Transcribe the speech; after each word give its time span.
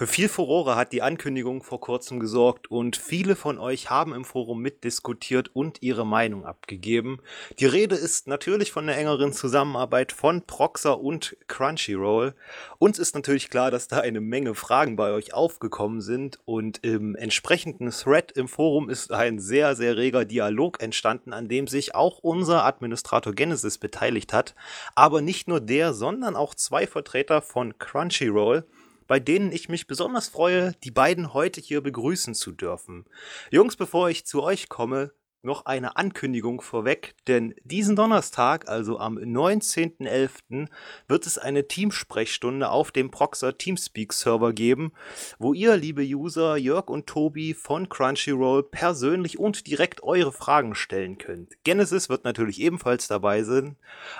Für 0.00 0.06
viel 0.06 0.30
Furore 0.30 0.76
hat 0.76 0.92
die 0.92 1.02
Ankündigung 1.02 1.62
vor 1.62 1.78
kurzem 1.78 2.20
gesorgt 2.20 2.70
und 2.70 2.96
viele 2.96 3.36
von 3.36 3.58
euch 3.58 3.90
haben 3.90 4.14
im 4.14 4.24
Forum 4.24 4.62
mitdiskutiert 4.62 5.54
und 5.54 5.82
ihre 5.82 6.06
Meinung 6.06 6.46
abgegeben. 6.46 7.18
Die 7.58 7.66
Rede 7.66 7.96
ist 7.96 8.26
natürlich 8.26 8.72
von 8.72 8.86
der 8.86 8.96
engeren 8.96 9.34
Zusammenarbeit 9.34 10.12
von 10.12 10.40
Proxer 10.46 10.98
und 10.98 11.36
Crunchyroll. 11.48 12.32
Uns 12.78 12.98
ist 12.98 13.14
natürlich 13.14 13.50
klar, 13.50 13.70
dass 13.70 13.88
da 13.88 13.98
eine 13.98 14.22
Menge 14.22 14.54
Fragen 14.54 14.96
bei 14.96 15.12
euch 15.12 15.34
aufgekommen 15.34 16.00
sind 16.00 16.38
und 16.46 16.82
im 16.82 17.14
entsprechenden 17.14 17.90
Thread 17.90 18.32
im 18.32 18.48
Forum 18.48 18.88
ist 18.88 19.12
ein 19.12 19.38
sehr, 19.38 19.76
sehr 19.76 19.98
reger 19.98 20.24
Dialog 20.24 20.80
entstanden, 20.82 21.34
an 21.34 21.46
dem 21.46 21.66
sich 21.66 21.94
auch 21.94 22.20
unser 22.20 22.64
Administrator 22.64 23.34
Genesis 23.34 23.76
beteiligt 23.76 24.32
hat. 24.32 24.54
Aber 24.94 25.20
nicht 25.20 25.46
nur 25.46 25.60
der, 25.60 25.92
sondern 25.92 26.36
auch 26.36 26.54
zwei 26.54 26.86
Vertreter 26.86 27.42
von 27.42 27.78
Crunchyroll 27.78 28.64
bei 29.10 29.18
denen 29.18 29.50
ich 29.50 29.68
mich 29.68 29.88
besonders 29.88 30.28
freue, 30.28 30.72
die 30.84 30.92
beiden 30.92 31.34
heute 31.34 31.60
hier 31.60 31.80
begrüßen 31.80 32.32
zu 32.32 32.52
dürfen. 32.52 33.06
Jungs, 33.50 33.74
bevor 33.74 34.08
ich 34.08 34.24
zu 34.24 34.40
euch 34.40 34.68
komme, 34.68 35.10
noch 35.42 35.66
eine 35.66 35.96
Ankündigung 35.96 36.60
vorweg, 36.60 37.16
denn 37.26 37.52
diesen 37.64 37.96
Donnerstag, 37.96 38.68
also 38.68 39.00
am 39.00 39.18
19.11., 39.18 40.68
wird 41.08 41.26
es 41.26 41.38
eine 41.38 41.66
Teamsprechstunde 41.66 42.70
auf 42.70 42.92
dem 42.92 43.10
Proxer 43.10 43.58
Teamspeak 43.58 44.12
Server 44.12 44.52
geben, 44.52 44.92
wo 45.40 45.54
ihr, 45.54 45.76
liebe 45.76 46.02
User, 46.04 46.56
Jörg 46.56 46.86
und 46.86 47.08
Tobi 47.08 47.54
von 47.54 47.88
Crunchyroll 47.88 48.62
persönlich 48.62 49.40
und 49.40 49.66
direkt 49.66 50.04
eure 50.04 50.30
Fragen 50.30 50.76
stellen 50.76 51.18
könnt. 51.18 51.56
Genesis 51.64 52.10
wird 52.10 52.22
natürlich 52.22 52.60
ebenfalls 52.60 53.08
dabei 53.08 53.42
sein. 53.42 53.74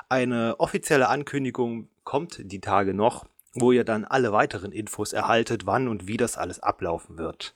Eine 0.09 0.59
offizielle 0.59 1.09
Ankündigung 1.09 1.89
kommt 2.03 2.41
die 2.43 2.61
Tage 2.61 2.93
noch 2.93 3.25
wo 3.55 3.73
ihr 3.73 3.85
dann 3.85 4.05
alle 4.05 4.33
weiteren 4.33 4.73
Infos 4.73 5.13
erhaltet, 5.13 5.67
wann 5.67 5.89
und 5.89 6.07
wie 6.07 6.17
das 6.17 6.37
alles 6.39 6.61
ablaufen 6.61 7.19
wird. 7.19 7.55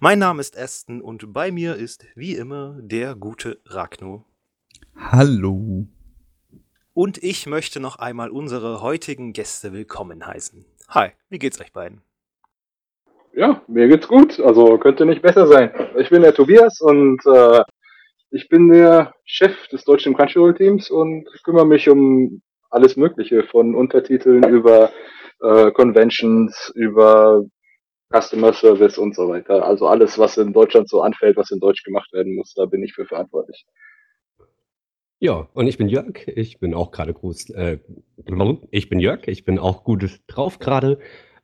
Mein 0.00 0.18
Name 0.18 0.40
ist 0.40 0.58
Aston 0.58 1.00
und 1.00 1.32
bei 1.32 1.50
mir 1.50 1.74
ist 1.76 2.06
wie 2.14 2.34
immer 2.34 2.76
der 2.80 3.14
gute 3.14 3.60
Ragno. 3.66 4.24
Hallo. 4.96 5.86
Und 6.94 7.22
ich 7.22 7.46
möchte 7.46 7.80
noch 7.80 7.96
einmal 7.96 8.30
unsere 8.30 8.80
heutigen 8.80 9.32
Gäste 9.32 9.72
willkommen 9.72 10.26
heißen. 10.26 10.64
Hi, 10.88 11.08
wie 11.28 11.38
geht's 11.38 11.60
euch 11.60 11.72
beiden? 11.72 12.02
Ja, 13.32 13.62
mir 13.66 13.88
geht's 13.88 14.06
gut. 14.06 14.38
Also 14.38 14.78
könnte 14.78 15.04
nicht 15.04 15.22
besser 15.22 15.48
sein. 15.48 15.72
Ich 15.98 16.08
bin 16.08 16.22
der 16.22 16.34
Tobias 16.34 16.80
und 16.80 17.20
äh, 17.26 17.62
ich 18.30 18.48
bin 18.48 18.68
der 18.68 19.12
Chef 19.24 19.66
des 19.68 19.84
deutschen 19.84 20.14
Crunchyroll-Teams 20.14 20.90
und 20.90 21.26
kümmere 21.42 21.66
mich 21.66 21.88
um 21.88 22.42
alles 22.70 22.96
Mögliche 22.96 23.42
von 23.44 23.74
Untertiteln 23.74 24.44
über 24.48 24.90
äh, 25.40 25.70
Conventions, 25.72 26.72
über 26.74 27.44
Customer 28.12 28.52
Service 28.52 28.98
und 28.98 29.14
so 29.14 29.28
weiter. 29.28 29.64
Also 29.64 29.86
alles, 29.86 30.18
was 30.18 30.36
in 30.36 30.52
Deutschland 30.52 30.88
so 30.88 31.02
anfällt, 31.02 31.36
was 31.36 31.50
in 31.50 31.60
Deutsch 31.60 31.82
gemacht 31.82 32.12
werden 32.12 32.36
muss, 32.36 32.54
da 32.54 32.66
bin 32.66 32.82
ich 32.82 32.94
für 32.94 33.06
verantwortlich. 33.06 33.66
Ja, 35.18 35.48
und 35.54 35.66
ich 35.66 35.78
bin 35.78 35.88
Jörg. 35.88 36.28
Ich 36.28 36.58
bin 36.58 36.74
auch 36.74 36.90
gerade 36.90 37.14
groß. 37.14 37.50
Äh, 37.50 37.78
ich 38.70 38.88
bin 38.88 39.00
Jörg. 39.00 39.26
Ich 39.26 39.44
bin 39.44 39.58
auch 39.58 39.84
gut 39.84 40.20
drauf 40.26 40.58
gerade. 40.58 40.98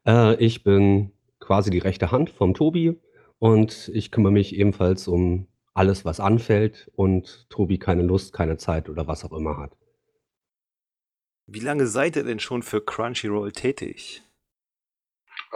Äh, 0.06 0.34
ich 0.36 0.62
bin 0.62 1.12
quasi 1.38 1.70
die 1.70 1.78
rechte 1.78 2.12
Hand 2.12 2.30
vom 2.30 2.54
Tobi 2.54 3.00
und 3.38 3.90
ich 3.94 4.10
kümmere 4.10 4.32
mich 4.32 4.54
ebenfalls 4.54 5.08
um 5.08 5.46
alles, 5.72 6.04
was 6.04 6.20
anfällt 6.20 6.90
und 6.94 7.48
Tobi 7.48 7.78
keine 7.78 8.02
Lust, 8.02 8.32
keine 8.32 8.58
Zeit 8.58 8.88
oder 8.88 9.06
was 9.06 9.24
auch 9.24 9.32
immer 9.32 9.56
hat. 9.56 9.76
Wie 11.52 11.58
lange 11.58 11.86
seid 11.86 12.14
ihr 12.14 12.22
denn 12.22 12.38
schon 12.38 12.62
für 12.62 12.80
Crunchyroll 12.80 13.50
tätig? 13.50 14.22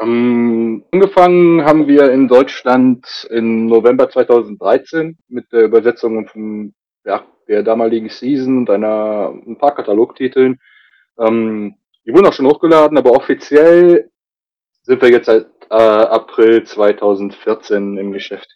Ähm, 0.03 0.85
angefangen 0.91 1.65
haben 1.65 1.87
wir 1.87 2.11
in 2.11 2.27
Deutschland 2.27 3.29
im 3.31 3.67
November 3.67 4.11
2013 4.11 5.17
mit 5.29 5.53
der 5.53 5.63
Übersetzung 5.63 6.27
von 6.27 6.75
ja, 7.05 7.25
der 7.47 7.63
damaligen 7.63 8.09
Season 8.09 8.59
und 8.59 8.71
einer, 8.71 9.33
ein 9.47 9.57
paar 9.57 9.77
Katalogtiteln. 9.77 10.59
Ähm, 11.17 11.77
die 12.05 12.13
wurden 12.13 12.27
auch 12.27 12.33
schon 12.33 12.49
hochgeladen, 12.49 12.99
aber 12.99 13.13
offiziell 13.13 14.11
sind 14.83 15.01
wir 15.01 15.11
jetzt 15.11 15.27
seit 15.27 15.47
äh, 15.71 15.75
April 15.75 16.65
2014 16.65 17.99
im 17.99 18.11
Geschäft. 18.11 18.49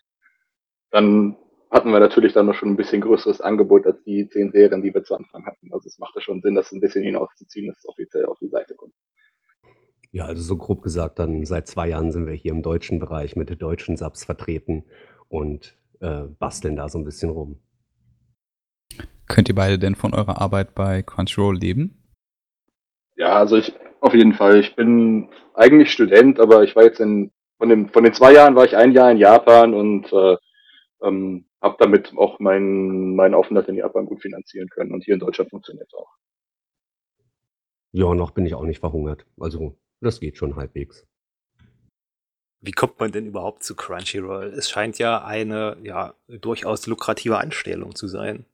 Dann 0.90 1.36
hatten 1.70 1.90
wir 1.90 2.00
natürlich 2.00 2.32
dann 2.32 2.46
noch 2.46 2.54
schon 2.54 2.70
ein 2.70 2.76
bisschen 2.76 3.00
größeres 3.00 3.40
Angebot 3.40 3.86
als 3.86 4.02
die 4.04 4.28
zehn 4.28 4.50
Serien, 4.50 4.82
die 4.82 4.92
wir 4.94 5.04
zu 5.04 5.14
Anfang 5.14 5.44
hatten. 5.46 5.72
Also 5.72 5.86
es 5.86 5.98
machte 5.98 6.20
schon 6.20 6.40
Sinn, 6.40 6.54
das 6.54 6.72
ein 6.72 6.80
bisschen 6.80 7.04
hinauszuziehen, 7.04 7.66
dass 7.68 7.78
es 7.78 7.88
offiziell 7.88 8.26
auf 8.26 8.38
die 8.38 8.48
Seite 8.48 8.74
kommt. 8.74 8.94
Ja, 10.10 10.24
also 10.24 10.42
so 10.42 10.56
grob 10.56 10.82
gesagt, 10.82 11.18
dann 11.18 11.44
seit 11.44 11.66
zwei 11.66 11.88
Jahren 11.88 12.12
sind 12.12 12.26
wir 12.26 12.32
hier 12.32 12.52
im 12.52 12.62
deutschen 12.62 12.98
Bereich 12.98 13.36
mit 13.36 13.50
den 13.50 13.58
deutschen 13.58 13.96
Subs 13.96 14.24
vertreten 14.24 14.84
und 15.28 15.76
äh, 16.00 16.22
basteln 16.38 16.76
da 16.76 16.88
so 16.88 16.98
ein 16.98 17.04
bisschen 17.04 17.30
rum. 17.30 17.60
Könnt 19.26 19.50
ihr 19.50 19.54
beide 19.54 19.78
denn 19.78 19.94
von 19.94 20.14
eurer 20.14 20.40
Arbeit 20.40 20.74
bei 20.74 21.02
Crunchyroll 21.02 21.58
leben? 21.58 22.02
Ja, 23.16 23.36
also 23.36 23.56
ich 23.56 23.74
auf 24.00 24.14
jeden 24.14 24.32
Fall. 24.32 24.60
Ich 24.60 24.74
bin 24.76 25.28
eigentlich 25.54 25.90
Student, 25.90 26.40
aber 26.40 26.62
ich 26.62 26.74
war 26.76 26.84
jetzt 26.84 27.00
in 27.00 27.30
von, 27.58 27.68
dem, 27.68 27.88
von 27.88 28.04
den 28.04 28.14
zwei 28.14 28.32
Jahren 28.32 28.54
war 28.54 28.64
ich 28.64 28.76
ein 28.76 28.92
Jahr 28.92 29.10
in 29.10 29.18
Japan 29.18 29.74
und 29.74 30.12
äh, 30.12 30.36
ähm, 31.02 31.44
habe 31.60 31.76
damit 31.78 32.16
auch 32.16 32.38
meinen 32.38 33.16
mein 33.16 33.34
Aufenthalt 33.34 33.68
in 33.68 33.76
Japan 33.76 34.06
gut 34.06 34.22
finanzieren 34.22 34.68
können. 34.68 34.92
Und 34.92 35.04
hier 35.04 35.14
in 35.14 35.20
Deutschland 35.20 35.50
funktioniert 35.50 35.88
es 35.88 35.94
auch. 35.94 36.10
Ja, 37.92 38.14
noch 38.14 38.32
bin 38.32 38.46
ich 38.46 38.54
auch 38.54 38.64
nicht 38.64 38.80
verhungert. 38.80 39.26
Also, 39.38 39.78
das 40.00 40.20
geht 40.20 40.36
schon 40.36 40.56
halbwegs. 40.56 41.06
Wie 42.60 42.72
kommt 42.72 42.98
man 42.98 43.12
denn 43.12 43.26
überhaupt 43.26 43.62
zu 43.62 43.76
Crunchyroll? 43.76 44.46
Es 44.46 44.68
scheint 44.68 44.98
ja 44.98 45.24
eine 45.24 45.78
ja 45.82 46.14
durchaus 46.26 46.86
lukrative 46.86 47.38
Anstellung 47.38 47.94
zu 47.94 48.08
sein. 48.08 48.46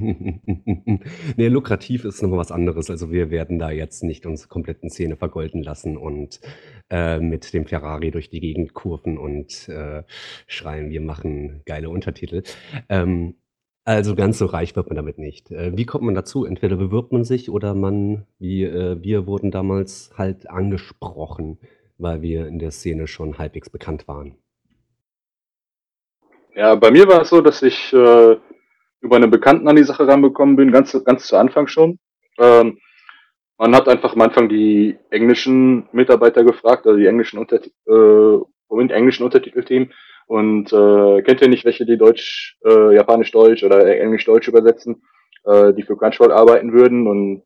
Ne, 1.36 1.48
lukrativ 1.48 2.04
ist 2.04 2.22
noch 2.22 2.30
mal 2.30 2.38
was 2.38 2.50
anderes. 2.50 2.90
Also, 2.90 3.10
wir 3.12 3.30
werden 3.30 3.58
da 3.58 3.70
jetzt 3.70 4.02
nicht 4.02 4.26
unsere 4.26 4.48
kompletten 4.48 4.90
Zähne 4.90 5.16
vergolden 5.16 5.62
lassen 5.62 5.96
und, 5.96 6.40
äh, 6.90 7.20
mit 7.20 7.52
dem 7.52 7.66
Ferrari 7.66 8.10
durch 8.10 8.30
die 8.30 8.40
Gegend 8.40 8.74
kurven 8.74 9.18
und, 9.18 9.68
äh, 9.68 10.02
schreien, 10.46 10.90
wir 10.90 11.00
machen 11.00 11.62
geile 11.66 11.90
Untertitel. 11.90 12.42
Ähm, 12.88 13.34
also, 13.84 14.14
ganz 14.14 14.38
so 14.38 14.46
reich 14.46 14.76
wird 14.76 14.88
man 14.88 14.96
damit 14.96 15.18
nicht. 15.18 15.50
Äh, 15.50 15.76
wie 15.76 15.86
kommt 15.86 16.04
man 16.04 16.14
dazu? 16.14 16.44
Entweder 16.44 16.76
bewirbt 16.76 17.12
man 17.12 17.24
sich 17.24 17.50
oder 17.50 17.74
man 17.74 18.26
wie, 18.38 18.64
äh, 18.64 19.02
wir 19.02 19.26
wurden 19.26 19.50
damals 19.50 20.12
halt 20.16 20.48
angesprochen, 20.48 21.58
weil 21.98 22.22
wir 22.22 22.46
in 22.46 22.58
der 22.58 22.70
Szene 22.70 23.06
schon 23.06 23.38
halbwegs 23.38 23.70
bekannt 23.70 24.08
waren. 24.08 24.36
Ja, 26.54 26.74
bei 26.74 26.90
mir 26.90 27.06
war 27.08 27.22
es 27.22 27.30
so, 27.30 27.40
dass 27.40 27.62
ich, 27.62 27.92
äh 27.92 28.36
über 29.00 29.16
einen 29.16 29.30
Bekannten 29.30 29.68
an 29.68 29.76
die 29.76 29.84
Sache 29.84 30.06
ranbekommen 30.06 30.56
bin, 30.56 30.72
ganz, 30.72 30.96
ganz 31.04 31.26
zu 31.26 31.36
Anfang 31.36 31.66
schon. 31.66 31.98
Ähm, 32.38 32.78
man 33.58 33.74
hat 33.74 33.88
einfach 33.88 34.14
am 34.14 34.20
Anfang 34.22 34.48
die 34.48 34.96
englischen 35.10 35.88
Mitarbeiter 35.92 36.44
gefragt, 36.44 36.86
also 36.86 36.98
die 36.98 37.06
englischen 37.06 37.38
Unter 37.38 37.60
äh, 37.86 38.92
englischen 38.92 39.24
Untertitelteam. 39.24 39.90
Und 40.26 40.72
äh, 40.72 41.22
kennt 41.22 41.42
ihr 41.42 41.48
nicht 41.48 41.64
welche, 41.64 41.84
die 41.84 41.98
Deutsch, 41.98 42.56
äh, 42.64 42.94
Japanisch-Deutsch 42.94 43.64
oder 43.64 43.84
Englisch-Deutsch 43.84 44.48
übersetzen, 44.48 45.02
äh, 45.44 45.74
die 45.74 45.82
für 45.82 45.96
Crunchyroll 45.96 46.32
arbeiten 46.32 46.72
würden? 46.72 47.06
Und 47.08 47.42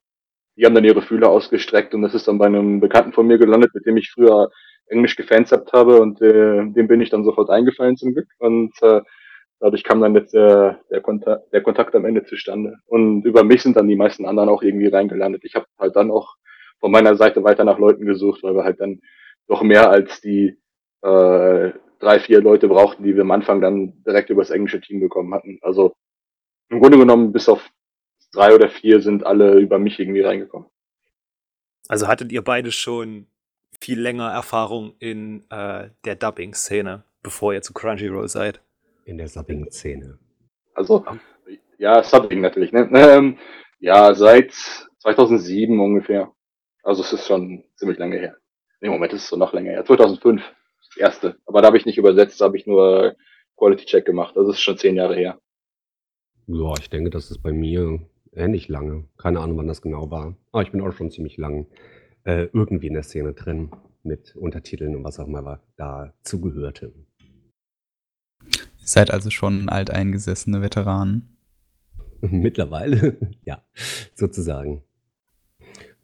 die 0.57 0.65
haben 0.65 0.75
dann 0.75 0.85
ihre 0.85 1.03
Fühler 1.03 1.31
ausgestreckt 1.31 1.95
und 1.95 2.03
das 2.03 2.15
ist 2.15 2.29
dann 2.29 2.39
bei 2.39 2.47
einem 2.47 2.81
Bekannten 2.81 3.13
von 3.13 3.27
mir 3.27 3.39
gelandet, 3.39 3.75
mit 3.75 3.87
dem 3.87 3.97
ich 3.97 4.13
früher 4.13 4.51
Englisch 4.87 5.17
gefansabt 5.17 5.73
habe 5.73 6.01
und 6.01 6.21
äh, 6.21 6.65
dem 6.73 6.87
bin 6.87 7.01
ich 7.01 7.11
dann 7.11 7.25
sofort 7.25 7.51
eingefallen 7.51 7.97
zum 7.97 8.13
Glück. 8.13 8.29
Und 8.39 8.73
äh, 8.83 9.01
dadurch 9.65 9.83
kam 9.83 10.03
dann 10.03 10.15
jetzt 10.15 10.35
der, 10.35 10.79
der, 10.91 11.01
Kontakt, 11.01 11.51
der 11.55 11.63
Kontakt 11.63 11.95
am 11.95 12.05
Ende 12.05 12.23
zustande. 12.23 12.77
Und 12.85 13.25
über 13.25 13.45
mich 13.45 13.63
sind 13.63 13.79
dann 13.79 13.89
die 13.89 13.97
meisten 13.97 14.27
anderen 14.27 14.51
auch 14.51 14.63
irgendwie 14.63 14.89
reingelandet. 14.89 15.43
Ich 15.43 15.55
habe 15.55 15.65
halt 15.79 15.97
dann 15.97 16.11
auch 16.11 16.37
von 16.81 16.93
meiner 16.93 17.17
Seite 17.17 17.43
weiter 17.45 17.65
nach 17.65 17.79
Leuten 17.79 18.05
gesucht, 18.05 18.43
weil 18.43 18.55
wir 18.55 18.63
halt 18.63 18.79
dann 18.79 19.01
doch 19.49 19.63
mehr 19.63 19.89
als 19.89 20.21
die 20.21 20.59
äh, 21.01 21.73
drei, 21.99 22.21
vier 22.21 22.43
Leute 22.43 22.69
brauchten, 22.69 23.05
die 23.05 23.15
wir 23.15 23.23
am 23.23 23.31
Anfang 23.31 23.63
dann 23.63 24.05
direkt 24.05 24.29
über 24.29 24.43
das 24.43 24.51
englische 24.51 24.83
Team 24.83 25.01
bekommen 25.01 25.33
hatten. 25.33 25.59
Also 25.63 25.95
im 26.69 26.79
Grunde 26.79 26.99
genommen 26.99 27.33
bis 27.33 27.49
auf 27.49 27.67
drei 28.35 28.55
oder 28.55 28.69
vier 28.69 29.01
sind 29.01 29.25
alle 29.25 29.59
über 29.61 29.79
mich 29.79 29.99
irgendwie 29.99 30.21
reingekommen. 30.21 30.69
Also 31.89 32.07
hattet 32.07 32.33
ihr 32.33 32.45
beide 32.45 32.71
schon 32.71 33.29
viel 33.81 33.99
länger 33.99 34.31
Erfahrung 34.31 34.93
in 34.99 35.43
äh, 35.49 35.89
der 36.05 36.17
Dubbing-Szene, 36.17 37.05
bevor 37.23 37.55
ihr 37.55 37.63
zu 37.63 37.73
Crunchyroll 37.73 38.29
seid? 38.29 38.61
In 39.05 39.19
der 39.19 39.29
Subbing-Szene. 39.29 40.19
Also, 40.75 41.05
ja, 41.79 42.03
Subbing 42.03 42.41
natürlich. 42.41 42.73
Ne? 42.73 42.89
Ähm, 42.93 43.39
ja, 43.81 44.15
seit 44.15 44.53
2007 44.99 45.79
ungefähr. 45.79 46.33
Also 46.83 47.03
es 47.03 47.13
ist 47.13 47.27
schon 47.27 47.65
ziemlich 47.77 47.99
lange 47.99 48.19
her. 48.19 48.37
Im 48.81 48.93
Moment 48.93 49.13
ist 49.13 49.23
es 49.23 49.29
so 49.29 49.37
noch 49.37 49.53
länger 49.53 49.73
her. 49.73 49.85
2005, 49.85 50.43
das 50.43 50.97
erste. 50.97 51.37
Aber 51.47 51.61
da 51.61 51.69
habe 51.69 51.77
ich 51.77 51.87
nicht 51.87 51.99
übersetzt, 51.99 52.41
da 52.41 52.47
habe 52.47 52.57
ich 52.57 52.67
nur 52.67 53.15
Quality 53.57 53.87
Check 53.87 54.05
gemacht. 54.05 54.37
Das 54.37 54.49
ist 54.49 54.61
schon 54.61 54.79
zehn 54.79 54.97
Jahre 54.97 55.15
her. 55.15 55.39
Ja, 56.47 56.73
ich 56.79 56.91
denke, 56.91 57.11
das 57.11 57.31
ist 57.31 57.43
bei 57.43 57.53
mir 57.53 58.01
ähnlich 58.35 58.69
lange. 58.69 59.09
Keine 59.17 59.41
Ahnung, 59.41 59.59
wann 59.59 59.69
das 59.69 59.83
genau 59.83 60.11
war. 60.11 60.37
Aber 60.53 60.63
ich 60.63 60.73
bin 60.73 60.81
auch 60.83 60.93
schon 60.93 61.11
ziemlich 61.11 61.37
lang 61.37 61.67
äh, 62.25 62.49
irgendwie 62.53 62.89
in 62.89 62.95
der 62.95 63.03
Szene 63.03 63.33
drin. 63.33 63.71
mit 64.05 64.37
Untertiteln 64.37 64.95
und 64.95 65.05
was 65.05 65.19
auch 65.19 65.27
immer 65.27 65.63
dazugehörte. 65.77 66.93
Ihr 68.85 68.89
seid 68.89 69.11
also 69.11 69.31
schon 69.31 69.71
alteingesessene 69.71 70.61
Veteranen. 70.61 71.39
Mittlerweile, 72.21 73.17
ja, 73.47 73.63
sozusagen. 74.15 74.83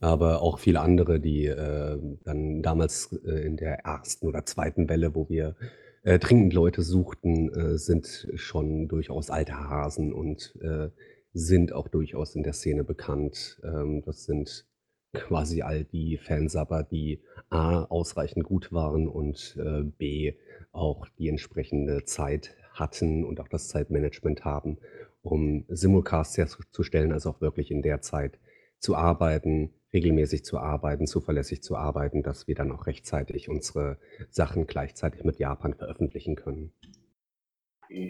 Aber 0.00 0.41
auch 0.41 0.59
viele 0.59 0.81
andere, 0.81 1.21
die 1.21 1.44
äh, 1.44 1.99
dann 2.25 2.62
damals 2.62 3.12
äh, 3.27 3.44
in 3.44 3.59
der 3.59 3.81
ersten 3.81 4.27
oder 4.27 4.47
zweiten 4.47 4.88
Welle, 4.88 5.15
wo 5.15 5.29
wir 5.29 5.56
äh, 6.05 6.19
dringend 6.19 6.55
Leute 6.55 6.81
suchten, 6.81 7.53
äh, 7.53 7.77
sind 7.77 8.29
schon 8.37 8.88
durchaus 8.88 9.29
alte 9.29 9.59
Hasen 9.59 10.15
und 10.15 10.56
äh, 10.62 10.88
sind 11.35 11.75
auch 11.75 11.88
durchaus 11.88 12.35
in 12.35 12.44
der 12.44 12.55
Szene 12.55 12.83
bekannt. 12.83 13.61
Ähm, 13.62 14.03
das 14.06 14.25
sind 14.25 14.65
quasi 15.12 15.61
all 15.61 15.85
die 15.85 16.17
Fansabber, 16.17 16.83
die 16.83 17.21
A 17.50 17.83
ausreichend 17.85 18.47
gut 18.47 18.73
waren 18.73 19.06
und 19.06 19.59
äh, 19.62 19.83
B 19.83 20.33
auch 20.73 21.06
die 21.19 21.29
entsprechende 21.29 22.05
Zeit 22.05 22.56
hatten 22.73 23.25
und 23.25 23.41
auch 23.41 23.49
das 23.49 23.69
Zeitmanagement 23.69 24.45
haben, 24.45 24.79
um 25.23 25.65
Simulcasts 25.69 26.37
herzustellen, 26.37 27.13
also 27.13 27.31
auch 27.31 27.41
wirklich 27.41 27.71
in 27.71 27.83
der 27.83 28.01
Zeit 28.01 28.39
zu 28.79 28.97
arbeiten, 28.97 29.75
regelmäßig 29.93 30.45
zu 30.45 30.59
arbeiten, 30.59 31.07
zuverlässig 31.07 31.63
zu 31.63 31.77
arbeiten, 31.77 32.23
dass 32.23 32.47
wir 32.47 32.55
dann 32.55 32.73
auch 32.73 32.87
rechtzeitig 32.87 33.49
unsere 33.49 33.99
Sachen 34.31 34.67
gleichzeitig 34.67 35.25
mit 35.25 35.39
Japan 35.39 35.75
veröffentlichen 35.75 36.37
können. 36.37 36.73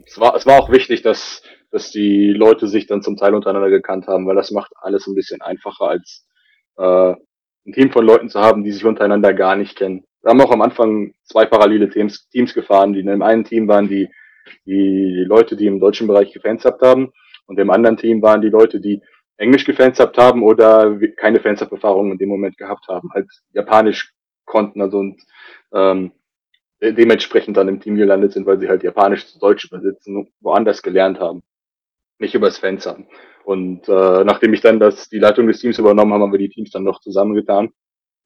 Es 0.07 0.21
war, 0.21 0.37
es 0.37 0.45
war 0.45 0.61
auch 0.61 0.71
wichtig, 0.71 1.01
dass, 1.03 1.43
dass 1.71 1.91
die 1.91 2.33
Leute 2.33 2.69
sich 2.69 2.87
dann 2.87 3.03
zum 3.03 3.17
Teil 3.17 3.35
untereinander 3.35 3.71
gekannt 3.71 4.07
haben, 4.07 4.27
weil 4.27 4.37
das 4.37 4.51
macht 4.51 4.73
alles 4.77 5.07
ein 5.07 5.15
bisschen 5.15 5.41
einfacher, 5.41 5.89
als 5.89 6.27
äh, 6.77 7.15
ein 7.67 7.73
Team 7.73 7.91
von 7.91 8.05
Leuten 8.05 8.29
zu 8.29 8.41
haben, 8.41 8.63
die 8.63 8.73
sich 8.73 8.85
untereinander 8.85 9.33
gar 9.33 9.57
nicht 9.57 9.77
kennen. 9.77 10.05
Wir 10.23 10.31
haben 10.31 10.41
auch 10.43 10.53
am 10.53 10.61
Anfang 10.61 11.15
zwei 11.25 11.47
parallele 11.47 11.89
Teams, 11.89 12.29
Teams 12.29 12.53
gefahren, 12.53 12.93
die 12.93 13.01
in 13.01 13.07
dem 13.07 13.23
einen 13.23 13.45
Team 13.45 13.69
waren 13.69 13.89
die, 13.89 14.11
die 14.65 15.25
Leute, 15.27 15.57
die 15.57 15.67
im 15.67 15.81
deutschen 15.81 16.07
Bereich 16.07 16.33
gefansabt 16.33 16.83
haben 16.83 17.13
und 17.47 17.59
im 17.59 17.71
anderen 17.71 17.97
Team 17.97 18.23
waren 18.23 18.43
die 18.43 18.49
Leute, 18.49 18.81
die 18.81 19.03
Englisch 19.37 19.65
gefansabt 19.65 20.19
haben 20.19 20.43
oder 20.43 20.99
keine 21.17 21.41
Fansub-Erfahrung 21.41 22.13
in 22.13 22.19
dem 22.19 22.29
Moment 22.29 22.59
gehabt 22.59 22.89
haben, 22.89 23.11
halt 23.15 23.27
Japanisch 23.53 24.13
konnten 24.45 24.83
also 24.83 24.99
und 24.99 25.23
ähm, 25.73 26.13
dementsprechend 26.83 27.57
dann 27.57 27.69
im 27.69 27.81
Team 27.81 27.97
gelandet 27.97 28.33
sind, 28.33 28.47
weil 28.47 28.59
sie 28.59 28.69
halt 28.69 28.83
Japanisch 28.83 29.27
zu 29.27 29.39
Deutsch 29.39 29.67
übersetzen, 29.67 30.31
woanders 30.41 30.83
gelernt 30.83 31.21
haben, 31.21 31.43
nicht 32.19 32.35
übers 32.35 32.59
Fans 32.59 32.87
haben. 32.87 33.07
Und 33.45 33.89
äh, 33.89 34.25
nachdem 34.25 34.53
ich 34.53 34.61
dann 34.61 34.81
das, 34.81 35.09
die 35.09 35.19
Leitung 35.19 35.47
des 35.47 35.61
Teams 35.61 35.79
übernommen 35.79 36.13
habe, 36.13 36.23
haben 36.25 36.33
wir 36.33 36.39
die 36.39 36.49
Teams 36.51 36.71
dann 36.71 36.85
noch 36.85 37.01
zusammengetan. 37.01 37.71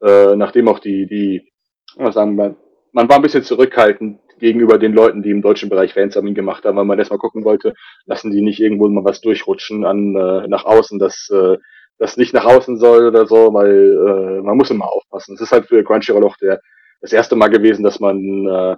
Äh, 0.03 0.37
nachdem 0.37 0.69
auch 0.69 0.81
die, 0.81 1.07
die, 1.07 1.53
was 1.97 2.15
sagen 2.15 2.37
wir, 2.37 2.57
man 2.93 3.09
war 3.09 3.17
ein 3.17 3.23
bisschen 3.23 3.43
zurückhaltend 3.43 4.21
gegenüber 4.39 4.79
den 4.79 4.93
Leuten, 4.93 5.23
die 5.23 5.31
im 5.31 5.43
deutschen 5.43 5.69
Bereich 5.69 5.95
Fansumming 5.95 6.35
gemacht 6.35 6.65
haben, 6.65 6.77
weil 6.77 6.85
man 6.85 6.99
erstmal 6.99 7.19
gucken 7.19 7.45
wollte, 7.45 7.75
lassen 8.07 8.31
die 8.31 8.43
nicht 8.43 8.61
irgendwo 8.61 8.89
mal 8.89 9.05
was 9.05 9.21
durchrutschen 9.21 9.85
an 9.85 10.15
äh, 10.17 10.49
nach 10.49 10.65
außen, 10.65 10.99
dass 10.99 11.31
äh, 11.31 11.57
das 11.99 12.17
nicht 12.17 12.35
nach 12.35 12.45
außen 12.45 12.77
soll 12.79 13.07
oder 13.07 13.27
so, 13.27 13.55
weil 13.55 13.71
äh, 13.71 14.43
man 14.43 14.57
muss 14.57 14.71
immer 14.71 14.93
aufpassen. 14.93 15.35
Es 15.35 15.41
ist 15.41 15.53
halt 15.53 15.67
für 15.67 15.85
Crunchyroll 15.85 16.25
auch 16.25 16.37
der 16.37 16.61
das 17.01 17.13
erste 17.13 17.37
Mal 17.37 17.49
gewesen, 17.49 17.83
dass 17.85 18.01
man 18.01 18.47
äh, 18.47 18.77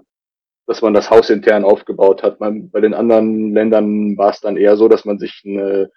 dass 0.67 0.83
man 0.83 0.95
das 0.95 1.11
Haus 1.11 1.31
intern 1.31 1.65
aufgebaut 1.65 2.23
hat. 2.25 2.41
Man, 2.41 2.71
bei 2.71 2.81
den 2.81 2.93
anderen 2.93 3.55
Ländern 3.55 4.19
war 4.19 4.31
es 4.31 4.41
dann 4.41 4.57
eher 4.57 4.77
so, 4.77 4.89
dass 4.89 5.05
man 5.05 5.19
sich 5.19 5.43
eine, 5.45 5.91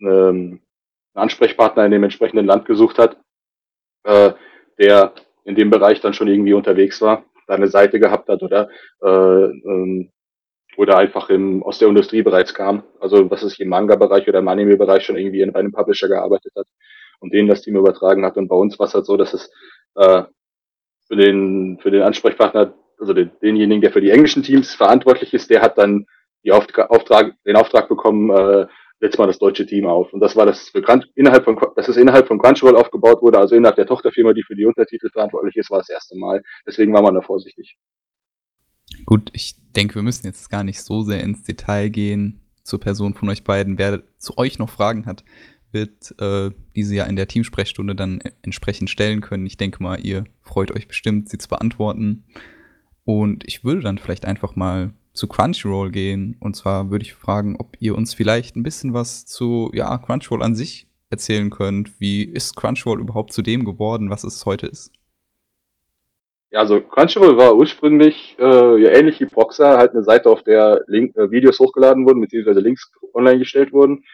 eine, 0.00 0.28
einen 0.28 0.60
Ansprechpartner 1.14 1.84
in 1.84 1.90
dem 1.90 2.04
entsprechenden 2.04 2.46
Land 2.46 2.64
gesucht 2.64 2.98
hat, 2.98 3.16
äh, 4.04 4.32
der 4.78 5.12
in 5.44 5.56
dem 5.56 5.70
Bereich 5.70 6.00
dann 6.00 6.14
schon 6.14 6.28
irgendwie 6.28 6.54
unterwegs 6.54 7.02
war 7.02 7.24
da 7.46 7.54
eine 7.54 7.68
Seite 7.68 8.00
gehabt 8.00 8.28
hat 8.28 8.42
oder 8.42 8.68
äh, 9.02 9.08
ähm, 9.08 10.10
oder 10.76 10.98
einfach 10.98 11.30
im, 11.30 11.62
aus 11.62 11.78
der 11.78 11.88
Industrie 11.88 12.22
bereits 12.22 12.52
kam. 12.52 12.82
Also 13.00 13.30
was 13.30 13.42
ist 13.42 13.60
im 13.60 13.68
Manga-Bereich 13.68 14.28
oder 14.28 14.40
im 14.40 14.48
Anime-Bereich 14.48 15.04
schon 15.04 15.16
irgendwie 15.16 15.40
in 15.40 15.54
einem 15.54 15.72
Publisher 15.72 16.08
gearbeitet 16.08 16.52
hat 16.56 16.66
und 17.20 17.32
denen 17.32 17.48
das 17.48 17.62
Team 17.62 17.76
übertragen 17.76 18.24
hat. 18.24 18.36
Und 18.36 18.48
bei 18.48 18.56
uns 18.56 18.78
war 18.78 18.86
es 18.86 18.94
halt 18.94 19.06
so, 19.06 19.16
dass 19.16 19.34
es 19.34 19.50
äh, 19.94 20.24
für 21.06 21.16
den 21.16 21.78
für 21.80 21.90
den 21.90 22.02
Ansprechpartner, 22.02 22.74
also 22.98 23.12
den, 23.12 23.30
denjenigen, 23.42 23.82
der 23.82 23.92
für 23.92 24.00
die 24.00 24.10
englischen 24.10 24.42
Teams 24.42 24.74
verantwortlich 24.74 25.32
ist, 25.34 25.50
der 25.50 25.62
hat 25.62 25.78
dann 25.78 26.06
die 26.44 26.52
Auftrag, 26.52 27.34
den 27.44 27.56
Auftrag 27.56 27.88
bekommen, 27.88 28.30
äh, 28.30 28.66
setzt 29.04 29.18
mal 29.18 29.26
das 29.26 29.38
deutsche 29.38 29.66
Team 29.66 29.86
auf. 29.86 30.12
Und 30.14 30.20
das 30.20 30.34
war 30.34 30.46
das 30.46 30.70
für 30.70 30.80
Crunch, 30.80 31.04
innerhalb 31.14 31.44
von, 31.44 31.58
dass 31.76 31.88
es 31.88 31.98
innerhalb 31.98 32.26
von 32.26 32.38
Crunchyroll 32.38 32.74
aufgebaut 32.74 33.20
wurde, 33.20 33.38
also 33.38 33.54
innerhalb 33.54 33.76
der 33.76 33.86
Tochterfirma, 33.86 34.32
die 34.32 34.42
für 34.42 34.56
die 34.56 34.64
Untertitel 34.64 35.10
verantwortlich 35.10 35.56
ist, 35.56 35.70
war 35.70 35.78
das 35.78 35.90
erste 35.90 36.16
Mal. 36.16 36.42
Deswegen 36.66 36.94
war 36.94 37.02
man 37.02 37.14
da 37.14 37.20
vorsichtig. 37.20 37.76
Gut, 39.04 39.30
ich 39.34 39.56
denke, 39.76 39.96
wir 39.96 40.02
müssen 40.02 40.26
jetzt 40.26 40.48
gar 40.48 40.64
nicht 40.64 40.80
so 40.80 41.02
sehr 41.02 41.20
ins 41.20 41.42
Detail 41.42 41.90
gehen 41.90 42.40
zur 42.62 42.80
Person 42.80 43.12
von 43.12 43.28
euch 43.28 43.44
beiden. 43.44 43.76
Wer 43.76 44.02
zu 44.16 44.38
euch 44.38 44.58
noch 44.58 44.70
Fragen 44.70 45.04
hat, 45.04 45.22
wird 45.70 46.14
äh, 46.18 46.50
diese 46.74 46.94
ja 46.94 47.04
in 47.04 47.16
der 47.16 47.28
Teamsprechstunde 47.28 47.94
dann 47.94 48.20
entsprechend 48.40 48.88
stellen 48.88 49.20
können. 49.20 49.44
Ich 49.44 49.58
denke 49.58 49.82
mal, 49.82 50.00
ihr 50.00 50.24
freut 50.40 50.74
euch 50.74 50.88
bestimmt, 50.88 51.28
sie 51.28 51.36
zu 51.36 51.48
beantworten. 51.48 52.24
Und 53.04 53.44
ich 53.46 53.64
würde 53.64 53.82
dann 53.82 53.98
vielleicht 53.98 54.24
einfach 54.24 54.56
mal 54.56 54.94
zu 55.14 55.28
Crunchyroll 55.28 55.90
gehen. 55.90 56.36
Und 56.40 56.54
zwar 56.56 56.90
würde 56.90 57.04
ich 57.04 57.14
fragen, 57.14 57.56
ob 57.58 57.76
ihr 57.78 57.96
uns 57.96 58.12
vielleicht 58.14 58.56
ein 58.56 58.62
bisschen 58.62 58.92
was 58.92 59.24
zu 59.26 59.70
ja, 59.72 59.96
Crunchyroll 59.98 60.42
an 60.42 60.54
sich 60.54 60.86
erzählen 61.08 61.50
könnt. 61.50 62.00
Wie 62.00 62.24
ist 62.24 62.56
Crunchyroll 62.56 63.00
überhaupt 63.00 63.32
zu 63.32 63.42
dem 63.42 63.64
geworden, 63.64 64.10
was 64.10 64.24
es 64.24 64.44
heute 64.44 64.66
ist? 64.66 64.92
Ja, 66.50 66.60
also 66.60 66.80
Crunchyroll 66.80 67.36
war 67.36 67.56
ursprünglich 67.56 68.36
äh, 68.38 68.82
ja, 68.82 68.90
ähnlich 68.90 69.20
wie 69.20 69.26
Proxer, 69.26 69.76
halt 69.76 69.92
eine 69.92 70.04
Seite, 70.04 70.30
auf 70.30 70.42
der 70.42 70.84
Link, 70.86 71.16
äh, 71.16 71.30
Videos 71.30 71.58
hochgeladen 71.58 72.06
wurden, 72.06 72.20
beziehungsweise 72.20 72.60
Links 72.60 72.92
online 73.12 73.38
gestellt 73.38 73.72
wurden. 73.72 74.04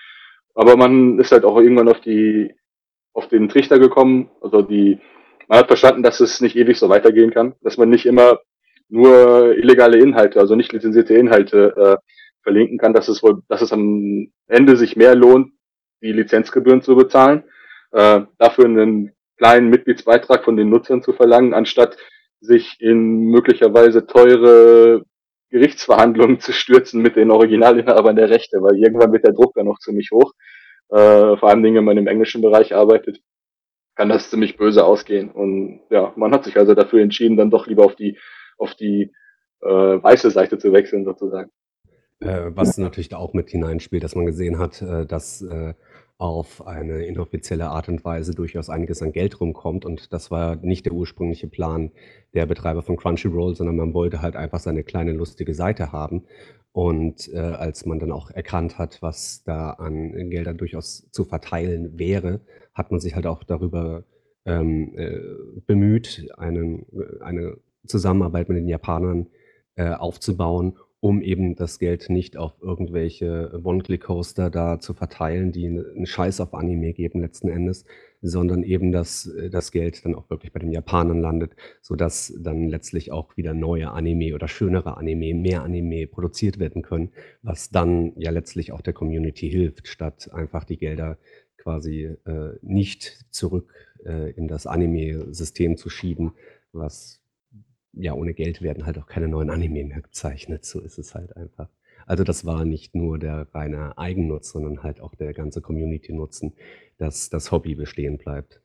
Aber 0.55 0.77
man 0.77 1.19
ist 1.19 1.33
halt 1.33 1.45
auch 1.45 1.59
irgendwann 1.59 1.89
auf 1.89 2.01
die 2.01 2.55
auf 3.13 3.29
den 3.29 3.49
Trichter 3.49 3.79
gekommen. 3.79 4.31
Also 4.41 4.63
die, 4.63 4.99
man 5.49 5.59
hat 5.59 5.67
verstanden, 5.67 6.03
dass 6.03 6.21
es 6.21 6.41
nicht 6.41 6.57
ewig 6.57 6.79
so 6.79 6.89
weitergehen 6.89 7.31
kann, 7.31 7.55
dass 7.63 7.77
man 7.77 7.91
nicht 7.91 8.07
immer 8.07 8.39
nur 8.91 9.57
illegale 9.57 9.99
Inhalte, 9.99 10.41
also 10.41 10.57
nicht 10.57 10.73
lizenzierte 10.73 11.15
Inhalte 11.15 11.75
äh, 11.77 11.97
verlinken 12.43 12.79
kann, 12.79 12.93
dass 12.93 13.09
es 13.09 13.23
wohl, 13.23 13.43
dass 13.49 13.63
es 13.63 13.73
am 13.73 14.31
Ende 14.49 14.77
sich 14.77 14.97
mehr 14.97 15.15
lohnt, 15.15 15.53
die 16.03 16.13
Lizenzgebühren 16.13 16.83
zu 16.83 16.97
bezahlen, 16.97 17.45
äh, 17.93 18.23
dafür 18.39 18.65
einen 18.65 19.13
kleinen 19.37 19.71
Mitgliedsbeitrag 19.71 20.45
von 20.45 20.57
den 20.57 20.71
Nutzern 20.71 21.03
zu 21.03 21.13
verlangen, 21.13 21.55
anstatt 21.55 21.97
sich 22.41 22.77
in 22.81 23.31
möglicherweise 23.31 24.07
teure 24.07 25.05
Gerichtsverhandlungen 25.51 26.41
zu 26.41 26.53
stürzen 26.53 27.03
mit 27.03 27.17
den 27.17 27.31
Originalinhabern 27.31 28.17
der 28.17 28.31
Rechte, 28.31 28.63
weil 28.63 28.77
irgendwann 28.77 29.13
wird 29.13 29.25
der 29.25 29.33
Druck 29.33 29.55
dann 29.55 29.67
noch 29.67 29.79
ziemlich 29.79 30.11
hoch. 30.13 30.33
Äh, 30.91 31.37
vor 31.37 31.45
allem, 31.45 31.63
wenn 31.63 31.85
man 31.85 31.99
im 31.99 32.07
englischen 32.07 32.43
Bereich 32.43 32.75
arbeitet, 32.75 33.21
kann 33.97 34.09
das 34.09 34.31
ziemlich 34.31 34.57
böse 34.57 34.85
ausgehen. 34.85 35.31
Und 35.31 35.81
ja, 35.91 36.13
man 36.17 36.33
hat 36.33 36.45
sich 36.45 36.57
also 36.57 36.75
dafür 36.75 37.03
entschieden, 37.03 37.37
dann 37.37 37.51
doch 37.51 37.67
lieber 37.67 37.85
auf 37.85 37.97
die 37.97 38.19
auf 38.61 38.75
die 38.75 39.13
äh, 39.63 39.67
weiße 39.69 40.31
Seite 40.31 40.59
zu 40.59 40.73
wechseln 40.73 41.05
sozusagen. 41.05 41.51
Äh, 42.21 42.51
was 42.55 42.77
natürlich 42.77 43.09
da 43.09 43.17
auch 43.17 43.33
mit 43.33 43.51
hineinspielt, 43.51 44.05
dass 44.05 44.15
man 44.15 44.27
gesehen 44.27 44.59
hat, 44.59 44.83
äh, 44.83 45.07
dass 45.07 45.43
äh, 45.43 45.75
auf 46.19 46.67
eine 46.67 47.07
inoffizielle 47.07 47.69
Art 47.69 47.89
und 47.89 48.05
Weise 48.05 48.35
durchaus 48.35 48.69
einiges 48.69 49.01
an 49.01 49.13
Geld 49.13 49.41
rumkommt. 49.41 49.87
Und 49.87 50.13
das 50.13 50.31
war 50.31 50.57
nicht 50.57 50.85
der 50.85 50.93
ursprüngliche 50.93 51.49
Plan 51.49 51.93
der 52.35 52.45
Betreiber 52.45 52.83
von 52.83 52.99
Crunchyroll, 52.99 53.57
sondern 53.57 53.77
man 53.77 53.95
wollte 53.95 54.21
halt 54.21 54.37
einfach 54.37 54.61
seine 54.61 54.85
kleine 54.85 55.13
lustige 55.13 55.55
Seite 55.55 55.93
haben. 55.93 56.27
Und 56.73 57.33
äh, 57.33 57.39
als 57.39 57.87
man 57.87 57.99
dann 57.99 58.13
auch 58.13 58.31
erkannt 58.31 58.79
hat, 58.79 59.01
was 59.01 59.43
da 59.45 59.71
an 59.71 60.13
Geldern 60.29 60.59
durchaus 60.59 61.11
zu 61.11 61.25
verteilen 61.25 61.99
wäre, 61.99 62.43
hat 62.75 62.91
man 62.91 63.01
sich 63.01 63.15
halt 63.15 63.27
auch 63.27 63.43
darüber 63.43 64.05
ähm, 64.45 64.93
äh, 64.97 65.21
bemüht, 65.67 66.29
einen, 66.37 66.85
eine 67.23 67.57
Zusammenarbeit 67.87 68.49
mit 68.49 68.59
den 68.59 68.69
Japanern 68.69 69.27
äh, 69.77 69.91
aufzubauen, 69.91 70.77
um 71.01 71.23
eben 71.23 71.57
das 71.57 71.79
Geld 71.79 72.11
nicht 72.11 72.37
auf 72.37 72.53
irgendwelche 72.61 73.59
One-Click-Hoster 73.65 74.51
da 74.51 74.79
zu 74.79 74.93
verteilen, 74.93 75.51
die 75.51 75.67
einen 75.67 76.05
Scheiß 76.05 76.41
auf 76.41 76.53
Anime 76.53 76.93
geben 76.93 77.21
letzten 77.21 77.49
Endes, 77.49 77.87
sondern 78.21 78.63
eben, 78.63 78.93
dass 78.93 79.27
äh, 79.27 79.49
das 79.49 79.73
Geld 79.73 80.05
dann 80.05 80.15
auch 80.15 80.29
wirklich 80.29 80.53
bei 80.53 80.61
den 80.61 80.73
Japanern 80.73 81.21
landet, 81.21 81.57
sodass 81.81 82.35
dann 82.39 82.69
letztlich 82.69 83.13
auch 83.13 83.37
wieder 83.37 83.55
neue 83.55 83.91
Anime 83.91 84.35
oder 84.35 84.47
schönere 84.47 84.99
Anime, 84.99 85.35
mehr 85.35 85.63
Anime 85.63 86.07
produziert 86.07 86.59
werden 86.59 86.83
können, 86.83 87.13
was 87.43 87.71
dann 87.71 88.13
ja 88.17 88.31
letztlich 88.31 88.73
auch 88.73 88.83
der 88.83 88.93
Community 88.93 89.49
hilft, 89.51 89.89
statt 89.89 90.31
einfach 90.33 90.65
die 90.65 90.77
Gelder 90.77 91.17
quasi 91.57 92.17
äh, 92.27 92.59
nicht 92.63 93.25
zurück 93.31 93.73
äh, 94.05 94.33
in 94.33 94.49
das 94.49 94.67
Anime-System 94.67 95.77
zu 95.77 95.89
schieben, 95.89 96.33
was 96.73 97.20
ja, 97.93 98.15
ohne 98.15 98.35
Geld 98.35 98.63
werden 98.63 98.87
halt 98.87 98.99
auch 98.99 99.07
keine 99.07 99.29
neuen 99.29 99.51
Anime 99.51 99.85
mehr 99.85 100.01
gezeichnet. 100.01 100.65
So 100.65 100.81
ist 100.81 100.99
es 100.99 101.15
halt 101.15 101.37
einfach. 101.37 101.69
Also 102.07 102.25
das 102.25 102.45
war 102.45 102.65
nicht 102.65 102.95
nur 102.95 103.19
der 103.19 103.47
reine 103.55 103.97
Eigennutz, 103.99 104.51
sondern 104.51 104.83
halt 104.83 105.01
auch 105.01 105.15
der 105.15 105.33
ganze 105.33 105.61
Community-Nutzen, 105.61 106.55
dass 106.99 107.31
das 107.31 107.53
Hobby 107.53 107.75
bestehen 107.75 108.19
bleibt. 108.19 108.61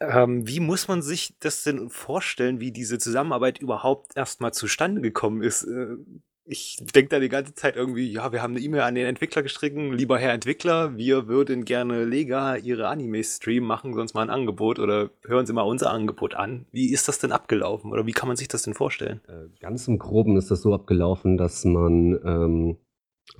Ähm, 0.00 0.46
wie 0.46 0.60
muss 0.60 0.88
man 0.88 1.00
sich 1.00 1.38
das 1.38 1.62
denn 1.62 1.88
vorstellen, 1.88 2.60
wie 2.60 2.70
diese 2.70 2.98
Zusammenarbeit 2.98 3.58
überhaupt 3.58 4.16
erstmal 4.16 4.52
zustande 4.52 5.00
gekommen 5.00 5.42
ist? 5.42 5.66
Ich 6.48 6.76
denke 6.94 7.08
da 7.08 7.18
die 7.18 7.28
ganze 7.28 7.54
Zeit 7.54 7.74
irgendwie, 7.74 8.10
ja, 8.10 8.30
wir 8.30 8.40
haben 8.40 8.54
eine 8.54 8.64
E-Mail 8.64 8.82
an 8.82 8.94
den 8.94 9.06
Entwickler 9.06 9.42
gestrichen, 9.42 9.92
lieber 9.92 10.18
Herr 10.18 10.32
Entwickler, 10.32 10.96
wir 10.96 11.26
würden 11.26 11.64
gerne 11.64 12.04
Lega 12.04 12.54
Ihre 12.54 12.86
Animes 12.86 13.36
streamen, 13.36 13.66
machen 13.66 13.92
uns 13.94 14.14
mal 14.14 14.22
ein 14.22 14.30
Angebot 14.30 14.78
oder 14.78 15.10
hören 15.24 15.44
Sie 15.46 15.52
mal 15.52 15.62
unser 15.62 15.90
Angebot 15.90 16.34
an. 16.34 16.66
Wie 16.70 16.92
ist 16.92 17.08
das 17.08 17.18
denn 17.18 17.32
abgelaufen 17.32 17.90
oder 17.90 18.06
wie 18.06 18.12
kann 18.12 18.28
man 18.28 18.36
sich 18.36 18.46
das 18.46 18.62
denn 18.62 18.74
vorstellen? 18.74 19.20
Äh, 19.26 19.48
ganz 19.60 19.88
im 19.88 19.98
Groben 19.98 20.36
ist 20.36 20.50
das 20.50 20.62
so 20.62 20.72
abgelaufen, 20.72 21.36
dass 21.36 21.64
man 21.64 22.18
ähm, 22.24 22.76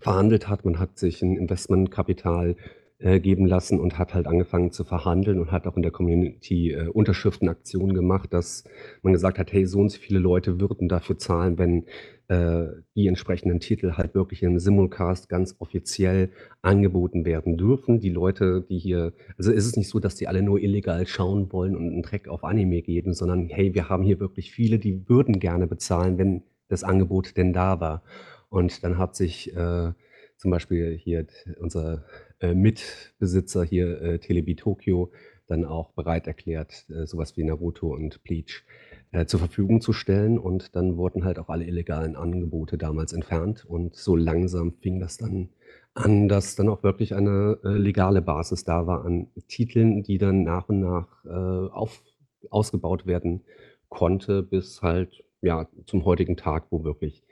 verhandelt 0.00 0.48
hat, 0.48 0.64
man 0.64 0.80
hat 0.80 0.98
sich 0.98 1.22
ein 1.22 1.36
Investmentkapital 1.36 2.56
äh, 2.98 3.20
geben 3.20 3.46
lassen 3.46 3.78
und 3.78 3.98
hat 3.98 4.14
halt 4.14 4.26
angefangen 4.26 4.72
zu 4.72 4.82
verhandeln 4.82 5.38
und 5.38 5.52
hat 5.52 5.66
auch 5.66 5.76
in 5.76 5.82
der 5.82 5.92
Community 5.92 6.72
äh, 6.72 6.88
Unterschriftenaktionen 6.88 7.94
gemacht, 7.94 8.32
dass 8.32 8.64
man 9.02 9.12
gesagt 9.12 9.38
hat, 9.38 9.52
hey, 9.52 9.66
so 9.66 9.80
und 9.80 9.90
so 9.90 9.98
viele 9.98 10.18
Leute 10.18 10.60
würden 10.60 10.88
dafür 10.88 11.18
zahlen, 11.18 11.58
wenn 11.58 11.84
äh, 12.28 12.66
die 12.94 13.06
entsprechenden 13.06 13.60
Titel 13.60 13.92
halt 13.92 14.14
wirklich 14.14 14.42
im 14.42 14.58
Simulcast 14.58 15.28
ganz 15.28 15.54
offiziell 15.58 16.30
angeboten 16.62 17.24
werden 17.24 17.56
dürfen. 17.56 18.00
Die 18.00 18.10
Leute, 18.10 18.64
die 18.68 18.78
hier, 18.78 19.12
also 19.38 19.52
ist 19.52 19.66
es 19.66 19.76
nicht 19.76 19.88
so, 19.88 20.00
dass 20.00 20.16
die 20.16 20.26
alle 20.26 20.42
nur 20.42 20.60
illegal 20.60 21.06
schauen 21.06 21.52
wollen 21.52 21.76
und 21.76 21.86
einen 21.86 22.02
Dreck 22.02 22.28
auf 22.28 22.44
Anime 22.44 22.82
geben, 22.82 23.14
sondern 23.14 23.48
hey, 23.48 23.74
wir 23.74 23.88
haben 23.88 24.02
hier 24.02 24.18
wirklich 24.20 24.50
viele, 24.50 24.78
die 24.78 25.08
würden 25.08 25.38
gerne 25.38 25.66
bezahlen, 25.66 26.18
wenn 26.18 26.42
das 26.68 26.84
Angebot 26.84 27.36
denn 27.36 27.52
da 27.52 27.80
war. 27.80 28.02
Und 28.48 28.82
dann 28.82 28.98
hat 28.98 29.14
sich 29.16 29.54
äh, 29.54 29.92
zum 30.36 30.50
Beispiel 30.50 30.96
hier 30.96 31.26
unser 31.60 32.04
äh, 32.40 32.54
Mitbesitzer 32.54 33.64
hier, 33.64 34.00
äh, 34.02 34.18
Telebi 34.18 34.56
Tokyo, 34.56 35.12
dann 35.46 35.64
auch 35.64 35.92
bereit 35.92 36.26
erklärt, 36.26 36.86
äh, 36.90 37.06
sowas 37.06 37.36
wie 37.36 37.44
Naruto 37.44 37.94
und 37.94 38.22
Bleach 38.24 38.64
äh, 39.12 39.26
zur 39.26 39.40
Verfügung 39.40 39.80
zu 39.80 39.92
stellen. 39.92 40.38
Und 40.38 40.76
dann 40.76 40.96
wurden 40.96 41.24
halt 41.24 41.38
auch 41.38 41.48
alle 41.48 41.64
illegalen 41.64 42.16
Angebote 42.16 42.78
damals 42.78 43.12
entfernt. 43.12 43.64
Und 43.64 43.96
so 43.96 44.16
langsam 44.16 44.72
fing 44.80 45.00
das 45.00 45.16
dann 45.16 45.50
an, 45.94 46.28
dass 46.28 46.56
dann 46.56 46.68
auch 46.68 46.82
wirklich 46.82 47.14
eine 47.14 47.58
äh, 47.64 47.68
legale 47.68 48.22
Basis 48.22 48.64
da 48.64 48.86
war 48.86 49.04
an 49.04 49.28
Titeln, 49.48 50.02
die 50.02 50.18
dann 50.18 50.42
nach 50.42 50.68
und 50.68 50.80
nach 50.80 51.24
äh, 51.24 51.28
auf, 51.28 52.02
ausgebaut 52.50 53.06
werden 53.06 53.42
konnte, 53.88 54.42
bis 54.42 54.82
halt 54.82 55.24
ja 55.40 55.68
zum 55.86 56.04
heutigen 56.04 56.36
Tag, 56.36 56.66
wo 56.70 56.84
wirklich 56.84 57.22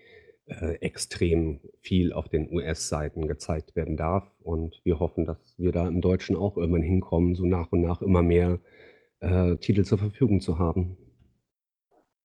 äh, 0.47 0.77
extrem 0.77 1.61
viel 1.81 2.13
auf 2.13 2.29
den 2.29 2.53
US-Seiten 2.53 3.27
gezeigt 3.29 3.77
werden 3.77 3.97
darf. 3.97 4.31
Und 4.43 4.81
wir 4.85 5.01
hoffen, 5.01 5.25
dass 5.27 5.39
wir 5.59 5.73
da 5.73 5.87
im 5.87 6.01
Deutschen 6.01 6.37
auch 6.37 6.57
irgendwann 6.57 6.83
hinkommen, 6.83 7.35
so 7.35 7.45
nach 7.45 7.73
und 7.73 7.81
nach 7.81 8.03
immer 8.03 8.23
mehr 8.23 8.61
äh, 9.21 9.57
Titel 9.57 9.85
zur 9.85 9.99
Verfügung 9.99 10.41
zu 10.41 10.59
haben. 10.59 10.97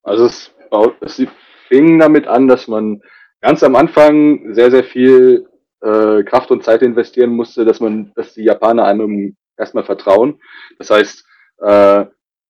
Also 0.03 0.25
es, 0.25 0.51
baut, 0.69 0.95
es 1.01 1.21
fing 1.67 1.99
damit 1.99 2.27
an, 2.27 2.47
dass 2.47 2.67
man 2.67 3.01
ganz 3.41 3.63
am 3.63 3.75
Anfang 3.75 4.53
sehr, 4.53 4.71
sehr 4.71 4.83
viel 4.83 5.47
äh, 5.81 6.23
Kraft 6.23 6.51
und 6.51 6.63
Zeit 6.63 6.81
investieren 6.81 7.31
musste, 7.31 7.65
dass 7.65 7.79
man, 7.79 8.11
dass 8.15 8.33
die 8.33 8.43
Japaner 8.43 8.85
einem 8.85 9.35
erstmal 9.57 9.83
vertrauen. 9.83 10.39
Das 10.77 10.89
heißt, 10.89 11.25
äh, 11.59 12.05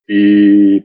die 0.07 0.83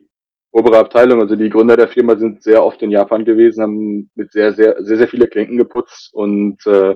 obere 0.53 0.79
Abteilung, 0.79 1.21
also 1.21 1.37
die 1.37 1.51
Gründer 1.51 1.77
der 1.77 1.89
Firma 1.89 2.17
sind 2.17 2.43
sehr 2.43 2.65
oft 2.65 2.81
in 2.83 2.91
Japan 2.91 3.25
gewesen, 3.25 3.63
haben 3.63 4.11
mit 4.15 4.33
sehr, 4.33 4.53
sehr, 4.53 4.77
sehr, 4.85 4.99
sehr 4.99 5.09
viele 5.09 5.27
Klinken 5.27 5.57
geputzt 5.57 6.15
und 6.15 6.65
äh, 6.67 6.95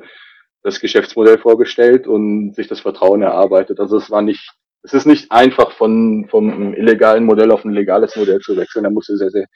das 0.62 0.80
Geschäftsmodell 0.80 1.38
vorgestellt 1.38 2.06
und 2.06 2.54
sich 2.54 2.68
das 2.68 2.80
Vertrauen 2.80 3.22
erarbeitet. 3.22 3.80
Also 3.80 3.96
es 3.96 4.10
war 4.10 4.22
nicht, 4.22 4.52
es 4.88 4.94
ist 4.94 5.06
nicht 5.06 5.30
einfach 5.30 5.72
von 5.72 6.26
vom 6.30 6.72
illegalen 6.72 7.24
Modell 7.24 7.50
auf 7.50 7.64
ein 7.64 7.72
legales 7.72 8.16
Modell 8.16 8.40
zu 8.40 8.56
wechseln. 8.56 8.84
Da 8.84 8.90
musste 8.90 9.18
sehr, 9.18 9.28
sehr, 9.30 9.46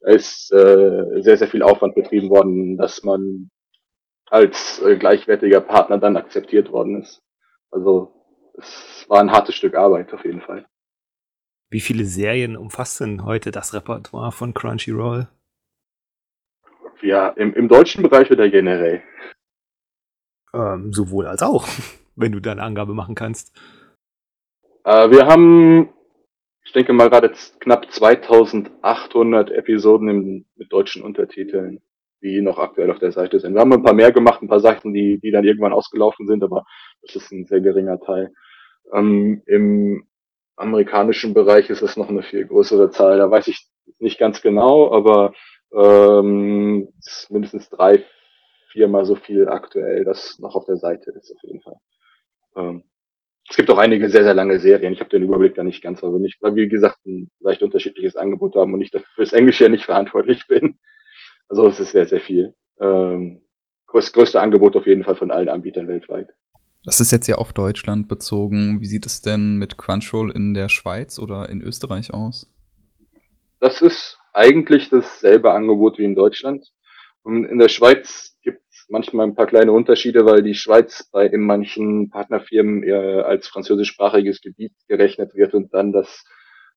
ist 0.00 0.52
äh, 0.52 1.22
sehr, 1.22 1.36
sehr 1.36 1.48
viel 1.48 1.62
Aufwand 1.62 1.94
betrieben 1.94 2.28
worden, 2.28 2.76
dass 2.76 3.04
man 3.04 3.50
als 4.26 4.82
äh, 4.82 4.96
gleichwertiger 4.96 5.60
Partner 5.60 5.98
dann 5.98 6.16
akzeptiert 6.16 6.72
worden 6.72 7.02
ist. 7.02 7.22
Also 7.70 8.12
es 8.58 9.04
war 9.08 9.20
ein 9.20 9.30
hartes 9.30 9.54
Stück 9.54 9.76
Arbeit 9.76 10.12
auf 10.12 10.24
jeden 10.24 10.40
Fall. 10.40 10.66
Wie 11.70 11.80
viele 11.80 12.04
Serien 12.04 12.56
umfasst 12.56 13.00
denn 13.00 13.24
heute 13.24 13.52
das 13.52 13.74
Repertoire 13.74 14.32
von 14.32 14.54
Crunchyroll? 14.54 15.28
Ja, 17.00 17.28
im, 17.28 17.54
im 17.54 17.68
deutschen 17.68 18.02
Bereich 18.02 18.30
oder 18.30 18.48
generell? 18.48 19.02
Ähm, 20.52 20.92
sowohl 20.92 21.26
als 21.26 21.42
auch, 21.42 21.68
wenn 22.16 22.32
du 22.32 22.40
da 22.40 22.52
eine 22.52 22.62
Angabe 22.62 22.94
machen 22.94 23.14
kannst. 23.14 23.56
Äh, 24.84 25.10
wir 25.10 25.26
haben, 25.26 25.88
ich 26.64 26.72
denke 26.72 26.92
mal, 26.92 27.10
gerade 27.10 27.32
knapp 27.60 27.90
2800 27.90 29.50
Episoden 29.50 30.08
im, 30.08 30.44
mit 30.56 30.72
deutschen 30.72 31.02
Untertiteln, 31.02 31.80
die 32.22 32.40
noch 32.42 32.58
aktuell 32.58 32.90
auf 32.90 32.98
der 32.98 33.12
Seite 33.12 33.40
sind. 33.40 33.54
Wir 33.54 33.60
haben 33.60 33.72
ein 33.72 33.82
paar 33.82 33.94
mehr 33.94 34.12
gemacht, 34.12 34.42
ein 34.42 34.48
paar 34.48 34.60
Sachen, 34.60 34.92
die, 34.92 35.18
die 35.20 35.30
dann 35.30 35.44
irgendwann 35.44 35.72
ausgelaufen 35.72 36.26
sind, 36.26 36.42
aber 36.44 36.64
das 37.02 37.16
ist 37.16 37.32
ein 37.32 37.46
sehr 37.46 37.60
geringer 37.60 37.98
Teil. 38.00 38.32
Ähm, 38.92 39.42
Im 39.46 40.06
amerikanischen 40.56 41.34
Bereich 41.34 41.70
ist 41.70 41.82
es 41.82 41.96
noch 41.96 42.08
eine 42.08 42.22
viel 42.22 42.46
größere 42.46 42.90
Zahl. 42.90 43.18
Da 43.18 43.30
weiß 43.30 43.48
ich 43.48 43.66
nicht 43.98 44.18
ganz 44.18 44.42
genau, 44.42 44.92
aber 44.92 45.32
ähm, 45.74 46.88
mindestens 47.30 47.68
drei, 47.70 48.04
viermal 48.70 49.04
so 49.04 49.16
viel 49.16 49.48
aktuell, 49.48 50.04
das 50.04 50.38
noch 50.38 50.54
auf 50.54 50.66
der 50.66 50.76
Seite 50.76 51.10
ist 51.12 51.32
auf 51.32 51.42
jeden 51.42 51.60
Fall. 51.62 51.76
Ähm, 52.56 52.84
es 53.48 53.56
gibt 53.56 53.70
auch 53.70 53.78
einige 53.78 54.08
sehr, 54.08 54.24
sehr 54.24 54.34
lange 54.34 54.58
Serien. 54.58 54.92
Ich 54.92 55.00
habe 55.00 55.10
den 55.10 55.22
Überblick 55.22 55.54
da 55.54 55.64
nicht 55.64 55.82
ganz, 55.82 56.02
aber 56.02 56.18
nicht, 56.18 56.40
weil 56.40 56.54
wir, 56.54 56.64
wie 56.64 56.68
gesagt, 56.68 57.04
ein 57.06 57.30
leicht 57.40 57.62
unterschiedliches 57.62 58.16
Angebot 58.16 58.56
haben 58.56 58.72
und 58.72 58.80
ich 58.80 58.90
dafür 58.90 59.24
das 59.24 59.32
Englische 59.32 59.64
ja 59.64 59.70
nicht 59.70 59.84
verantwortlich 59.84 60.46
bin. 60.48 60.78
Also 61.48 61.66
es 61.68 61.78
ist 61.78 61.92
sehr, 61.92 62.06
sehr 62.06 62.20
viel. 62.20 62.54
Ähm, 62.80 63.42
das 63.92 64.12
größte 64.12 64.40
Angebot 64.40 64.74
auf 64.76 64.86
jeden 64.86 65.04
Fall 65.04 65.14
von 65.14 65.30
allen 65.30 65.48
Anbietern 65.48 65.86
weltweit. 65.86 66.28
Das 66.84 67.00
ist 67.00 67.12
jetzt 67.12 67.28
ja 67.28 67.36
auf 67.36 67.52
Deutschland 67.52 68.08
bezogen. 68.08 68.80
Wie 68.80 68.86
sieht 68.86 69.06
es 69.06 69.22
denn 69.22 69.56
mit 69.56 69.78
Crunchyroll 69.78 70.30
in 70.32 70.52
der 70.52 70.68
Schweiz 70.68 71.18
oder 71.18 71.48
in 71.48 71.62
Österreich 71.62 72.12
aus? 72.12 72.50
Das 73.60 73.80
ist 73.80 74.18
eigentlich 74.32 74.90
dasselbe 74.90 75.52
Angebot 75.52 75.98
wie 75.98 76.04
in 76.04 76.14
Deutschland. 76.14 76.72
Und 77.22 77.44
in 77.46 77.58
der 77.58 77.68
Schweiz 77.68 78.36
gibt 78.42 78.60
es 78.60 78.63
manchmal 78.88 79.26
ein 79.26 79.34
paar 79.34 79.46
kleine 79.46 79.72
Unterschiede, 79.72 80.24
weil 80.24 80.42
die 80.42 80.54
Schweiz 80.54 81.08
bei 81.12 81.26
in 81.26 81.42
manchen 81.42 82.10
Partnerfirmen 82.10 82.82
eher 82.82 83.26
als 83.26 83.48
französischsprachiges 83.48 84.40
Gebiet 84.40 84.72
gerechnet 84.88 85.34
wird 85.34 85.54
und 85.54 85.72
dann 85.74 85.92
das 85.92 86.24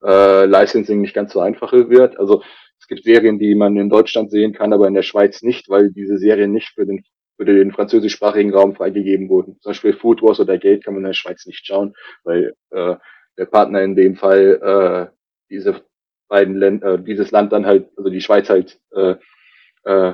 äh, 0.04 0.46
Licensing 0.46 1.02
nicht 1.02 1.14
ganz 1.14 1.34
so 1.34 1.40
einfach 1.40 1.74
wird. 1.74 2.20
Also 2.20 2.44
es 2.80 2.88
gibt 2.88 3.04
Serien, 3.04 3.40
die 3.40 3.56
man 3.56 3.76
in 3.78 3.90
Deutschland 3.90 4.32
sehen 4.32 4.54
kann, 4.54 4.74
aber 4.74 4.88
in 4.88 4.94
der 4.94 5.04
Schweiz 5.04 5.42
nicht, 5.42 5.70
weil 5.70 5.92
diese 5.92 6.18
Serien 6.18 6.52
nicht 6.52 6.70
für 6.76 6.86
den 6.86 7.04
für 7.38 7.46
den 7.46 7.72
französischsprachigen 7.72 8.54
Raum 8.54 8.76
freigegeben 8.76 9.30
wurden. 9.30 9.60
Zum 9.62 9.70
Beispiel 9.70 9.94
Food 9.94 10.24
Wars 10.24 10.40
oder 10.40 10.58
Gate 10.58 10.84
kann 10.84 10.96
man 10.96 11.04
in 11.04 11.08
der 11.08 11.14
Schweiz 11.14 11.46
nicht 11.46 11.66
schauen, 11.66 11.94
weil 12.24 12.56
äh, 12.72 12.96
der 13.38 13.46
Partner 13.46 13.84
in 13.84 13.96
dem 13.96 14.16
Fall 14.16 15.12
äh, 15.12 15.16
diese 15.50 15.82
beiden 16.28 16.56
Länder, 16.56 16.96
äh, 16.96 17.04
dieses 17.04 17.32
Land 17.32 17.52
dann 17.54 17.66
halt, 17.66 17.90
also 17.96 18.10
die 18.10 18.22
Schweiz 18.22 18.50
halt 18.50 18.80
äh, 18.92 19.16
äh, 19.84 20.14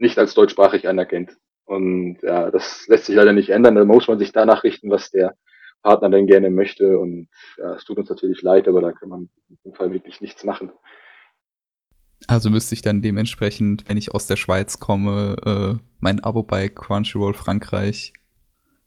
nicht 0.00 0.18
als 0.18 0.34
deutschsprachig 0.34 0.88
anerkennt. 0.88 1.36
Und 1.64 2.18
ja, 2.22 2.50
das 2.50 2.86
lässt 2.88 3.06
sich 3.06 3.14
leider 3.14 3.32
nicht 3.32 3.50
ändern. 3.50 3.76
Da 3.76 3.84
muss 3.84 4.08
man 4.08 4.18
sich 4.18 4.32
danach 4.32 4.64
richten, 4.64 4.90
was 4.90 5.10
der 5.10 5.36
Partner 5.82 6.10
denn 6.10 6.26
gerne 6.26 6.50
möchte. 6.50 6.98
Und 6.98 7.28
ja, 7.58 7.74
es 7.74 7.84
tut 7.84 7.98
uns 7.98 8.08
natürlich 8.08 8.42
leid, 8.42 8.66
aber 8.66 8.80
da 8.80 8.92
kann 8.92 9.08
man 9.08 9.28
in 9.48 9.58
dem 9.64 9.74
Fall 9.74 9.92
wirklich 9.92 10.20
nichts 10.20 10.44
machen. 10.44 10.72
Also 12.26 12.50
müsste 12.50 12.74
ich 12.74 12.82
dann 12.82 13.02
dementsprechend, 13.02 13.88
wenn 13.88 13.96
ich 13.96 14.12
aus 14.14 14.26
der 14.26 14.36
Schweiz 14.36 14.78
komme, 14.78 15.36
äh, 15.44 15.82
mein 16.00 16.22
Abo 16.22 16.42
bei 16.42 16.68
Crunchyroll 16.68 17.34
Frankreich 17.34 18.12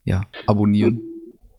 ja, 0.04 0.22
abonnieren. 0.46 1.00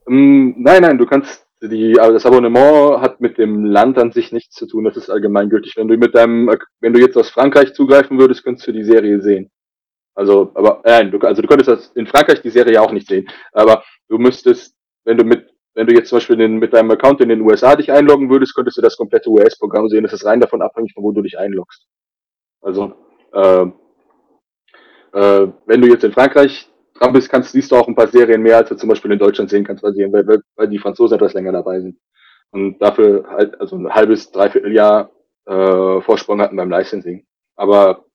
Mm, 0.07 0.53
nein, 0.57 0.81
nein, 0.83 0.97
du 0.97 1.05
kannst 1.05 1.44
die, 1.67 1.93
das 1.93 2.25
Abonnement 2.25 3.01
hat 3.01 3.21
mit 3.21 3.37
dem 3.37 3.65
Land 3.65 3.97
an 3.97 4.11
sich 4.11 4.31
nichts 4.31 4.55
zu 4.55 4.67
tun, 4.67 4.83
das 4.83 4.97
ist 4.97 5.09
allgemeingültig. 5.09 5.75
Wenn 5.77 5.87
du 5.87 5.97
mit 5.97 6.15
deinem, 6.15 6.49
wenn 6.79 6.93
du 6.93 6.99
jetzt 6.99 7.17
aus 7.17 7.29
Frankreich 7.29 7.73
zugreifen 7.73 8.19
würdest, 8.19 8.43
könntest 8.43 8.67
du 8.67 8.71
die 8.71 8.83
Serie 8.83 9.21
sehen. 9.21 9.51
Also, 10.15 10.51
aber 10.53 10.81
nein, 10.85 11.11
du, 11.11 11.19
also 11.19 11.41
du 11.41 11.47
könntest 11.47 11.69
das 11.69 11.87
in 11.95 12.07
Frankreich 12.07 12.41
die 12.41 12.49
Serie 12.49 12.81
auch 12.81 12.91
nicht 12.91 13.07
sehen. 13.07 13.27
Aber 13.51 13.83
du 14.07 14.17
müsstest, 14.17 14.75
wenn 15.03 15.17
du 15.17 15.25
mit, 15.25 15.49
wenn 15.73 15.87
du 15.87 15.93
jetzt 15.93 16.09
zum 16.09 16.17
Beispiel 16.17 16.37
den, 16.37 16.57
mit 16.57 16.73
deinem 16.73 16.91
Account 16.91 17.19
in 17.21 17.29
den 17.29 17.41
USA 17.41 17.75
dich 17.75 17.91
einloggen 17.91 18.29
würdest, 18.29 18.55
könntest 18.55 18.77
du 18.77 18.81
das 18.81 18.95
komplette 18.95 19.29
US-Programm 19.29 19.89
sehen. 19.89 20.03
Das 20.03 20.13
ist 20.13 20.25
rein 20.25 20.39
davon 20.39 20.61
abhängig, 20.61 20.93
von 20.93 21.03
wo 21.03 21.11
du 21.11 21.21
dich 21.21 21.37
einloggst. 21.37 21.85
Also, 22.61 22.93
äh, 23.33 23.65
äh, 25.13 25.47
wenn 25.65 25.81
du 25.81 25.87
jetzt 25.89 26.05
in 26.05 26.13
Frankreich 26.13 26.69
dran 26.95 27.13
bist, 27.13 27.29
kannst, 27.29 27.51
siehst 27.51 27.71
du 27.71 27.75
auch 27.75 27.87
ein 27.87 27.95
paar 27.95 28.07
Serien 28.07 28.41
mehr, 28.41 28.57
als 28.57 28.69
du 28.69 28.75
zum 28.75 28.89
Beispiel 28.89 29.11
in 29.11 29.19
Deutschland 29.19 29.49
sehen 29.49 29.63
kannst, 29.63 29.83
weil, 29.83 29.93
die, 29.93 30.11
weil, 30.11 30.41
weil 30.55 30.67
die 30.67 30.79
Franzosen 30.79 31.15
etwas 31.15 31.33
länger 31.33 31.51
dabei 31.51 31.81
sind. 31.81 31.97
Und 32.51 32.79
dafür 32.79 33.25
halt, 33.29 33.59
also 33.59 33.75
ein 33.75 33.93
halbes, 33.93 34.31
dreiviertel 34.31 34.73
Jahr 34.73 35.11
äh, 35.45 36.01
Vorsprung 36.01 36.41
hatten 36.41 36.55
beim 36.55 36.71
Licensing. 36.71 37.25
Aber 37.55 38.05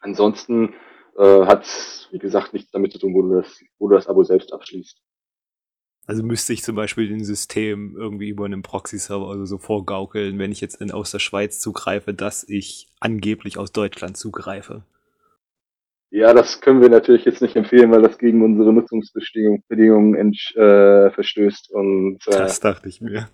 ansonsten 0.00 0.74
äh, 1.16 1.46
hat 1.46 1.64
wie 2.10 2.18
gesagt, 2.18 2.52
nichts 2.52 2.70
damit 2.70 2.92
zu 2.92 2.98
tun, 2.98 3.14
wo 3.14 3.22
du 3.22 3.40
das, 3.40 3.62
wo 3.78 3.88
du 3.88 3.94
das 3.94 4.06
Abo 4.06 4.22
selbst 4.24 4.52
abschließt. 4.52 5.00
Also 6.06 6.22
müsste 6.22 6.52
ich 6.52 6.62
zum 6.62 6.76
Beispiel 6.76 7.08
den 7.08 7.24
System 7.24 7.96
irgendwie 7.96 8.28
über 8.28 8.44
einen 8.44 8.62
Proxy-Server 8.62 9.28
oder 9.28 9.46
so 9.46 9.58
vorgaukeln, 9.58 10.38
wenn 10.38 10.52
ich 10.52 10.60
jetzt 10.60 10.80
in, 10.80 10.92
aus 10.92 11.10
der 11.10 11.18
Schweiz 11.18 11.58
zugreife, 11.58 12.14
dass 12.14 12.48
ich 12.48 12.86
angeblich 13.00 13.58
aus 13.58 13.72
Deutschland 13.72 14.16
zugreife. 14.16 14.84
Ja, 16.10 16.32
das 16.32 16.60
können 16.60 16.80
wir 16.80 16.88
natürlich 16.88 17.24
jetzt 17.24 17.42
nicht 17.42 17.56
empfehlen, 17.56 17.90
weil 17.90 18.02
das 18.02 18.18
gegen 18.18 18.42
unsere 18.42 18.72
Nutzungsbedingungen 18.72 20.32
äh, 20.54 21.10
verstößt. 21.10 21.72
Und, 21.72 22.18
äh, 22.28 22.30
das 22.30 22.60
dachte 22.60 22.88
ich 22.88 23.00
mir. 23.00 23.28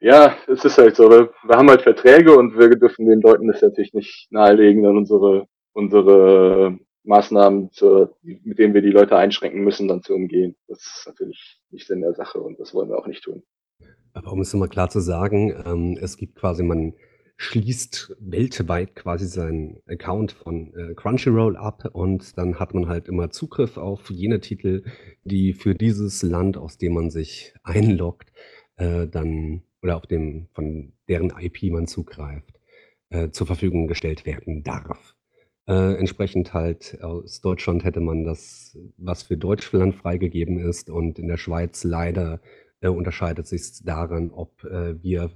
Ja, 0.00 0.36
es 0.48 0.64
ist 0.64 0.76
halt 0.78 0.96
so. 0.96 1.08
Wir, 1.08 1.30
wir 1.44 1.56
haben 1.56 1.70
halt 1.70 1.82
Verträge 1.82 2.36
und 2.36 2.58
wir 2.58 2.68
dürfen 2.70 3.06
den 3.06 3.20
Leuten 3.20 3.48
das 3.48 3.62
natürlich 3.62 3.94
nicht 3.94 4.26
nahelegen, 4.30 4.82
dann 4.82 4.96
unsere, 4.96 5.46
unsere 5.72 6.78
Maßnahmen, 7.04 7.70
zu, 7.72 8.10
mit 8.22 8.58
denen 8.58 8.74
wir 8.74 8.82
die 8.82 8.90
Leute 8.90 9.16
einschränken 9.16 9.62
müssen, 9.62 9.88
dann 9.88 10.02
zu 10.02 10.14
umgehen. 10.14 10.56
Das 10.66 10.78
ist 10.80 11.04
natürlich 11.06 11.60
nicht 11.70 11.86
Sinn 11.86 12.02
der 12.02 12.14
Sache 12.14 12.40
und 12.40 12.58
das 12.58 12.74
wollen 12.74 12.90
wir 12.90 12.98
auch 12.98 13.06
nicht 13.06 13.24
tun. 13.24 13.42
Aber 14.12 14.32
um 14.32 14.40
es 14.40 14.52
nochmal 14.52 14.68
klar 14.68 14.90
zu 14.90 15.00
sagen, 15.00 15.54
ähm, 15.64 15.98
es 16.00 16.16
gibt 16.16 16.34
quasi, 16.34 16.62
man 16.62 16.94
schließt 17.40 18.16
weltweit 18.18 18.96
quasi 18.96 19.26
seinen 19.26 19.80
Account 19.86 20.32
von 20.32 20.74
äh, 20.74 20.94
Crunchyroll 20.94 21.56
ab 21.56 21.88
und 21.92 22.36
dann 22.36 22.58
hat 22.58 22.74
man 22.74 22.88
halt 22.88 23.06
immer 23.06 23.30
Zugriff 23.30 23.76
auf 23.76 24.10
jene 24.10 24.40
Titel, 24.40 24.82
die 25.22 25.52
für 25.52 25.76
dieses 25.76 26.22
Land, 26.22 26.56
aus 26.56 26.78
dem 26.78 26.94
man 26.94 27.10
sich 27.10 27.54
einloggt, 27.62 28.32
äh, 28.76 29.06
dann 29.06 29.62
oder 29.82 29.96
auf 29.96 30.06
dem 30.06 30.48
von 30.52 30.92
deren 31.08 31.32
IP 31.38 31.70
man 31.70 31.86
zugreift, 31.86 32.58
äh, 33.10 33.30
zur 33.30 33.46
Verfügung 33.46 33.86
gestellt 33.86 34.26
werden 34.26 34.64
darf. 34.64 35.14
Äh, 35.68 35.94
entsprechend 35.94 36.54
halt 36.54 36.98
aus 37.02 37.40
Deutschland 37.40 37.84
hätte 37.84 38.00
man 38.00 38.24
das, 38.24 38.76
was 38.96 39.22
für 39.22 39.36
Deutschland 39.36 39.94
freigegeben 39.94 40.58
ist 40.58 40.90
und 40.90 41.20
in 41.20 41.28
der 41.28 41.36
Schweiz 41.36 41.84
leider 41.84 42.40
äh, 42.80 42.88
unterscheidet 42.88 43.46
sich 43.46 43.84
daran, 43.84 44.32
ob 44.32 44.64
äh, 44.64 45.00
wir 45.00 45.30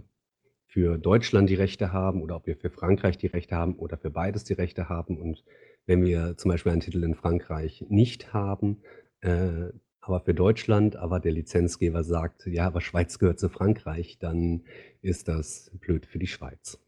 für 0.73 0.97
Deutschland 0.97 1.51
die 1.51 1.55
Rechte 1.55 1.93
haben 1.93 2.23
oder 2.23 2.37
ob 2.37 2.47
wir 2.47 2.57
für 2.57 2.71
Frankreich 2.71 3.19
die 3.19 3.27
Rechte 3.27 3.55
haben 3.55 3.75
oder 3.75 3.99
für 3.99 4.09
beides 4.09 4.45
die 4.45 4.55
Rechte 4.55 4.89
haben. 4.89 5.21
Und 5.21 5.45
wenn 5.85 6.03
wir 6.03 6.39
zum 6.39 6.51
Beispiel 6.51 6.73
einen 6.73 6.81
Titel 6.81 7.05
in 7.05 7.15
Frankreich 7.15 7.85
nicht 7.91 8.33
haben, 8.33 8.83
äh, 9.21 9.69
aber 10.01 10.21
für 10.21 10.33
Deutschland, 10.33 10.97
aber 10.97 11.21
der 11.21 11.33
Lizenzgeber 11.33 12.03
sagt, 12.05 12.47
ja, 12.47 12.67
aber 12.67 12.81
Schweiz 12.81 13.19
gehört 13.19 13.39
zu 13.39 13.51
Frankreich, 13.51 14.19
dann 14.19 14.63
ist 15.03 15.29
das 15.29 15.71
blöd 15.79 16.07
für 16.07 16.19
die 16.19 16.27
Schweiz. 16.27 16.81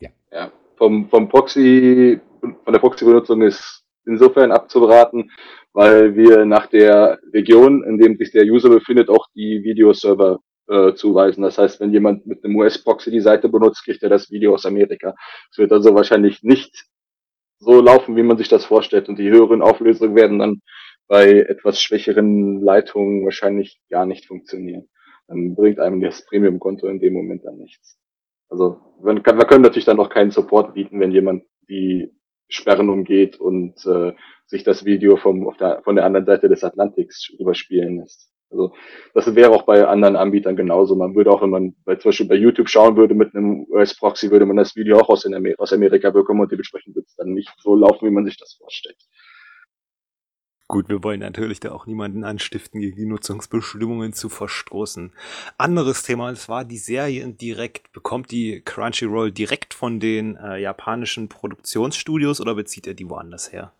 Ja. 0.00 0.10
ja 0.32 0.50
vom, 0.76 1.08
vom 1.08 1.28
Proxy, 1.28 2.20
von 2.40 2.72
der 2.72 2.80
Proxy-Benutzung 2.80 3.42
ist 3.42 3.84
insofern 4.06 4.50
abzuraten, 4.50 5.30
weil 5.72 6.16
wir 6.16 6.44
nach 6.46 6.66
der 6.66 7.20
Region, 7.32 7.84
in 7.84 7.96
dem 7.96 8.16
sich 8.16 8.32
der 8.32 8.44
User 8.44 8.70
befindet, 8.70 9.08
auch 9.08 9.28
die 9.36 9.62
Videoserver 9.62 10.40
äh, 10.70 10.94
zuweisen. 10.94 11.42
Das 11.42 11.58
heißt, 11.58 11.80
wenn 11.80 11.92
jemand 11.92 12.26
mit 12.26 12.44
einem 12.44 12.56
US-Proxy 12.56 13.10
die 13.10 13.20
Seite 13.20 13.48
benutzt, 13.48 13.84
kriegt 13.84 14.02
er 14.02 14.08
das 14.08 14.30
Video 14.30 14.54
aus 14.54 14.66
Amerika. 14.66 15.14
Es 15.50 15.58
wird 15.58 15.72
also 15.72 15.94
wahrscheinlich 15.94 16.42
nicht 16.42 16.86
so 17.58 17.80
laufen, 17.80 18.16
wie 18.16 18.22
man 18.22 18.38
sich 18.38 18.48
das 18.48 18.64
vorstellt. 18.64 19.08
Und 19.08 19.18
die 19.18 19.30
höheren 19.30 19.62
Auflösungen 19.62 20.14
werden 20.14 20.38
dann 20.38 20.62
bei 21.08 21.40
etwas 21.40 21.82
schwächeren 21.82 22.62
Leitungen 22.62 23.24
wahrscheinlich 23.24 23.80
gar 23.90 24.06
nicht 24.06 24.26
funktionieren. 24.26 24.88
Dann 25.26 25.56
bringt 25.56 25.80
einem 25.80 26.00
das 26.00 26.24
Premium-Konto 26.24 26.86
in 26.86 27.00
dem 27.00 27.14
Moment 27.14 27.44
dann 27.44 27.58
nichts. 27.58 27.98
Also 28.48 28.80
wir 29.02 29.20
können 29.20 29.62
natürlich 29.62 29.84
dann 29.84 30.00
auch 30.00 30.08
keinen 30.08 30.30
Support 30.30 30.74
bieten, 30.74 31.00
wenn 31.00 31.12
jemand 31.12 31.44
die 31.68 32.12
Sperren 32.48 32.88
umgeht 32.88 33.38
und 33.40 33.84
äh, 33.86 34.12
sich 34.46 34.64
das 34.64 34.84
Video 34.84 35.16
vom, 35.16 35.52
der, 35.58 35.82
von 35.82 35.96
der 35.96 36.04
anderen 36.04 36.26
Seite 36.26 36.48
des 36.48 36.64
Atlantiks 36.64 37.28
überspielen 37.28 37.98
lässt. 37.98 38.29
Also 38.50 38.72
das 39.14 39.34
wäre 39.34 39.50
auch 39.50 39.62
bei 39.62 39.86
anderen 39.86 40.16
Anbietern 40.16 40.56
genauso. 40.56 40.96
Man 40.96 41.14
würde 41.14 41.30
auch, 41.30 41.42
wenn 41.42 41.50
man 41.50 41.76
bei, 41.84 41.96
zum 41.96 42.10
Beispiel 42.10 42.28
bei 42.28 42.34
YouTube 42.34 42.68
schauen 42.68 42.96
würde 42.96 43.14
mit 43.14 43.34
einem 43.34 43.66
US-Proxy, 43.70 44.30
würde 44.30 44.46
man 44.46 44.56
das 44.56 44.74
Video 44.76 44.98
auch 44.98 45.08
aus, 45.08 45.24
Amer 45.24 45.54
aus 45.58 45.72
Amerika 45.72 46.10
bekommen 46.10 46.40
und 46.40 46.50
dementsprechend 46.50 46.96
wird 46.96 47.06
es 47.06 47.16
dann 47.16 47.32
nicht 47.32 47.52
so 47.58 47.74
laufen, 47.74 48.06
wie 48.06 48.12
man 48.12 48.24
sich 48.24 48.36
das 48.36 48.54
vorstellt. 48.54 48.98
Gut, 50.70 50.88
wir 50.88 51.02
wollen 51.02 51.18
natürlich 51.18 51.58
da 51.58 51.72
auch 51.72 51.86
niemanden 51.86 52.22
anstiften, 52.22 52.80
gegen 52.80 52.96
die 52.96 53.06
Nutzungsbestimmungen 53.06 54.12
zu 54.12 54.28
verstoßen. 54.28 55.12
Anderes 55.58 56.04
Thema, 56.04 56.30
es 56.30 56.48
war 56.48 56.64
die 56.64 56.78
Serie 56.78 57.26
direkt. 57.26 57.90
Bekommt 57.90 58.30
die 58.30 58.62
Crunchyroll 58.64 59.32
direkt 59.32 59.74
von 59.74 59.98
den 59.98 60.36
äh, 60.36 60.58
japanischen 60.58 61.28
Produktionsstudios 61.28 62.40
oder 62.40 62.54
bezieht 62.54 62.86
er 62.86 62.94
die 62.94 63.10
woanders 63.10 63.52
her? 63.52 63.72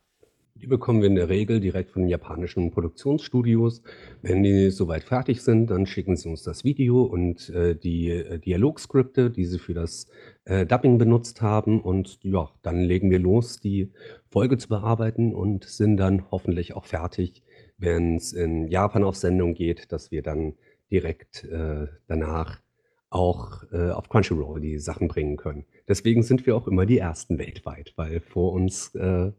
Die 0.60 0.66
bekommen 0.66 1.00
wir 1.00 1.08
in 1.08 1.14
der 1.14 1.30
Regel 1.30 1.58
direkt 1.58 1.90
von 1.90 2.02
den 2.02 2.10
japanischen 2.10 2.70
Produktionsstudios. 2.70 3.82
Wenn 4.20 4.42
die 4.42 4.70
soweit 4.70 5.04
fertig 5.04 5.40
sind, 5.40 5.70
dann 5.70 5.86
schicken 5.86 6.16
sie 6.16 6.28
uns 6.28 6.42
das 6.42 6.64
Video 6.64 7.02
und 7.02 7.48
äh, 7.48 7.74
die 7.74 8.10
äh, 8.10 8.38
Dialogskripte, 8.38 9.30
die 9.30 9.46
sie 9.46 9.58
für 9.58 9.72
das 9.72 10.06
äh, 10.44 10.66
Dubbing 10.66 10.98
benutzt 10.98 11.40
haben. 11.40 11.80
Und 11.80 12.18
ja, 12.22 12.50
dann 12.60 12.80
legen 12.82 13.10
wir 13.10 13.18
los, 13.18 13.60
die 13.60 13.90
Folge 14.28 14.58
zu 14.58 14.68
bearbeiten 14.68 15.34
und 15.34 15.64
sind 15.64 15.96
dann 15.96 16.30
hoffentlich 16.30 16.76
auch 16.76 16.84
fertig, 16.84 17.42
wenn 17.78 18.16
es 18.16 18.34
in 18.34 18.68
Japan 18.68 19.02
auf 19.02 19.16
Sendung 19.16 19.54
geht, 19.54 19.90
dass 19.92 20.10
wir 20.10 20.22
dann 20.22 20.52
direkt 20.90 21.42
äh, 21.44 21.86
danach 22.06 22.60
auch 23.08 23.64
äh, 23.72 23.90
auf 23.90 24.10
Crunchyroll 24.10 24.60
die 24.60 24.78
Sachen 24.78 25.08
bringen 25.08 25.38
können. 25.38 25.64
Deswegen 25.88 26.22
sind 26.22 26.44
wir 26.44 26.54
auch 26.54 26.68
immer 26.68 26.84
die 26.84 26.98
Ersten 26.98 27.38
weltweit, 27.38 27.94
weil 27.96 28.20
vor 28.20 28.52
uns 28.52 28.94
äh, 28.94 29.32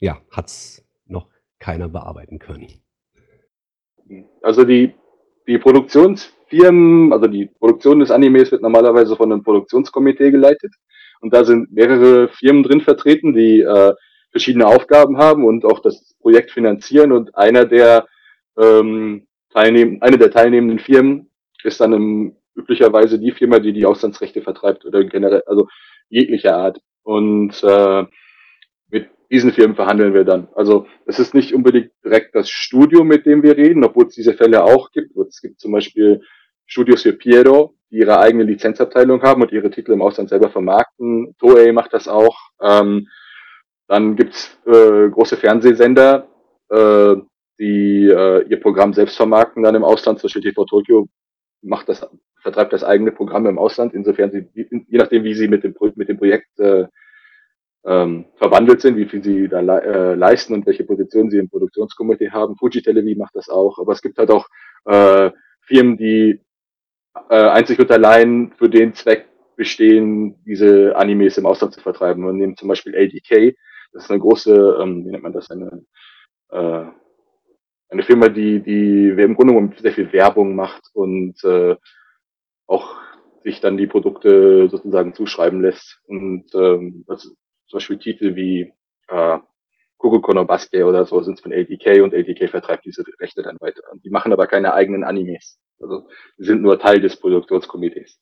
ja, 0.00 0.20
hat 0.30 0.46
es 0.46 0.84
noch 1.06 1.28
keiner 1.58 1.88
bearbeiten 1.88 2.38
können. 2.38 2.68
Also 4.42 4.64
die, 4.64 4.94
die 5.46 5.58
Produktionsfirmen, 5.58 7.12
also 7.12 7.26
die 7.26 7.46
Produktion 7.46 8.00
des 8.00 8.10
Animes 8.10 8.52
wird 8.52 8.62
normalerweise 8.62 9.16
von 9.16 9.32
einem 9.32 9.42
Produktionskomitee 9.42 10.30
geleitet. 10.30 10.74
Und 11.20 11.32
da 11.32 11.44
sind 11.44 11.72
mehrere 11.72 12.28
Firmen 12.28 12.62
drin 12.62 12.80
vertreten, 12.82 13.32
die 13.32 13.60
äh, 13.60 13.94
verschiedene 14.30 14.66
Aufgaben 14.66 15.16
haben 15.16 15.44
und 15.44 15.64
auch 15.64 15.80
das 15.80 16.14
Projekt 16.20 16.50
finanzieren. 16.50 17.12
Und 17.12 17.34
einer 17.36 17.64
der, 17.64 18.06
ähm, 18.58 19.26
teilnehm 19.52 19.98
eine 20.00 20.18
der 20.18 20.30
teilnehmenden 20.30 20.80
Firmen 20.80 21.30
ist 21.62 21.80
dann 21.80 21.92
im, 21.92 22.36
üblicherweise 22.54 23.18
die 23.18 23.32
Firma, 23.32 23.58
die 23.58 23.72
die 23.72 23.86
Auslandsrechte 23.86 24.42
vertreibt 24.42 24.84
oder 24.84 25.04
generell, 25.04 25.42
also 25.46 25.68
jeglicher 26.08 26.56
Art. 26.56 26.80
Und 27.04 27.62
äh, 27.62 28.04
diesen 29.34 29.52
Firmen 29.52 29.74
verhandeln 29.74 30.14
wir 30.14 30.24
dann. 30.24 30.46
Also 30.54 30.86
es 31.06 31.18
ist 31.18 31.34
nicht 31.34 31.52
unbedingt 31.52 31.90
direkt 32.04 32.36
das 32.36 32.48
Studio, 32.48 33.02
mit 33.02 33.26
dem 33.26 33.42
wir 33.42 33.56
reden, 33.56 33.82
obwohl 33.82 34.06
es 34.06 34.14
diese 34.14 34.34
Fälle 34.34 34.62
auch 34.62 34.92
gibt. 34.92 35.16
Es 35.16 35.40
gibt 35.40 35.58
zum 35.58 35.72
Beispiel 35.72 36.20
Studios 36.66 37.02
für 37.02 37.14
Piero, 37.14 37.74
die 37.90 37.96
ihre 37.96 38.20
eigene 38.20 38.44
Lizenzabteilung 38.44 39.22
haben 39.22 39.42
und 39.42 39.50
ihre 39.50 39.70
Titel 39.70 39.90
im 39.90 40.02
Ausland 40.02 40.28
selber 40.28 40.50
vermarkten. 40.50 41.34
Toei 41.40 41.72
macht 41.72 41.92
das 41.92 42.06
auch. 42.06 42.36
Ähm, 42.62 43.08
dann 43.88 44.14
gibt's 44.14 44.56
äh, 44.66 45.08
große 45.08 45.36
Fernsehsender, 45.36 46.28
äh, 46.70 47.16
die 47.58 48.06
äh, 48.08 48.46
ihr 48.48 48.60
Programm 48.60 48.92
selbst 48.92 49.16
vermarkten 49.16 49.64
dann 49.64 49.74
im 49.74 49.84
Ausland. 49.84 50.20
Zum 50.20 50.28
Beispiel 50.28 50.42
TV 50.42 50.64
Tokyo 50.64 51.08
macht 51.60 51.88
das, 51.88 52.06
vertreibt 52.40 52.72
das 52.72 52.84
eigene 52.84 53.10
Programm 53.10 53.46
im 53.46 53.58
Ausland, 53.58 53.94
insofern 53.94 54.30
sie, 54.30 54.48
je 54.54 54.98
nachdem, 54.98 55.24
wie 55.24 55.34
sie 55.34 55.48
mit 55.48 55.64
dem, 55.64 55.74
mit 55.96 56.08
dem 56.08 56.18
Projekt 56.18 56.60
äh, 56.60 56.86
ähm, 57.86 58.26
verwandelt 58.36 58.80
sind, 58.80 58.96
wie 58.96 59.06
viel 59.06 59.22
sie 59.22 59.48
da 59.48 59.60
le 59.60 59.82
äh, 59.82 60.14
leisten 60.14 60.54
und 60.54 60.66
welche 60.66 60.84
Position 60.84 61.30
sie 61.30 61.38
im 61.38 61.50
Produktionskomitee 61.50 62.30
haben. 62.30 62.56
Fuji 62.56 62.82
Television 62.82 63.18
macht 63.18 63.34
das 63.34 63.48
auch, 63.48 63.78
aber 63.78 63.92
es 63.92 64.02
gibt 64.02 64.18
halt 64.18 64.30
auch 64.30 64.46
äh, 64.86 65.30
Firmen, 65.62 65.96
die 65.96 66.40
äh, 67.28 67.48
einzig 67.48 67.78
und 67.78 67.90
allein 67.90 68.52
für 68.56 68.68
den 68.68 68.94
Zweck 68.94 69.26
bestehen, 69.56 70.36
diese 70.44 70.96
Animes 70.96 71.38
im 71.38 71.46
Ausland 71.46 71.74
zu 71.74 71.80
vertreiben. 71.80 72.24
Man 72.24 72.36
nimmt 72.36 72.58
zum 72.58 72.68
Beispiel 72.68 72.94
ADK, 72.96 73.56
das 73.92 74.04
ist 74.04 74.10
eine 74.10 74.20
große, 74.20 74.78
ähm, 74.80 75.04
wie 75.04 75.10
nennt 75.10 75.22
man 75.22 75.32
das, 75.32 75.50
eine, 75.50 75.84
äh, 76.50 76.86
eine 77.90 78.02
Firma, 78.02 78.28
die, 78.28 78.60
die 78.60 79.08
im 79.10 79.34
Grunde 79.34 79.54
genommen 79.54 79.74
sehr 79.78 79.92
viel 79.92 80.12
Werbung 80.12 80.56
macht 80.56 80.90
und 80.94 81.42
äh, 81.44 81.76
auch 82.66 82.96
sich 83.44 83.60
dann 83.60 83.76
die 83.76 83.86
Produkte 83.86 84.68
sozusagen 84.68 85.14
zuschreiben 85.14 85.60
lässt. 85.60 86.00
Und 86.06 86.46
ähm, 86.54 87.04
das 87.06 87.30
zum 87.74 87.78
Beispiel 87.78 87.98
Titel 87.98 88.36
wie 88.36 88.72
äh, 89.08 89.38
Kuroko 89.98 90.32
no 90.32 90.44
Basket 90.44 90.84
oder 90.84 91.04
so 91.06 91.20
sind 91.22 91.40
von 91.40 91.50
LDK 91.50 92.02
und 92.02 92.12
LDK 92.14 92.48
vertreibt 92.48 92.84
diese 92.84 93.02
Rechte 93.18 93.42
dann 93.42 93.56
weiter. 93.60 93.82
Die 94.04 94.10
machen 94.10 94.32
aber 94.32 94.46
keine 94.46 94.74
eigenen 94.74 95.02
Animes. 95.02 95.58
Also 95.80 96.06
sind 96.38 96.62
nur 96.62 96.78
Teil 96.78 97.00
des 97.00 97.16
Produktionskomitees. 97.16 98.20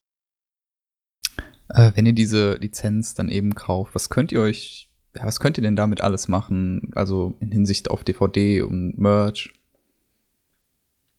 Äh, 1.68 1.92
wenn 1.94 2.06
ihr 2.06 2.14
diese 2.14 2.54
Lizenz 2.54 3.14
dann 3.14 3.28
eben 3.28 3.54
kauft, 3.54 3.94
was 3.94 4.08
könnt 4.08 4.32
ihr 4.32 4.40
euch, 4.40 4.88
was 5.12 5.38
könnt 5.38 5.58
ihr 5.58 5.62
denn 5.62 5.76
damit 5.76 6.00
alles 6.00 6.28
machen? 6.28 6.90
Also 6.94 7.34
in 7.40 7.52
Hinsicht 7.52 7.90
auf 7.90 8.04
DVD 8.04 8.62
und 8.62 8.96
Merch? 8.96 9.52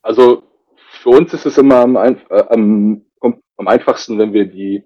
Also 0.02 0.42
für 1.02 1.10
uns 1.10 1.34
ist 1.36 1.46
es 1.46 1.60
immer 1.60 1.82
am, 1.82 1.96
äh, 1.96 2.18
am, 2.50 3.06
am 3.20 3.68
einfachsten, 3.68 4.18
wenn 4.18 4.34
wir 4.34 4.46
die 4.46 4.84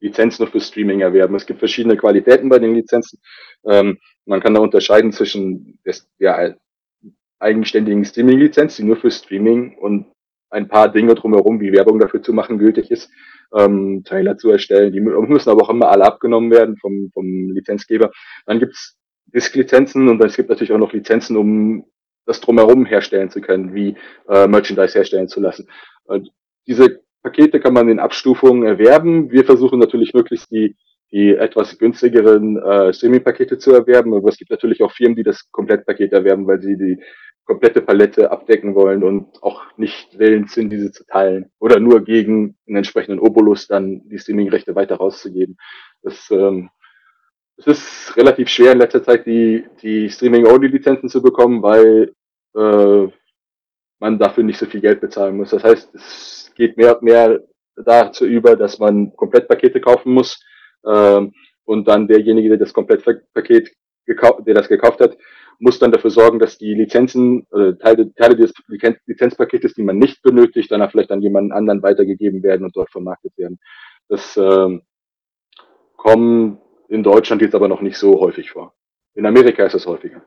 Lizenz 0.00 0.38
nur 0.38 0.48
für 0.48 0.60
Streaming 0.60 1.00
erwerben. 1.00 1.34
Es 1.34 1.46
gibt 1.46 1.58
verschiedene 1.58 1.96
Qualitäten 1.96 2.48
bei 2.48 2.58
den 2.58 2.74
Lizenzen. 2.74 3.20
Ähm, 3.64 3.98
man 4.24 4.40
kann 4.40 4.54
da 4.54 4.60
unterscheiden 4.60 5.12
zwischen 5.12 5.78
des, 5.84 6.08
der 6.18 6.56
eigenständigen 7.38 8.04
Streaming-Lizenz, 8.04 8.76
die 8.76 8.84
nur 8.84 8.96
für 8.96 9.10
Streaming 9.10 9.78
und 9.78 10.06
ein 10.50 10.68
paar 10.68 10.88
Dinge 10.88 11.14
drumherum, 11.14 11.60
wie 11.60 11.72
Werbung 11.72 11.98
dafür 11.98 12.22
zu 12.22 12.32
machen, 12.32 12.58
gültig 12.58 12.90
ist, 12.90 13.10
ähm, 13.56 14.02
Trailer 14.04 14.36
zu 14.36 14.50
erstellen. 14.50 14.92
Die 14.92 15.00
müssen 15.00 15.50
aber 15.50 15.62
auch 15.62 15.70
immer 15.70 15.90
alle 15.90 16.04
abgenommen 16.04 16.50
werden 16.50 16.76
vom, 16.76 17.10
vom 17.14 17.50
Lizenzgeber. 17.50 18.10
Dann 18.46 18.58
gibt's 18.58 18.96
Disk-Lizenzen 19.26 20.08
und 20.08 20.22
es 20.24 20.36
gibt 20.36 20.48
natürlich 20.48 20.72
auch 20.72 20.78
noch 20.78 20.92
Lizenzen, 20.92 21.36
um 21.36 21.84
das 22.26 22.40
drumherum 22.40 22.84
herstellen 22.84 23.30
zu 23.30 23.40
können, 23.40 23.74
wie 23.74 23.96
äh, 24.28 24.46
Merchandise 24.46 24.94
herstellen 24.94 25.28
zu 25.28 25.40
lassen. 25.40 25.68
Und 26.04 26.30
diese 26.66 27.00
Pakete 27.22 27.60
kann 27.60 27.74
man 27.74 27.88
in 27.88 27.98
Abstufungen 27.98 28.64
erwerben. 28.64 29.30
Wir 29.30 29.44
versuchen 29.44 29.78
natürlich 29.78 30.14
möglichst 30.14 30.50
die, 30.50 30.76
die 31.12 31.34
etwas 31.34 31.78
günstigeren 31.78 32.56
äh, 32.56 32.92
Streaming-Pakete 32.92 33.58
zu 33.58 33.72
erwerben, 33.72 34.14
aber 34.14 34.28
es 34.28 34.38
gibt 34.38 34.50
natürlich 34.50 34.82
auch 34.82 34.92
Firmen, 34.92 35.16
die 35.16 35.22
das 35.22 35.50
Komplettpaket 35.50 36.12
erwerben, 36.12 36.46
weil 36.46 36.60
sie 36.60 36.76
die 36.76 37.02
komplette 37.44 37.82
Palette 37.82 38.30
abdecken 38.30 38.76
wollen 38.76 39.02
und 39.02 39.42
auch 39.42 39.64
nicht 39.76 40.18
willens 40.18 40.52
sind, 40.52 40.70
diese 40.70 40.92
zu 40.92 41.04
teilen 41.04 41.50
oder 41.58 41.80
nur 41.80 42.04
gegen 42.04 42.56
einen 42.68 42.76
entsprechenden 42.76 43.18
Obolus 43.18 43.66
dann 43.66 44.08
die 44.08 44.18
Streaming-Rechte 44.18 44.76
weiter 44.76 44.96
rauszugeben. 44.96 45.56
Das, 46.02 46.30
ähm, 46.30 46.70
es 47.56 47.66
ist 47.66 48.16
relativ 48.16 48.48
schwer 48.48 48.72
in 48.72 48.78
letzter 48.78 49.02
Zeit 49.02 49.26
die, 49.26 49.64
die 49.82 50.08
Streaming-Only-Lizenzen 50.08 51.08
zu 51.08 51.22
bekommen, 51.22 51.60
weil 51.62 52.12
äh, 52.54 53.08
man 54.00 54.18
dafür 54.18 54.42
nicht 54.42 54.58
so 54.58 54.66
viel 54.66 54.80
Geld 54.80 55.00
bezahlen 55.00 55.36
muss. 55.36 55.50
Das 55.50 55.62
heißt, 55.62 55.94
es 55.94 56.52
geht 56.56 56.76
mehr 56.76 56.96
und 56.96 57.02
mehr 57.02 57.40
dazu 57.76 58.26
über, 58.26 58.56
dass 58.56 58.78
man 58.78 59.14
Komplettpakete 59.14 59.80
kaufen 59.80 60.12
muss 60.12 60.42
ähm, 60.84 61.32
und 61.64 61.86
dann 61.86 62.08
derjenige, 62.08 62.48
der 62.48 62.58
das 62.58 62.72
Komplettpaket 62.72 63.70
gekauft, 64.06 64.46
der 64.46 64.54
das 64.54 64.68
gekauft 64.68 65.00
hat, 65.00 65.16
muss 65.58 65.78
dann 65.78 65.92
dafür 65.92 66.10
sorgen, 66.10 66.38
dass 66.38 66.58
die 66.58 66.74
Lizenzen, 66.74 67.46
äh, 67.52 67.74
Teile, 67.74 68.12
Teile 68.14 68.34
des 68.34 68.52
Lizenzpaketes, 69.06 69.74
die 69.74 69.82
man 69.82 69.98
nicht 69.98 70.22
benötigt, 70.22 70.70
dann 70.70 70.88
vielleicht 70.90 71.12
an 71.12 71.20
jemanden 71.20 71.52
anderen 71.52 71.82
weitergegeben 71.82 72.42
werden 72.42 72.64
und 72.64 72.74
dort 72.74 72.90
vermarktet 72.90 73.36
werden. 73.36 73.58
Das 74.08 74.36
ähm, 74.38 74.82
kommt 75.96 76.60
in 76.88 77.02
Deutschland 77.02 77.42
jetzt 77.42 77.54
aber 77.54 77.68
noch 77.68 77.82
nicht 77.82 77.98
so 77.98 78.18
häufig 78.20 78.50
vor. 78.50 78.74
In 79.14 79.26
Amerika 79.26 79.64
ist 79.64 79.74
es 79.74 79.86
häufiger. 79.86 80.22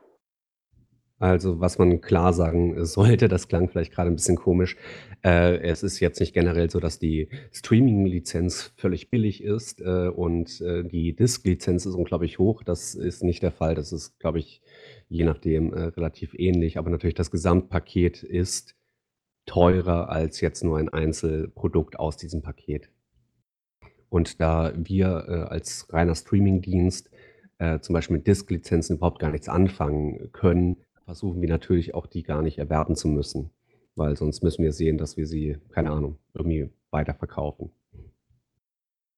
Also, 1.20 1.60
was 1.60 1.78
man 1.78 2.00
klar 2.00 2.32
sagen 2.32 2.84
sollte, 2.84 3.28
das 3.28 3.46
klang 3.48 3.68
vielleicht 3.68 3.92
gerade 3.92 4.10
ein 4.10 4.16
bisschen 4.16 4.36
komisch, 4.36 4.76
äh, 5.24 5.58
es 5.58 5.82
ist 5.84 6.00
jetzt 6.00 6.18
nicht 6.20 6.34
generell 6.34 6.68
so, 6.70 6.80
dass 6.80 6.98
die 6.98 7.28
Streaming-Lizenz 7.52 8.72
völlig 8.76 9.10
billig 9.10 9.42
ist, 9.42 9.80
äh, 9.80 10.08
und, 10.08 10.60
äh, 10.60 10.82
die 10.82 11.14
Disk-Lizenz 11.14 11.86
ist 11.86 11.94
unglaublich 11.94 12.38
hoch. 12.38 12.62
Das 12.64 12.94
ist 12.94 13.22
nicht 13.22 13.42
der 13.42 13.52
Fall. 13.52 13.74
Das 13.74 13.92
ist, 13.92 14.18
glaube 14.18 14.40
ich, 14.40 14.60
je 15.08 15.24
nachdem, 15.24 15.72
äh, 15.72 15.84
relativ 15.84 16.34
ähnlich. 16.34 16.78
Aber 16.78 16.90
natürlich 16.90 17.14
das 17.14 17.30
Gesamtpaket 17.30 18.22
ist 18.22 18.74
teurer 19.46 20.08
als 20.10 20.40
jetzt 20.40 20.64
nur 20.64 20.78
ein 20.78 20.88
Einzelprodukt 20.88 21.98
aus 21.98 22.16
diesem 22.16 22.42
Paket. 22.42 22.90
Und 24.08 24.40
da 24.40 24.72
wir, 24.76 25.26
äh, 25.28 25.32
als 25.52 25.86
reiner 25.92 26.14
Streamingdienst, 26.14 27.10
äh, 27.58 27.80
zum 27.80 27.92
Beispiel 27.94 28.16
mit 28.16 28.26
Disk-Lizenzen 28.26 28.96
überhaupt 28.96 29.20
gar 29.20 29.30
nichts 29.30 29.48
anfangen 29.48 30.30
können, 30.32 30.78
versuchen 31.04 31.40
wir 31.40 31.48
natürlich 31.48 31.94
auch, 31.94 32.06
die 32.06 32.22
gar 32.22 32.42
nicht 32.42 32.58
erwerben 32.58 32.96
zu 32.96 33.08
müssen, 33.08 33.50
weil 33.94 34.16
sonst 34.16 34.42
müssen 34.42 34.62
wir 34.62 34.72
sehen, 34.72 34.98
dass 34.98 35.16
wir 35.16 35.26
sie, 35.26 35.58
keine 35.70 35.90
Ahnung, 35.90 36.18
irgendwie 36.34 36.70
weiterverkaufen. 36.90 37.70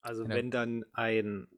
Also 0.02 0.24
ja. 0.24 0.30
wenn 0.30 0.50
dann 0.50 0.84
ein 0.92 1.48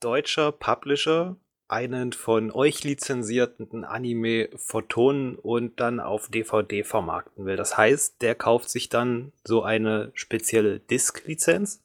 deutscher 0.00 0.52
Publisher 0.52 1.36
einen 1.68 2.12
von 2.12 2.52
euch 2.52 2.84
lizenzierten 2.84 3.84
Anime 3.84 4.50
vertonen 4.54 5.36
und 5.36 5.80
dann 5.80 5.98
auf 5.98 6.28
DVD 6.28 6.84
vermarkten 6.84 7.44
will. 7.44 7.56
Das 7.56 7.76
heißt, 7.76 8.22
der 8.22 8.34
kauft 8.36 8.70
sich 8.70 8.88
dann 8.88 9.32
so 9.44 9.62
eine 9.62 10.12
spezielle 10.14 10.78
Disk-Lizenz? 10.78 11.82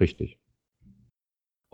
Richtig. 0.00 0.38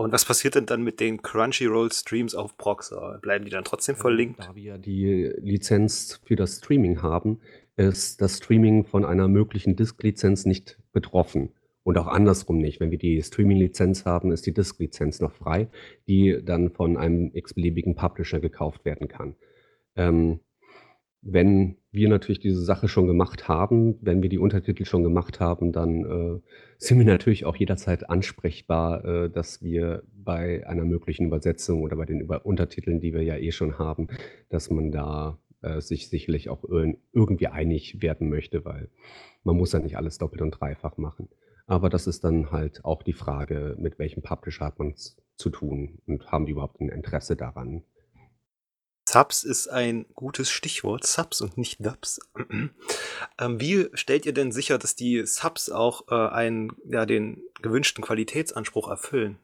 Und 0.01 0.13
was 0.13 0.25
passiert 0.25 0.55
denn 0.55 0.65
dann 0.65 0.83
mit 0.83 0.99
den 0.99 1.21
Crunchyroll-Streams 1.21 2.35
auf 2.35 2.57
Proxer? 2.57 3.19
Bleiben 3.21 3.45
die 3.45 3.51
dann 3.51 3.65
trotzdem 3.65 3.97
verlinkt? 3.97 4.41
Da 4.41 4.55
wir 4.55 4.79
die 4.79 5.31
Lizenz 5.37 6.23
für 6.25 6.37
das 6.37 6.57
Streaming 6.57 7.03
haben, 7.03 7.39
ist 7.77 8.23
das 8.23 8.39
Streaming 8.39 8.87
von 8.87 9.05
einer 9.05 9.29
möglichen 9.29 9.77
Disk-Lizenz 9.77 10.47
nicht 10.47 10.79
betroffen. 10.95 11.51
Und 11.83 11.99
auch 11.99 12.07
andersrum 12.07 12.57
nicht. 12.57 12.81
Wenn 12.81 12.91
wir 12.91 12.97
die 12.97 13.23
Streaming-Lizenz 13.23 14.07
haben, 14.07 14.33
ist 14.33 14.47
die 14.47 14.55
Disk-Lizenz 14.55 15.21
noch 15.21 15.33
frei, 15.33 15.69
die 16.09 16.41
dann 16.43 16.71
von 16.71 16.97
einem 16.97 17.31
x-beliebigen 17.35 17.95
Publisher 17.95 18.41
gekauft 18.41 18.87
werden 18.87 19.07
kann. 19.07 19.35
Ähm, 19.97 20.41
wenn 21.23 21.77
wir 21.93 22.09
natürlich 22.09 22.39
diese 22.39 22.63
Sache 22.63 22.89
schon 22.89 23.07
gemacht 23.07 23.49
haben, 23.49 23.99
wenn 24.01 24.23
wir 24.23 24.29
die 24.29 24.39
Untertitel 24.39 24.85
schon 24.85 25.03
gemacht 25.03 25.41
haben, 25.41 25.73
dann 25.73 26.05
äh, 26.05 26.41
sind 26.79 26.99
wir 26.99 27.05
natürlich 27.05 27.45
auch 27.45 27.57
jederzeit 27.57 28.09
ansprechbar, 28.09 29.05
äh, 29.05 29.31
dass 29.31 29.63
wir 29.63 30.03
bei 30.15 30.67
einer 30.67 30.85
möglichen 30.85 31.27
Übersetzung 31.27 31.83
oder 31.83 31.97
bei 31.97 32.07
den 32.07 32.21
Über 32.21 32.47
Untertiteln, 32.47 33.01
die 33.01 33.13
wir 33.13 33.23
ja 33.23 33.37
eh 33.37 33.53
schon 33.53 33.79
haben, 33.79 34.09
dass 34.49 34.71
man 34.71 34.93
da 34.93 35.39
äh, 35.63 35.81
sich 35.81 36.09
sicherlich 36.09 36.49
auch 36.49 36.65
irgendwie 36.65 37.49
einig 37.49 38.01
werden 38.01 38.31
möchte, 38.31 38.65
weil 38.65 38.89
man 39.45 39.57
muss 39.57 39.73
ja 39.73 39.81
nicht 39.81 39.97
alles 39.97 40.19
doppelt 40.19 40.43
und 40.43 40.53
dreifach 40.53 40.97
machen. 40.97 41.29
Aber 41.67 41.91
das 41.91 42.07
ist 42.07 42.25
dann 42.25 42.51
halt 42.51 42.85
auch 42.85 43.03
die 43.03 43.13
Frage, 43.13 43.77
mit 43.79 43.99
welchem 43.99 44.23
Publisher 44.23 44.67
hat 44.67 44.79
man 44.79 44.91
es 44.91 45.17
zu 45.37 45.51
tun 45.51 46.01
und 46.07 46.31
haben 46.33 46.47
die 46.47 46.53
überhaupt 46.53 46.81
ein 46.81 46.89
Interesse 46.89 47.37
daran. 47.37 47.83
Subs 49.13 49.43
ist 49.43 49.67
ein 49.67 50.07
gutes 50.15 50.51
Stichwort, 50.51 51.05
Subs 51.05 51.41
und 51.41 51.59
nicht 51.59 51.85
Dubs. 51.85 52.21
ähm, 53.41 53.61
wie 53.61 53.89
stellt 53.95 54.25
ihr 54.25 54.33
denn 54.33 54.53
sicher, 54.53 54.79
dass 54.79 54.95
die 54.95 55.27
Subs 55.27 55.69
auch 55.69 56.07
äh, 56.13 56.15
einen, 56.15 56.71
ja, 56.89 57.07
den 57.07 57.43
gewünschten 57.61 58.05
Qualitätsanspruch 58.05 58.89
erfüllen? 58.89 59.39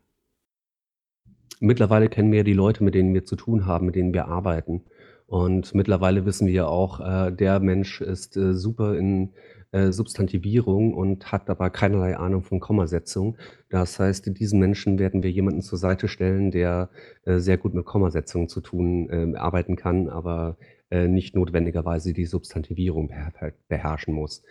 Mittlerweile 1.58 2.08
kennen 2.08 2.30
wir 2.30 2.44
die 2.44 2.52
Leute, 2.52 2.84
mit 2.84 2.94
denen 2.94 3.12
wir 3.12 3.24
zu 3.24 3.34
tun 3.34 3.66
haben, 3.66 3.86
mit 3.86 3.96
denen 3.96 4.14
wir 4.14 4.28
arbeiten. 4.28 4.84
Und 5.26 5.74
mittlerweile 5.74 6.24
wissen 6.24 6.46
wir 6.46 6.68
auch, 6.68 7.00
äh, 7.00 7.32
der 7.32 7.58
Mensch 7.58 8.00
ist 8.00 8.36
äh, 8.36 8.54
super 8.54 8.96
in 8.96 9.32
äh, 9.72 9.92
Substantivierung 9.92 10.94
und 10.94 11.32
hat 11.32 11.50
aber 11.50 11.70
keinerlei 11.70 12.16
Ahnung 12.16 12.42
von 12.42 12.60
Kommasetzung. 12.60 13.36
Das 13.68 13.98
heißt, 13.98 14.38
diesen 14.38 14.60
Menschen 14.60 14.98
werden 14.98 15.22
wir 15.22 15.30
jemanden 15.30 15.62
zur 15.62 15.78
Seite 15.78 16.08
stellen, 16.08 16.50
der 16.50 16.90
äh, 17.24 17.38
sehr 17.38 17.58
gut 17.58 17.74
mit 17.74 17.84
Kommasetzungen 17.84 18.48
zu 18.48 18.60
tun 18.60 19.10
äh, 19.10 19.36
arbeiten 19.36 19.76
kann, 19.76 20.08
aber 20.08 20.56
äh, 20.90 21.08
nicht 21.08 21.34
notwendigerweise 21.34 22.12
die 22.12 22.26
Substantivierung 22.26 23.08
beher 23.08 23.32
beherrschen 23.68 24.14
muss. 24.14 24.42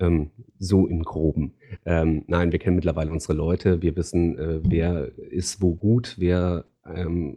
Ähm, 0.00 0.30
so 0.58 0.86
im 0.86 1.02
Groben. 1.02 1.54
Ähm, 1.84 2.24
nein, 2.28 2.52
wir 2.52 2.58
kennen 2.58 2.76
mittlerweile 2.76 3.10
unsere 3.10 3.32
Leute. 3.32 3.82
Wir 3.82 3.96
wissen, 3.96 4.38
äh, 4.38 4.60
wer 4.62 5.10
ist 5.18 5.60
wo 5.60 5.74
gut, 5.74 6.16
wer 6.18 6.66
ähm, 6.86 7.36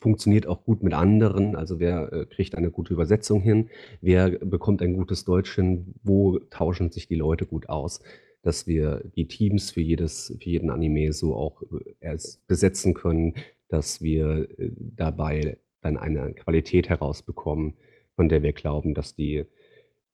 funktioniert 0.00 0.46
auch 0.46 0.64
gut 0.64 0.82
mit 0.82 0.94
anderen. 0.94 1.56
Also 1.56 1.80
wer 1.80 2.12
äh, 2.12 2.26
kriegt 2.26 2.54
eine 2.54 2.70
gute 2.70 2.92
Übersetzung 2.92 3.40
hin, 3.40 3.70
wer 4.00 4.30
bekommt 4.30 4.82
ein 4.82 4.94
gutes 4.94 5.24
Deutsch 5.24 5.54
hin, 5.54 5.94
wo 6.02 6.38
tauschen 6.50 6.90
sich 6.90 7.08
die 7.08 7.16
Leute 7.16 7.46
gut 7.46 7.68
aus, 7.68 8.00
dass 8.42 8.66
wir 8.66 9.02
die 9.16 9.26
Teams 9.26 9.70
für 9.70 9.80
jedes, 9.80 10.34
für 10.40 10.48
jeden 10.48 10.70
Anime 10.70 11.12
so 11.12 11.34
auch 11.34 11.62
äh, 11.62 11.94
erst 12.00 12.46
besetzen 12.46 12.94
können, 12.94 13.34
dass 13.68 14.02
wir 14.02 14.48
äh, 14.58 14.70
dabei 14.76 15.58
dann 15.80 15.96
eine 15.96 16.32
Qualität 16.34 16.88
herausbekommen, 16.88 17.74
von 18.16 18.28
der 18.28 18.42
wir 18.42 18.52
glauben, 18.52 18.94
dass 18.94 19.14
die 19.14 19.44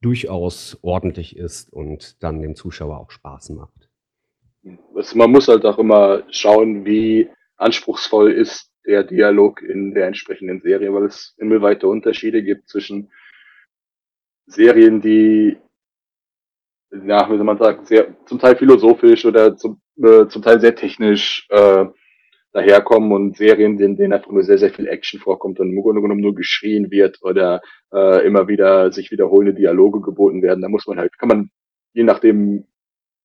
durchaus 0.01 0.79
ordentlich 0.83 1.37
ist 1.37 1.73
und 1.73 2.23
dann 2.23 2.43
dem 2.43 2.55
Zuschauer 2.55 2.99
auch 2.99 3.11
Spaß 3.11 3.51
macht. 3.51 3.89
Also 4.95 5.17
man 5.17 5.31
muss 5.31 5.49
halt 5.49 5.65
auch 5.65 5.79
immer 5.79 6.23
schauen, 6.31 6.85
wie 6.85 7.29
anspruchsvoll 7.57 8.33
ist 8.33 8.74
der 8.87 9.05
Dialog 9.05 9.63
in 9.63 9.95
der 9.95 10.07
entsprechenden 10.07 10.61
Serie, 10.61 10.93
weil 10.93 11.05
es 11.05 11.35
immer 11.39 11.61
weiter 11.63 11.89
Unterschiede 11.89 12.43
gibt 12.43 12.69
zwischen 12.69 13.11
Serien, 14.47 15.01
die, 15.01 15.57
ja, 16.91 17.31
wie 17.31 17.37
soll 17.37 17.45
man 17.45 17.59
sagen, 17.59 17.85
sehr, 17.85 18.15
zum 18.27 18.39
Teil 18.39 18.57
philosophisch 18.57 19.25
oder 19.25 19.57
zum, 19.57 19.81
äh, 20.03 20.27
zum 20.27 20.43
Teil 20.43 20.61
sehr 20.61 20.75
technisch 20.75 21.47
äh, 21.51 21.87
daherkommen 22.53 23.13
und 23.13 23.37
Serien, 23.37 23.79
in 23.81 23.97
denen 23.97 24.13
einfach 24.13 24.31
nur 24.31 24.45
sehr, 24.45 24.59
sehr 24.59 24.71
viel 24.71 24.87
Action 24.87 25.19
vorkommt 25.19 25.59
und 25.61 25.71
im 25.71 25.83
Grunde 25.83 26.03
genommen 26.03 26.21
nur 26.21 26.35
geschrien 26.35 26.91
wird 26.91 27.19
oder 27.23 27.61
äh, 27.93 28.25
immer 28.27 28.49
wieder 28.49 28.93
sich 28.93 29.11
wiederholende 29.11 29.55
Dialoge 29.55 30.01
geboten 30.01 30.43
werden. 30.43 30.63
Da 30.63 30.69
muss 30.69 30.87
man 30.87 30.99
halt, 30.99 31.19
kann 31.19 31.29
man 31.29 31.51
je 31.95 32.05
nach 32.05 32.21
dem 32.21 32.67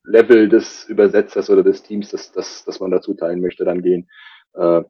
Level 0.04 0.50
des 0.50 0.86
Übersetzers 0.86 1.50
oder 1.50 1.64
des 1.64 1.84
Teams, 1.84 2.10
das, 2.10 2.32
das, 2.32 2.64
das 2.66 2.80
man 2.80 2.92
dazu 2.92 3.14
teilen 3.14 3.42
möchte, 3.42 3.66
dann 3.66 3.84
gehen. 3.84 4.10
Äh, 4.54 4.82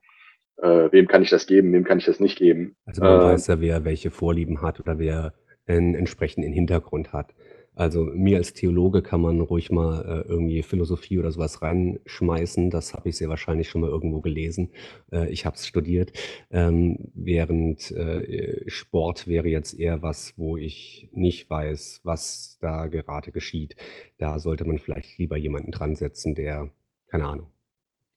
äh, 0.61 0.91
wem 0.91 1.07
kann 1.07 1.21
ich 1.21 1.29
das 1.29 1.47
geben, 1.47 1.73
wem 1.73 1.83
kann 1.83 1.99
ich 1.99 2.05
das 2.05 2.19
nicht 2.19 2.37
geben. 2.37 2.75
Also 2.85 3.01
man 3.03 3.19
äh, 3.19 3.23
weiß 3.23 3.47
ja, 3.47 3.61
wer 3.61 3.85
welche 3.85 4.11
Vorlieben 4.11 4.61
hat 4.61 4.79
oder 4.79 4.99
wer 4.99 5.33
einen 5.67 5.95
entsprechenden 5.95 6.51
Hintergrund 6.51 7.13
hat. 7.13 7.33
Also 7.75 8.03
mir 8.03 8.35
als 8.37 8.51
Theologe 8.51 9.01
kann 9.01 9.21
man 9.21 9.39
ruhig 9.39 9.71
mal 9.71 10.01
äh, 10.01 10.27
irgendwie 10.27 10.63
Philosophie 10.63 11.17
oder 11.17 11.31
sowas 11.31 11.61
reinschmeißen. 11.61 12.69
Das 12.71 12.93
habe 12.93 13.07
ich 13.07 13.15
sehr 13.15 13.29
wahrscheinlich 13.29 13.69
schon 13.69 13.79
mal 13.79 13.89
irgendwo 13.89 14.19
gelesen. 14.19 14.71
Äh, 15.13 15.29
ich 15.29 15.45
habe 15.45 15.55
es 15.55 15.65
studiert. 15.65 16.11
Ähm, 16.51 17.11
während 17.13 17.89
äh, 17.91 18.69
Sport 18.69 19.27
wäre 19.27 19.47
jetzt 19.47 19.79
eher 19.79 20.01
was, 20.01 20.33
wo 20.35 20.57
ich 20.57 21.07
nicht 21.13 21.49
weiß, 21.49 22.01
was 22.03 22.57
da 22.59 22.87
gerade 22.87 23.31
geschieht. 23.31 23.77
Da 24.17 24.39
sollte 24.39 24.65
man 24.65 24.79
vielleicht 24.79 25.17
lieber 25.17 25.37
jemanden 25.37 25.71
dran 25.71 25.95
setzen, 25.95 26.35
der, 26.35 26.69
keine 27.07 27.27
Ahnung, 27.27 27.47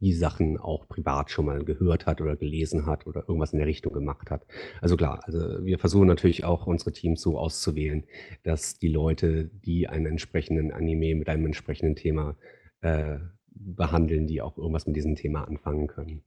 die 0.02 0.12
Sachen 0.12 0.58
auch 0.58 0.88
privat 0.88 1.30
schon 1.30 1.46
mal 1.46 1.64
gehört 1.64 2.06
hat 2.06 2.20
oder 2.20 2.36
gelesen 2.36 2.86
hat 2.86 3.06
oder 3.06 3.20
irgendwas 3.28 3.52
in 3.52 3.60
der 3.60 3.68
Richtung 3.68 3.92
gemacht 3.92 4.30
hat. 4.30 4.44
Also 4.80 4.96
klar, 4.96 5.20
also 5.22 5.64
wir 5.64 5.78
versuchen 5.78 6.08
natürlich 6.08 6.44
auch 6.44 6.66
unsere 6.66 6.92
Teams 6.92 7.22
so 7.22 7.38
auszuwählen, 7.38 8.04
dass 8.42 8.78
die 8.78 8.88
Leute, 8.88 9.44
die 9.64 9.88
einen 9.88 10.06
entsprechenden 10.06 10.72
Anime 10.72 11.14
mit 11.14 11.28
einem 11.28 11.46
entsprechenden 11.46 11.94
Thema 11.94 12.36
äh, 12.80 13.18
behandeln, 13.54 14.26
die 14.26 14.42
auch 14.42 14.58
irgendwas 14.58 14.86
mit 14.86 14.96
diesem 14.96 15.14
Thema 15.14 15.46
anfangen 15.46 15.86
können. 15.86 16.24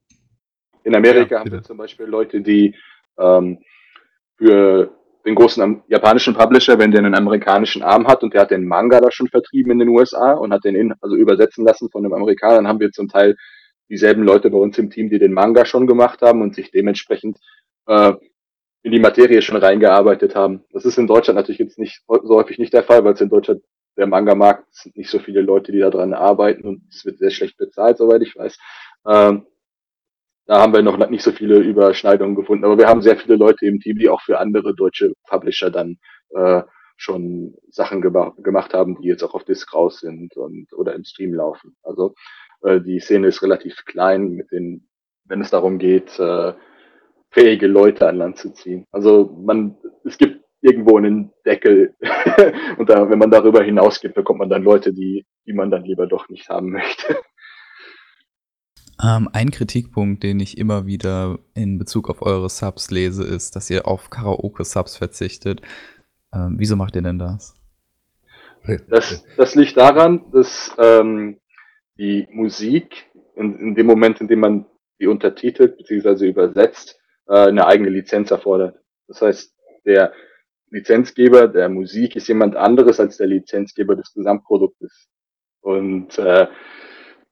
In 0.85 0.95
Amerika 0.95 1.35
ja, 1.35 1.39
haben 1.41 1.51
wir 1.51 1.61
zum 1.61 1.77
Beispiel 1.77 2.05
Leute, 2.05 2.41
die 2.41 2.75
ähm, 3.19 3.59
für 4.37 4.89
den 5.25 5.35
großen 5.35 5.83
japanischen 5.87 6.33
Publisher, 6.33 6.79
wenn 6.79 6.91
der 6.91 7.03
einen 7.03 7.15
amerikanischen 7.15 7.81
Arm 7.81 8.07
hat 8.07 8.23
und 8.23 8.33
der 8.33 8.41
hat 8.41 8.51
den 8.51 8.65
Manga 8.65 9.01
da 9.01 9.11
schon 9.11 9.27
vertrieben 9.27 9.71
in 9.71 9.79
den 9.79 9.89
USA 9.89 10.33
und 10.33 10.53
hat 10.53 10.63
den 10.63 10.75
in, 10.75 10.93
also 11.01 11.17
übersetzen 11.17 11.65
lassen 11.65 11.89
von 11.89 12.05
einem 12.05 12.13
Amerikaner, 12.13 12.55
dann 12.55 12.67
haben 12.67 12.79
wir 12.79 12.91
zum 12.91 13.09
Teil 13.09 13.35
dieselben 13.89 14.23
Leute 14.23 14.49
bei 14.49 14.57
uns 14.57 14.77
im 14.77 14.89
Team, 14.89 15.09
die 15.09 15.19
den 15.19 15.33
Manga 15.33 15.65
schon 15.65 15.87
gemacht 15.87 16.21
haben 16.21 16.41
und 16.41 16.55
sich 16.55 16.71
dementsprechend 16.71 17.37
äh, 17.87 18.13
in 18.83 18.91
die 18.91 18.99
Materie 18.99 19.41
schon 19.41 19.57
reingearbeitet 19.57 20.35
haben. 20.35 20.63
Das 20.71 20.85
ist 20.85 20.97
in 20.97 21.07
Deutschland 21.07 21.37
natürlich 21.37 21.59
jetzt 21.59 21.79
nicht 21.79 22.03
so 22.07 22.35
häufig 22.35 22.59
nicht 22.59 22.73
der 22.73 22.83
Fall, 22.83 23.03
weil 23.03 23.13
es 23.13 23.21
in 23.21 23.29
Deutschland 23.29 23.61
der 23.97 24.07
Manga-Markt 24.07 24.65
sind 24.75 24.97
nicht 24.97 25.09
so 25.09 25.19
viele 25.19 25.41
Leute, 25.41 25.71
die 25.71 25.79
da 25.79 25.89
dran 25.89 26.13
arbeiten 26.13 26.67
und 26.67 26.83
es 26.89 27.05
wird 27.05 27.17
sehr 27.17 27.31
schlecht 27.31 27.57
bezahlt, 27.57 27.97
soweit 27.97 28.21
ich 28.21 28.35
weiß. 28.35 28.57
Ähm, 29.07 29.45
da 30.47 30.61
haben 30.61 30.73
wir 30.73 30.83
noch 30.83 30.97
nicht 31.09 31.23
so 31.23 31.31
viele 31.31 31.57
Überschneidungen 31.57 32.35
gefunden, 32.35 32.65
aber 32.65 32.77
wir 32.77 32.87
haben 32.87 33.01
sehr 33.01 33.17
viele 33.17 33.35
Leute 33.35 33.65
im 33.65 33.79
Team, 33.79 33.97
die 33.97 34.09
auch 34.09 34.21
für 34.21 34.39
andere 34.39 34.75
deutsche 34.75 35.13
Publisher 35.27 35.71
dann 35.71 35.97
äh, 36.29 36.61
schon 36.97 37.55
Sachen 37.69 38.01
gemacht 38.01 38.73
haben, 38.73 39.01
die 39.01 39.07
jetzt 39.07 39.23
auch 39.23 39.33
auf 39.33 39.43
Disc 39.43 39.73
raus 39.73 39.99
sind 39.99 40.37
und 40.37 40.71
oder 40.73 40.93
im 40.93 41.03
Stream 41.03 41.33
laufen. 41.33 41.75
Also 41.83 42.13
äh, 42.65 42.81
die 42.81 42.99
Szene 42.99 43.27
ist 43.27 43.41
relativ 43.41 43.85
klein, 43.85 44.31
mit 44.31 44.51
den, 44.51 44.87
wenn 45.25 45.41
es 45.41 45.51
darum 45.51 45.77
geht, 45.77 46.19
äh, 46.19 46.53
fähige 47.29 47.67
Leute 47.67 48.07
an 48.07 48.17
Land 48.17 48.37
zu 48.37 48.51
ziehen. 48.53 48.85
Also 48.91 49.37
man, 49.45 49.77
es 50.03 50.17
gibt 50.17 50.43
irgendwo 50.61 50.97
einen 50.97 51.31
Deckel 51.45 51.95
und 52.77 52.89
da, 52.89 53.09
wenn 53.09 53.19
man 53.19 53.29
darüber 53.29 53.63
hinausgeht, 53.63 54.15
bekommt 54.15 54.39
man 54.39 54.49
dann 54.49 54.63
Leute, 54.63 54.93
die, 54.93 55.25
die 55.45 55.53
man 55.53 55.69
dann 55.69 55.83
lieber 55.83 56.07
doch 56.07 56.27
nicht 56.29 56.49
haben 56.49 56.71
möchte. 56.71 57.17
Ähm, 59.03 59.29
ein 59.33 59.51
Kritikpunkt, 59.51 60.23
den 60.23 60.39
ich 60.39 60.57
immer 60.57 60.85
wieder 60.85 61.39
in 61.53 61.77
Bezug 61.77 62.09
auf 62.09 62.21
eure 62.21 62.49
Subs 62.49 62.91
lese, 62.91 63.23
ist, 63.23 63.55
dass 63.55 63.69
ihr 63.69 63.87
auf 63.87 64.09
Karaoke-Subs 64.09 64.95
verzichtet. 64.95 65.61
Ähm, 66.33 66.55
wieso 66.57 66.77
macht 66.77 66.95
ihr 66.95 67.01
denn 67.01 67.19
das? 67.19 67.55
Das, 68.89 69.23
das 69.37 69.53
liegt 69.53 69.77
daran, 69.77 70.31
dass 70.31 70.73
ähm, 70.79 71.37
die 71.97 72.27
Musik 72.31 73.09
in, 73.35 73.57
in 73.59 73.75
dem 73.75 73.85
Moment, 73.85 74.21
in 74.21 74.27
dem 74.27 74.39
man 74.39 74.65
die 74.99 75.07
untertitelt 75.07 75.77
bzw. 75.77 76.27
übersetzt, 76.27 76.99
äh, 77.27 77.47
eine 77.47 77.67
eigene 77.67 77.89
Lizenz 77.89 78.31
erfordert. 78.31 78.79
Das 79.07 79.21
heißt, 79.21 79.55
der 79.85 80.13
Lizenzgeber 80.69 81.47
der 81.47 81.69
Musik 81.69 82.15
ist 82.15 82.27
jemand 82.27 82.55
anderes 82.55 82.99
als 82.99 83.17
der 83.17 83.27
Lizenzgeber 83.27 83.95
des 83.95 84.13
Gesamtproduktes. 84.13 85.07
Und 85.61 86.17
äh, 86.17 86.47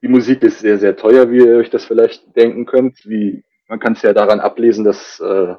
die 0.01 0.07
Musik 0.07 0.43
ist 0.43 0.59
sehr, 0.59 0.77
sehr 0.77 0.95
teuer, 0.95 1.31
wie 1.31 1.37
ihr 1.37 1.57
euch 1.57 1.69
das 1.69 1.85
vielleicht 1.85 2.35
denken 2.35 2.65
könnt. 2.65 3.05
Wie, 3.05 3.43
man 3.67 3.79
kann 3.79 3.93
es 3.93 4.01
ja 4.01 4.13
daran 4.13 4.39
ablesen, 4.39 4.83
dass, 4.83 5.19
äh, 5.19 5.55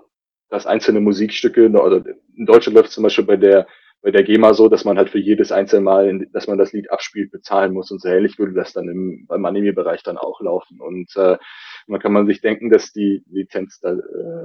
dass 0.51 0.67
einzelne 0.67 1.01
Musikstücke, 1.01 1.69
oder 1.71 2.05
in 2.37 2.47
Deutschland 2.47 2.77
läuft 2.77 2.91
zum 2.91 3.05
Beispiel 3.05 3.25
bei 3.25 3.37
der 3.37 3.67
bei 4.05 4.11
der 4.11 4.23
GEMA 4.23 4.53
so, 4.53 4.69
dass 4.69 4.85
man 4.85 4.99
halt 4.99 5.09
für 5.09 5.19
jedes 5.19 5.51
einzelne 5.51 5.81
Mal, 5.81 6.27
dass 6.31 6.47
man 6.47 6.59
das 6.59 6.75
Lied 6.75 6.93
abspielt, 6.93 7.31
bezahlen 7.31 7.73
muss. 7.73 7.91
Und 7.91 8.03
so 8.03 8.09
ähnlich 8.09 8.39
würde 8.39 8.53
das 8.53 8.75
dann 8.75 8.87
im, 8.87 9.25
beim 9.27 9.43
Anime-Bereich 9.47 10.03
dann 10.03 10.19
auch 10.19 10.43
laufen. 10.43 10.79
Und 10.79 11.11
äh, 11.17 11.39
man 11.87 12.01
kann 12.01 12.13
man 12.13 12.27
sich 12.27 12.43
denken, 12.43 12.69
dass 12.69 12.93
die 12.93 13.25
Lizenz 13.31 13.81
da, 13.81 13.97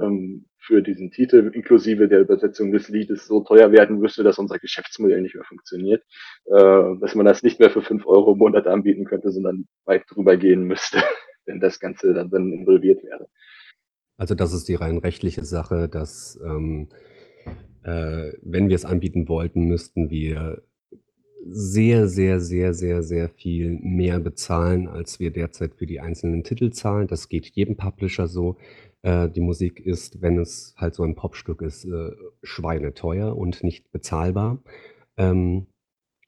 ähm, 0.02 0.46
für 0.56 0.80
diesen 0.80 1.10
Titel 1.10 1.50
inklusive 1.52 2.08
der 2.08 2.20
Übersetzung 2.20 2.72
des 2.72 2.88
Liedes 2.88 3.26
so 3.26 3.40
teuer 3.40 3.70
werden 3.70 3.98
müsste, 3.98 4.22
dass 4.22 4.38
unser 4.38 4.58
Geschäftsmodell 4.58 5.20
nicht 5.20 5.34
mehr 5.34 5.44
funktioniert. 5.44 6.02
Äh, 6.46 6.98
dass 6.98 7.14
man 7.14 7.26
das 7.26 7.42
nicht 7.42 7.60
mehr 7.60 7.70
für 7.70 7.82
fünf 7.82 8.06
Euro 8.06 8.32
im 8.32 8.38
Monat 8.38 8.66
anbieten 8.66 9.04
könnte, 9.04 9.30
sondern 9.30 9.66
weit 9.84 10.04
drüber 10.08 10.38
gehen 10.38 10.62
müsste, 10.62 11.02
wenn 11.44 11.60
das 11.60 11.80
Ganze 11.80 12.14
dann, 12.14 12.30
dann 12.30 12.50
involviert 12.50 13.04
wäre. 13.04 13.28
Also 14.16 14.34
das 14.34 14.54
ist 14.54 14.68
die 14.68 14.74
rein 14.74 14.96
rechtliche 14.96 15.44
Sache, 15.44 15.86
dass 15.86 16.40
ähm, 16.42 16.88
äh, 17.82 18.32
wenn 18.42 18.68
wir 18.68 18.76
es 18.76 18.84
anbieten 18.84 19.28
wollten, 19.28 19.64
müssten 19.64 20.10
wir 20.10 20.62
sehr, 21.46 22.06
sehr, 22.08 22.40
sehr, 22.40 22.74
sehr, 22.74 23.02
sehr 23.02 23.28
viel 23.28 23.78
mehr 23.80 24.20
bezahlen, 24.20 24.88
als 24.88 25.20
wir 25.20 25.30
derzeit 25.30 25.74
für 25.74 25.86
die 25.86 26.00
einzelnen 26.00 26.44
Titel 26.44 26.70
zahlen. 26.70 27.06
Das 27.06 27.28
geht 27.28 27.46
jedem 27.46 27.76
Publisher 27.76 28.26
so. 28.26 28.56
Äh, 29.02 29.28
die 29.30 29.40
Musik 29.40 29.80
ist, 29.80 30.20
wenn 30.20 30.38
es 30.38 30.74
halt 30.76 30.94
so 30.94 31.02
ein 31.02 31.14
Popstück 31.14 31.62
ist, 31.62 31.84
äh, 31.86 32.10
schweineteuer 32.42 33.36
und 33.36 33.64
nicht 33.64 33.90
bezahlbar. 33.90 34.62
Ähm, 35.16 35.66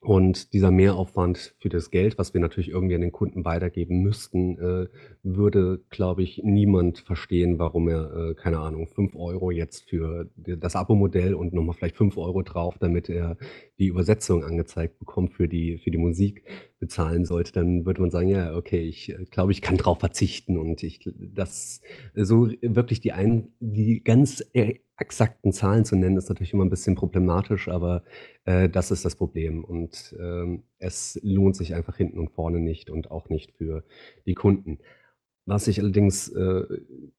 und 0.03 0.51
dieser 0.51 0.69
Mehraufwand 0.69 1.55
für 1.59 1.69
das 1.69 1.89
Geld, 1.89 2.17
was 2.17 2.33
wir 2.33 2.41
natürlich 2.41 2.69
irgendwie 2.69 2.95
an 2.95 3.01
den 3.01 3.13
Kunden 3.13 3.45
weitergeben 3.45 4.01
müssten, 4.01 4.57
äh, 4.57 4.87
würde, 5.23 5.81
glaube 5.89 6.23
ich, 6.23 6.41
niemand 6.43 6.99
verstehen, 6.99 7.57
warum 7.57 7.87
er, 7.87 8.13
äh, 8.13 8.33
keine 8.33 8.59
Ahnung, 8.59 8.87
5 8.87 9.15
Euro 9.15 9.49
jetzt 9.51 9.89
für 9.89 10.29
das 10.35 10.75
Abo-Modell 10.75 11.33
und 11.33 11.53
nochmal 11.53 11.75
vielleicht 11.75 11.95
5 11.95 12.17
Euro 12.17 12.41
drauf, 12.41 12.77
damit 12.79 13.09
er 13.09 13.37
die 13.79 13.87
Übersetzung 13.87 14.43
angezeigt 14.43 14.99
bekommt 14.99 15.33
für 15.33 15.47
die, 15.47 15.77
für 15.77 15.91
die 15.91 15.97
Musik, 15.97 16.43
bezahlen 16.83 17.23
sollte. 17.23 17.53
Dann 17.53 17.85
würde 17.85 18.01
man 18.01 18.11
sagen, 18.11 18.27
ja, 18.27 18.57
okay, 18.57 18.81
ich 18.81 19.09
äh, 19.09 19.23
glaube, 19.31 19.53
ich 19.53 19.61
kann 19.61 19.77
drauf 19.77 19.99
verzichten 19.99 20.57
und 20.57 20.83
ich 20.83 20.99
das 21.17 21.79
so 22.13 22.49
wirklich 22.61 22.99
die 22.99 23.13
ein, 23.13 23.53
die 23.61 24.03
ganz 24.03 24.43
äh, 24.51 24.79
exakten 24.97 25.53
Zahlen 25.53 25.85
zu 25.85 25.95
nennen, 25.95 26.17
ist 26.17 26.27
natürlich 26.27 26.51
immer 26.51 26.65
ein 26.65 26.69
bisschen 26.69 26.95
problematisch, 26.95 27.69
aber 27.69 28.03
äh, 28.43 28.67
das 28.67 28.91
ist 28.91 29.05
das 29.05 29.15
Problem. 29.15 29.63
Und 29.63 30.13
ähm, 30.19 30.63
es 30.77 31.17
lohnt 31.23 31.55
sich 31.55 31.73
einfach 31.73 31.95
hinten 31.95 32.19
und 32.19 32.31
vorne 32.31 32.59
nicht 32.59 32.89
und 32.89 33.11
auch 33.11 33.29
nicht 33.29 33.53
für 33.53 33.85
die 34.25 34.33
Kunden. 34.35 34.79
Was 35.45 35.69
ich 35.69 35.79
allerdings, 35.79 36.27
äh, 36.29 36.63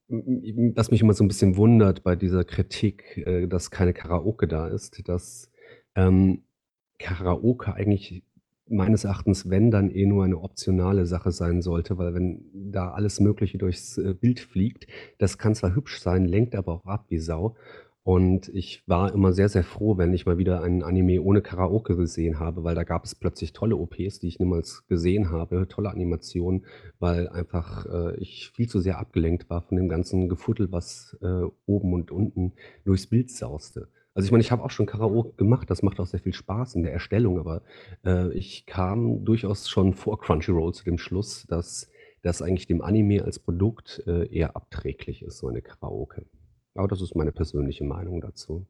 was 0.07 0.91
mich 0.91 1.01
immer 1.01 1.13
so 1.13 1.23
ein 1.23 1.27
bisschen 1.27 1.57
wundert 1.57 2.03
bei 2.03 2.15
dieser 2.15 2.43
Kritik, 2.43 3.17
äh, 3.25 3.47
dass 3.47 3.71
keine 3.71 3.93
Karaoke 3.93 4.47
da 4.47 4.67
ist, 4.67 5.07
dass 5.09 5.51
ähm, 5.95 6.43
Karaoke 6.99 7.73
eigentlich 7.73 8.23
meines 8.67 9.03
Erachtens, 9.03 9.49
wenn, 9.49 9.71
dann 9.71 9.89
eh 9.91 10.05
nur 10.05 10.23
eine 10.23 10.39
optionale 10.39 11.05
Sache 11.05 11.31
sein 11.31 11.61
sollte, 11.61 11.97
weil 11.97 12.13
wenn 12.13 12.45
da 12.53 12.91
alles 12.91 13.19
Mögliche 13.19 13.57
durchs 13.57 13.97
äh, 13.97 14.13
Bild 14.13 14.39
fliegt, 14.39 14.87
das 15.17 15.37
kann 15.37 15.55
zwar 15.55 15.75
hübsch 15.75 15.99
sein, 15.99 16.25
lenkt 16.25 16.55
aber 16.55 16.73
auch 16.73 16.85
ab 16.85 17.05
wie 17.09 17.19
Sau. 17.19 17.55
Und 18.03 18.49
ich 18.49 18.83
war 18.87 19.11
immer 19.15 19.33
sehr, 19.33 19.49
sehr 19.49 19.63
froh, 19.63 19.97
wenn 19.97 20.13
ich 20.13 20.27
mal 20.27 20.37
wieder 20.37 20.61
einen 20.61 20.83
Anime 20.83 21.23
ohne 21.23 21.41
Karaoke 21.41 21.95
gesehen 21.95 22.39
habe, 22.39 22.63
weil 22.63 22.75
da 22.75 22.83
gab 22.83 23.03
es 23.03 23.15
plötzlich 23.15 23.51
tolle 23.51 23.77
OPs, 23.77 24.19
die 24.19 24.27
ich 24.27 24.37
niemals 24.37 24.85
gesehen 24.87 25.31
habe, 25.31 25.67
tolle 25.67 25.89
Animationen, 25.89 26.65
weil 26.99 27.27
einfach 27.29 27.87
äh, 27.87 28.15
ich 28.17 28.51
viel 28.53 28.69
zu 28.69 28.79
sehr 28.79 28.99
abgelenkt 28.99 29.49
war 29.49 29.63
von 29.63 29.77
dem 29.77 29.89
ganzen 29.89 30.29
Gefuddel, 30.29 30.71
was 30.71 31.17
äh, 31.23 31.45
oben 31.65 31.93
und 31.93 32.11
unten 32.11 32.53
durchs 32.83 33.07
Bild 33.07 33.31
sauste. 33.31 33.87
Also 34.15 34.27
ich 34.27 34.31
meine, 34.31 34.41
ich 34.41 34.51
habe 34.51 34.63
auch 34.63 34.71
schon 34.71 34.85
Karaoke 34.85 35.33
gemacht, 35.35 35.69
das 35.69 35.83
macht 35.83 35.99
auch 35.99 36.05
sehr 36.05 36.21
viel 36.21 36.33
Spaß 36.33 36.75
in 36.75 36.83
der 36.83 36.93
Erstellung, 36.93 37.37
aber 37.37 37.61
äh, 38.05 38.31
ich 38.33 38.65
kam 38.65 39.25
durchaus 39.25 39.69
schon 39.69 39.93
vor 39.93 40.21
Crunchyroll 40.21 40.73
zu 40.73 40.85
dem 40.85 40.97
Schluss, 40.97 41.45
dass 41.47 41.91
das 42.21 42.41
eigentlich 42.41 42.65
dem 42.65 42.81
Anime 42.81 43.25
als 43.25 43.39
Produkt 43.39 44.01
äh, 44.07 44.33
eher 44.33 44.55
abträglich 44.55 45.21
ist, 45.21 45.39
so 45.39 45.49
eine 45.49 45.61
Karaoke. 45.61 46.25
Aber 46.75 46.87
das 46.87 47.01
ist 47.01 47.13
meine 47.13 47.33
persönliche 47.33 47.83
Meinung 47.83 48.21
dazu. 48.21 48.65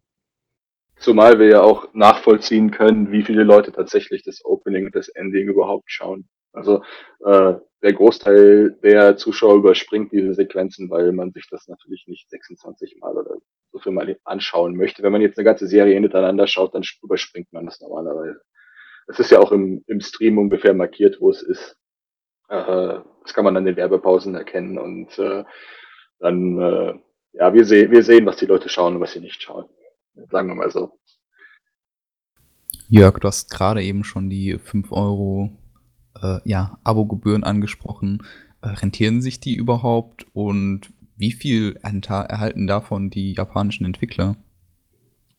Zumal 0.98 1.38
wir 1.38 1.48
ja 1.48 1.62
auch 1.62 1.94
nachvollziehen 1.94 2.72
können, 2.72 3.12
wie 3.12 3.22
viele 3.22 3.44
Leute 3.44 3.72
tatsächlich 3.72 4.24
das 4.24 4.44
Opening 4.44 4.86
und 4.86 4.96
das 4.96 5.10
Ending 5.10 5.48
überhaupt 5.48 5.92
schauen. 5.92 6.28
Also 6.54 6.82
äh, 7.24 7.54
der 7.84 7.94
Großteil 7.94 8.80
der 8.82 9.16
Zuschauer 9.18 9.58
überspringt 9.58 10.12
diese 10.12 10.34
Sequenzen, 10.34 10.90
weil 10.90 11.12
man 11.12 11.32
sich 11.34 11.48
das 11.52 11.68
natürlich 11.68 12.06
nicht 12.08 12.30
26 12.32 12.98
Mal 13.00 13.16
oder 13.16 13.36
so 13.76 13.80
viel 13.82 13.92
mal 13.92 14.18
anschauen 14.24 14.78
möchte. 14.78 15.04
Wenn 15.04 15.12
man 15.12 15.22
jetzt 15.22 15.38
eine 15.38 15.44
ganze 15.44 15.68
Serie 15.68 15.96
hintereinander 15.96 16.48
schaut, 16.48 16.74
dann 16.74 16.84
überspringt 17.04 17.52
man 17.52 17.66
das 17.66 17.82
normalerweise. 17.82 18.40
Es 19.08 19.20
ist 19.20 19.32
ja 19.32 19.40
auch 19.40 19.52
im, 19.52 19.84
im 19.88 20.00
Stream 20.00 20.38
ungefähr 20.38 20.74
markiert, 20.74 21.18
wo 21.20 21.30
es 21.30 21.42
ist. 21.42 21.78
Äh, 22.48 23.00
das 23.24 23.34
kann 23.34 23.44
man 23.44 23.58
an 23.58 23.66
den 23.66 23.76
Werbepausen 23.76 24.34
erkennen 24.36 24.78
und 24.78 25.20
äh, 25.20 25.44
dann, 26.20 26.60
äh, 26.60 26.94
ja, 27.34 27.54
wir, 27.54 27.66
sehen 27.66 27.92
wir 27.92 28.04
sehen, 28.04 28.26
was 28.26 28.38
die 28.38 28.46
Leute 28.46 28.70
schauen 28.70 28.96
und 28.96 29.02
was 29.02 29.12
sie 29.12 29.20
nicht 29.20 29.42
schauen. 29.42 29.66
Sagen 30.32 30.48
wir 30.48 30.56
mal 30.56 30.72
so. 30.72 30.98
Jörg, 32.88 33.20
du 33.20 33.28
hast 33.28 33.52
gerade 33.52 33.84
eben 33.84 34.06
schon 34.06 34.30
die 34.30 34.58
5 34.58 34.92
Euro 34.94 35.50
äh, 36.22 36.40
ja, 36.46 36.80
Abogebühren 36.86 37.44
angesprochen. 37.44 38.26
Äh, 38.62 38.70
rentieren 38.70 39.22
sich 39.22 39.42
die 39.42 39.56
überhaupt 39.56 40.28
und 40.34 40.94
wie 41.16 41.32
viel 41.32 41.78
erhalten 41.82 42.68
davon 42.68 43.10
die 43.10 43.34
japanischen 43.34 43.86
Entwickler? 43.86 44.38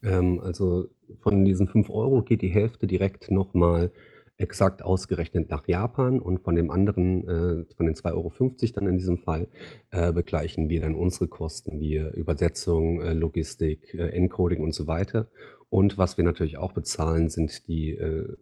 Ähm, 0.03 0.41
also 0.41 0.89
von 1.21 1.45
diesen 1.45 1.69
5 1.69 1.91
Euro 1.91 2.23
geht 2.23 2.43
die 2.43 2.49
Hälfte 2.49 2.87
direkt 2.87 3.31
nochmal 3.31 3.91
exakt 4.39 4.83
ausgerechnet 4.83 5.49
nach 5.49 5.67
Japan 5.67 6.21
und 6.21 6.41
von 6.41 6.55
dem 6.55 6.71
anderen, 6.71 7.27
äh, 7.27 7.75
von 7.75 7.87
den 7.87 7.95
2,50 7.95 8.13
Euro 8.15 8.33
dann 8.75 8.87
in 8.87 8.99
diesem 8.99 9.19
Fall, 9.19 9.49
äh, 9.91 10.13
begleichen 10.13 10.69
wir 10.69 10.83
dann 10.83 10.95
unsere 10.95 11.27
Kosten 11.27 11.81
wie 11.81 11.97
Übersetzung, 11.97 13.01
äh, 13.01 13.15
Logistik, 13.15 13.95
äh, 13.95 14.09
Encoding 14.09 14.63
und 14.63 14.75
so 14.75 14.87
weiter. 14.87 15.29
Und 15.71 15.97
was 15.97 16.17
wir 16.17 16.25
natürlich 16.25 16.59
auch 16.59 16.73
bezahlen, 16.73 17.29
sind 17.29 17.67
die 17.67 17.93
äh, 17.93 18.37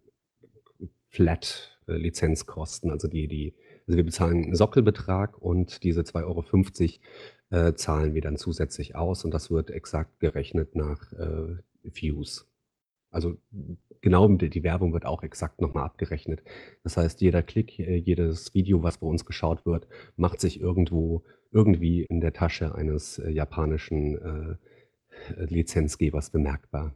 Flat-Lizenzkosten, 1.09 2.91
also 2.91 3.07
die, 3.07 3.27
die, 3.27 3.53
also 3.87 3.97
wir 3.97 4.03
bezahlen 4.03 4.43
einen 4.43 4.55
Sockelbetrag 4.55 5.37
und 5.37 5.83
diese 5.83 6.01
2,50 6.01 6.23
Euro 6.25 7.67
äh, 7.67 7.73
zahlen 7.75 8.13
wir 8.13 8.21
dann 8.21 8.37
zusätzlich 8.37 8.95
aus 8.95 9.23
und 9.25 9.31
das 9.31 9.51
wird 9.51 9.69
exakt 9.69 10.19
gerechnet 10.19 10.75
nach 10.75 11.13
äh, 11.13 11.57
Views. 11.83 12.47
Also 13.11 13.37
genau 14.01 14.27
die 14.27 14.63
Werbung 14.63 14.91
wird 14.91 15.05
auch 15.05 15.23
exakt 15.23 15.61
nochmal 15.61 15.85
abgerechnet. 15.85 16.43
Das 16.83 16.97
heißt, 16.97 17.21
jeder 17.21 17.43
Klick, 17.43 17.79
äh, 17.79 17.95
jedes 17.95 18.53
Video, 18.53 18.83
was 18.83 18.97
bei 18.97 19.07
uns 19.07 19.25
geschaut 19.25 19.65
wird, 19.65 19.87
macht 20.17 20.41
sich 20.41 20.59
irgendwo 20.59 21.23
irgendwie 21.51 22.03
in 22.03 22.19
der 22.19 22.33
Tasche 22.33 22.75
eines 22.75 23.19
äh, 23.19 23.29
japanischen 23.29 24.17
äh, 24.17 25.45
Lizenzgebers 25.45 26.31
bemerkbar. 26.31 26.93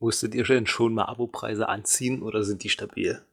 Musstet 0.00 0.34
ihr 0.34 0.44
denn 0.44 0.66
schon 0.66 0.94
mal 0.94 1.04
Abopreise 1.04 1.68
anziehen 1.68 2.22
oder 2.22 2.42
sind 2.42 2.62
die 2.62 2.68
stabil? 2.68 3.24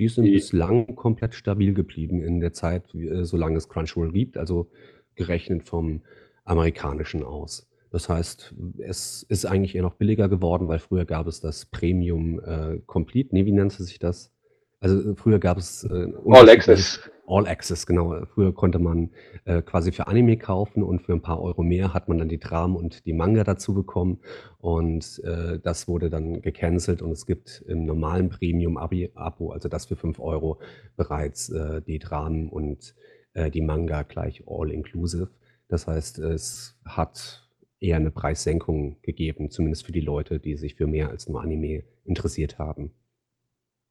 Die 0.00 0.08
sind 0.08 0.24
die 0.24 0.32
bislang 0.32 0.96
komplett 0.96 1.34
stabil 1.34 1.74
geblieben 1.74 2.22
in 2.22 2.40
der 2.40 2.54
Zeit, 2.54 2.94
äh, 2.94 3.22
solange 3.24 3.58
es 3.58 3.68
Crunchyroll 3.68 4.12
gibt, 4.12 4.38
also 4.38 4.70
gerechnet 5.14 5.68
vom 5.68 6.00
amerikanischen 6.44 7.22
aus. 7.22 7.68
Das 7.90 8.08
heißt, 8.08 8.54
es 8.78 9.24
ist 9.28 9.44
eigentlich 9.44 9.74
eher 9.74 9.82
noch 9.82 9.96
billiger 9.96 10.30
geworden, 10.30 10.68
weil 10.68 10.78
früher 10.78 11.04
gab 11.04 11.26
es 11.26 11.40
das 11.42 11.66
Premium 11.66 12.40
äh, 12.40 12.78
Complete. 12.86 13.34
Nee, 13.34 13.44
wie 13.44 13.52
nannte 13.52 13.82
sich 13.82 13.98
das? 13.98 14.32
Also 14.78 15.14
früher 15.16 15.38
gab 15.38 15.58
es 15.58 15.84
äh, 15.84 16.08
All 16.24 16.48
Access. 16.48 17.00
All 17.30 17.46
Access, 17.46 17.86
genau. 17.86 18.26
Früher 18.26 18.52
konnte 18.52 18.80
man 18.80 19.10
äh, 19.44 19.62
quasi 19.62 19.92
für 19.92 20.08
Anime 20.08 20.36
kaufen 20.36 20.82
und 20.82 21.00
für 21.02 21.12
ein 21.12 21.22
paar 21.22 21.40
Euro 21.40 21.62
mehr 21.62 21.94
hat 21.94 22.08
man 22.08 22.18
dann 22.18 22.28
die 22.28 22.40
Dramen 22.40 22.74
und 22.74 23.06
die 23.06 23.12
Manga 23.12 23.44
dazu 23.44 23.72
bekommen. 23.72 24.18
Und 24.58 25.22
äh, 25.24 25.60
das 25.60 25.86
wurde 25.86 26.10
dann 26.10 26.42
gecancelt 26.42 27.02
und 27.02 27.12
es 27.12 27.26
gibt 27.26 27.62
im 27.68 27.84
normalen 27.84 28.30
Premium-Abo, 28.30 29.52
also 29.52 29.68
das 29.68 29.86
für 29.86 29.94
5 29.94 30.18
Euro, 30.18 30.58
bereits 30.96 31.50
äh, 31.50 31.80
die 31.82 32.00
Dramen 32.00 32.48
und 32.48 32.96
äh, 33.34 33.48
die 33.48 33.62
Manga 33.62 34.02
gleich 34.02 34.42
all 34.48 34.72
inclusive. 34.72 35.30
Das 35.68 35.86
heißt, 35.86 36.18
es 36.18 36.80
hat 36.84 37.48
eher 37.78 37.96
eine 37.96 38.10
Preissenkung 38.10 39.00
gegeben, 39.02 39.50
zumindest 39.50 39.86
für 39.86 39.92
die 39.92 40.00
Leute, 40.00 40.40
die 40.40 40.56
sich 40.56 40.74
für 40.74 40.88
mehr 40.88 41.10
als 41.10 41.28
nur 41.28 41.40
Anime 41.40 41.84
interessiert 42.04 42.58
haben. 42.58 42.90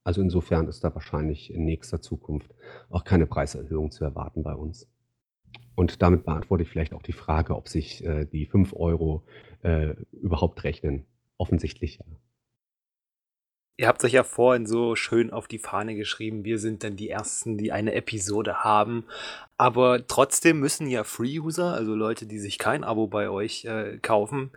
Also 0.04 0.22
insofern 0.22 0.66
ist 0.68 0.82
da 0.82 0.94
wahrscheinlich 0.94 1.52
in 1.52 1.64
nächster 1.64 2.00
Zukunft 2.00 2.54
auch 2.88 3.04
keine 3.04 3.26
Preiserhöhung 3.26 3.90
zu 3.90 4.04
erwarten 4.04 4.42
bei 4.42 4.54
uns. 4.54 4.88
Und 5.74 6.02
damit 6.02 6.24
beantworte 6.24 6.62
ich 6.62 6.68
vielleicht 6.68 6.92
auch 6.92 7.02
die 7.02 7.12
Frage, 7.12 7.56
ob 7.56 7.68
sich 7.68 8.04
äh, 8.04 8.24
die 8.24 8.46
5 8.46 8.74
Euro 8.74 9.24
äh, 9.62 9.94
überhaupt 10.12 10.64
rechnen. 10.64 11.06
Offensichtlich 11.36 11.98
ja. 11.98 12.04
Ihr 13.80 13.88
habt 13.88 14.04
euch 14.04 14.12
ja 14.12 14.24
vorhin 14.24 14.66
so 14.66 14.94
schön 14.94 15.30
auf 15.32 15.48
die 15.48 15.58
Fahne 15.58 15.94
geschrieben, 15.94 16.44
wir 16.44 16.58
sind 16.58 16.84
dann 16.84 16.96
die 16.96 17.08
Ersten, 17.08 17.56
die 17.56 17.72
eine 17.72 17.94
Episode 17.94 18.62
haben. 18.62 19.06
Aber 19.56 20.06
trotzdem 20.06 20.60
müssen 20.60 20.86
ja 20.86 21.02
Free-User, 21.02 21.72
also 21.72 21.94
Leute, 21.94 22.26
die 22.26 22.38
sich 22.38 22.58
kein 22.58 22.84
Abo 22.84 23.06
bei 23.06 23.30
euch 23.30 23.64
äh, 23.64 23.96
kaufen, 24.02 24.50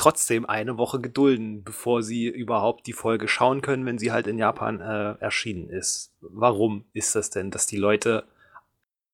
trotzdem 0.00 0.46
eine 0.46 0.78
Woche 0.78 0.98
gedulden, 0.98 1.62
bevor 1.62 2.02
sie 2.02 2.26
überhaupt 2.26 2.86
die 2.86 2.94
Folge 2.94 3.28
schauen 3.28 3.60
können, 3.60 3.84
wenn 3.84 3.98
sie 3.98 4.12
halt 4.12 4.26
in 4.26 4.38
Japan 4.38 4.80
äh, 4.80 5.22
erschienen 5.22 5.68
ist. 5.68 6.14
Warum 6.22 6.86
ist 6.94 7.14
das 7.14 7.28
denn, 7.28 7.50
dass 7.50 7.66
die 7.66 7.76
Leute 7.76 8.24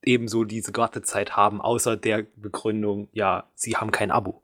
ebenso 0.05 0.45
diese 0.45 0.71
Wartezeit 0.77 1.37
haben, 1.37 1.61
außer 1.61 1.97
der 1.97 2.27
Begründung, 2.37 3.09
ja, 3.13 3.51
sie 3.57 3.77
haben 3.77 3.91
kein 3.91 4.13
Abo? 4.13 4.43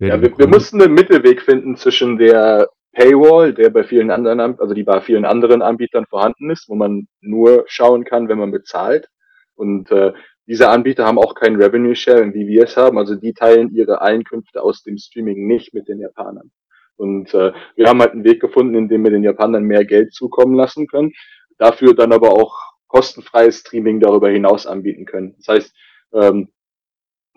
Ja, 0.00 0.20
wir, 0.20 0.36
wir 0.36 0.48
mussten 0.48 0.82
einen 0.82 0.94
Mittelweg 0.94 1.42
finden 1.42 1.76
zwischen 1.76 2.18
der 2.18 2.68
Paywall, 2.92 3.54
der 3.54 3.70
bei 3.70 3.84
vielen 3.84 4.10
anderen, 4.10 4.40
also 4.40 4.74
die 4.74 4.82
bei 4.82 5.00
vielen 5.00 5.24
anderen 5.24 5.62
Anbietern 5.62 6.06
vorhanden 6.06 6.50
ist, 6.50 6.68
wo 6.68 6.74
man 6.74 7.06
nur 7.20 7.64
schauen 7.68 8.04
kann, 8.04 8.28
wenn 8.28 8.38
man 8.38 8.50
bezahlt. 8.50 9.08
Und 9.54 9.92
äh, 9.92 10.12
diese 10.48 10.70
Anbieter 10.70 11.04
haben 11.04 11.18
auch 11.18 11.34
kein 11.34 11.56
Revenue 11.56 11.94
Sharing, 11.94 12.32
wie 12.32 12.46
wir 12.48 12.64
es 12.64 12.76
haben. 12.76 12.96
Also 12.96 13.14
die 13.14 13.34
teilen 13.34 13.74
ihre 13.74 14.00
Einkünfte 14.00 14.62
aus 14.62 14.82
dem 14.82 14.96
Streaming 14.96 15.46
nicht 15.46 15.74
mit 15.74 15.88
den 15.88 16.00
Japanern. 16.00 16.50
Und 16.96 17.34
äh, 17.34 17.52
wir 17.76 17.86
haben 17.86 18.00
halt 18.00 18.12
einen 18.12 18.24
Weg 18.24 18.40
gefunden, 18.40 18.74
in 18.74 18.88
dem 18.88 19.04
wir 19.04 19.10
den 19.10 19.22
Japanern 19.22 19.64
mehr 19.64 19.84
Geld 19.84 20.14
zukommen 20.14 20.54
lassen 20.54 20.86
können. 20.86 21.12
Dafür 21.58 21.94
dann 21.94 22.12
aber 22.12 22.30
auch 22.30 22.56
kostenfreies 22.86 23.58
Streaming 23.58 24.00
darüber 24.00 24.30
hinaus 24.30 24.66
anbieten 24.66 25.04
können. 25.04 25.34
Das 25.36 25.48
heißt, 25.48 25.76
ähm, 26.14 26.48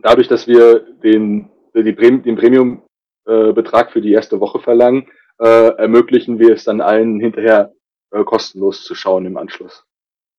dadurch, 0.02 0.30
dass 0.30 0.48
wir 0.48 0.80
den, 1.04 1.50
die, 1.76 1.94
den 1.94 2.36
Premium-Betrag 2.38 3.90
äh, 3.90 3.92
für 3.92 4.02
die 4.02 4.14
erste 4.14 4.40
Woche 4.40 4.60
verlangen, 4.60 5.08
äh, 5.38 5.76
ermöglichen 5.76 6.40
wir 6.40 6.54
es 6.54 6.64
dann 6.64 6.80
allen 6.80 7.20
hinterher 7.20 7.74
äh, 8.12 8.24
kostenlos 8.24 8.84
zu 8.84 8.96
schauen 8.96 9.26
im 9.26 9.36
Anschluss. 9.36 9.84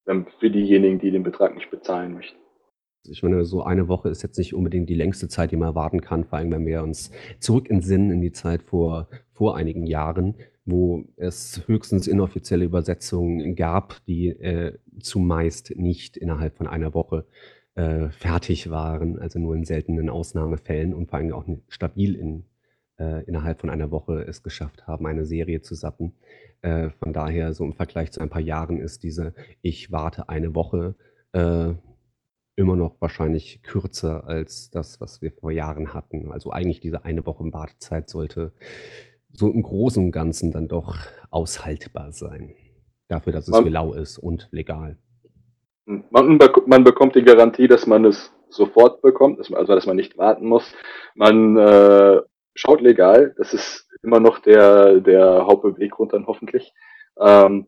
Ähm, 0.06 0.26
für 0.40 0.50
diejenigen, 0.50 0.98
die 0.98 1.11
den 1.11 1.22
Betrag 1.22 1.54
nicht 1.54 1.70
bezahlen 1.70 2.14
möchten. 2.14 2.41
Ich 3.09 3.23
meine, 3.23 3.45
so 3.45 3.62
eine 3.62 3.88
Woche 3.88 4.09
ist 4.09 4.23
jetzt 4.23 4.38
nicht 4.38 4.55
unbedingt 4.55 4.88
die 4.88 4.95
längste 4.95 5.29
Zeit, 5.29 5.51
die 5.51 5.57
man 5.57 5.69
erwarten 5.69 6.01
kann, 6.01 6.25
vor 6.25 6.38
allem 6.38 6.53
wenn 6.53 6.67
wir 6.67 6.83
uns 6.83 7.11
zurück 7.41 7.69
entsinnen 7.69 8.11
in 8.11 8.21
die 8.21 8.33
Zeit 8.33 8.62
vor, 8.62 9.09
vor 9.33 9.57
einigen 9.57 9.87
Jahren, 9.87 10.37
wo 10.65 11.05
es 11.17 11.62
höchstens 11.67 12.07
inoffizielle 12.07 12.65
Übersetzungen 12.65 13.57
gab, 13.57 14.05
die 14.07 14.29
äh, 14.29 14.79
zumeist 15.01 15.75
nicht 15.77 16.17
innerhalb 16.17 16.57
von 16.57 16.69
einer 16.69 16.95
Woche 16.95 17.27
äh, 17.75 18.11
fertig 18.11 18.71
waren, 18.71 19.19
also 19.19 19.41
nur 19.41 19.57
in 19.57 19.65
seltenen 19.65 20.09
Ausnahmefällen 20.09 20.95
und 20.95 21.11
vor 21.11 21.19
allem 21.19 21.33
auch 21.33 21.47
stabil 21.69 22.15
in 22.15 22.45
äh, 22.99 23.25
innerhalb 23.25 23.61
von 23.61 23.71
einer 23.71 23.91
Woche 23.91 24.23
es 24.23 24.43
geschafft 24.43 24.87
haben, 24.87 25.07
eine 25.07 25.25
Serie 25.25 25.61
zu 25.62 25.75
satten. 25.75 26.15
Äh, 26.61 26.91
von 26.91 27.12
daher, 27.12 27.53
so 27.55 27.65
im 27.65 27.73
Vergleich 27.73 28.12
zu 28.12 28.21
ein 28.21 28.31
paar 28.31 28.41
Jahren 28.41 28.79
ist 28.79 29.03
diese 29.03 29.35
Ich 29.61 29.91
warte 29.91 30.29
eine 30.29 30.55
Woche 30.55 30.95
äh, 31.33 31.73
immer 32.57 32.77
noch 32.77 33.01
wahrscheinlich 33.01 33.62
kürzer 33.62 34.27
als 34.27 34.71
das, 34.71 35.01
was 35.01 35.23
wir 35.23 35.33
vor 35.33 35.51
Jahren 35.51 35.95
hatten. 35.95 36.31
Also 36.33 36.51
eigentlich 36.51 36.81
diese 36.81 37.05
eine 37.05 37.25
Woche 37.27 37.45
Wartezeit 37.53 38.09
sollte 38.09 38.53
so 39.33 39.51
im 39.51 39.62
Großen 39.62 40.05
und 40.05 40.12
Ganzen 40.12 40.53
dann 40.53 40.69
doch 40.69 40.97
aushaltbar 41.31 42.12
sein. 42.12 42.55
Dafür, 43.09 43.33
dass 43.33 43.49
es 43.49 43.53
man, 43.53 43.67
lau 43.69 43.93
ist 43.95 44.19
und 44.19 44.49
legal. 44.53 44.99
Man, 45.87 46.38
man, 46.67 46.85
bekommt 46.85 47.15
die 47.15 47.25
Garantie, 47.25 47.69
dass 47.69 47.87
man 47.87 48.05
es 48.05 48.33
sofort 48.49 49.03
bekommt, 49.03 49.38
also 49.55 49.75
dass 49.75 49.87
man 49.87 49.97
nicht 49.97 50.19
warten 50.19 50.47
muss. 50.47 50.75
Man 51.15 51.57
äh, 51.57 52.21
schaut 52.55 52.81
legal. 52.81 53.35
Das 53.38 53.55
ist 53.55 53.88
immer 54.03 54.21
noch 54.21 54.38
der, 54.41 55.01
der 55.01 55.47
Hauptbeweggrund 55.47 56.12
dann 56.12 56.27
hoffentlich. 56.27 56.73
Ähm, 57.19 57.67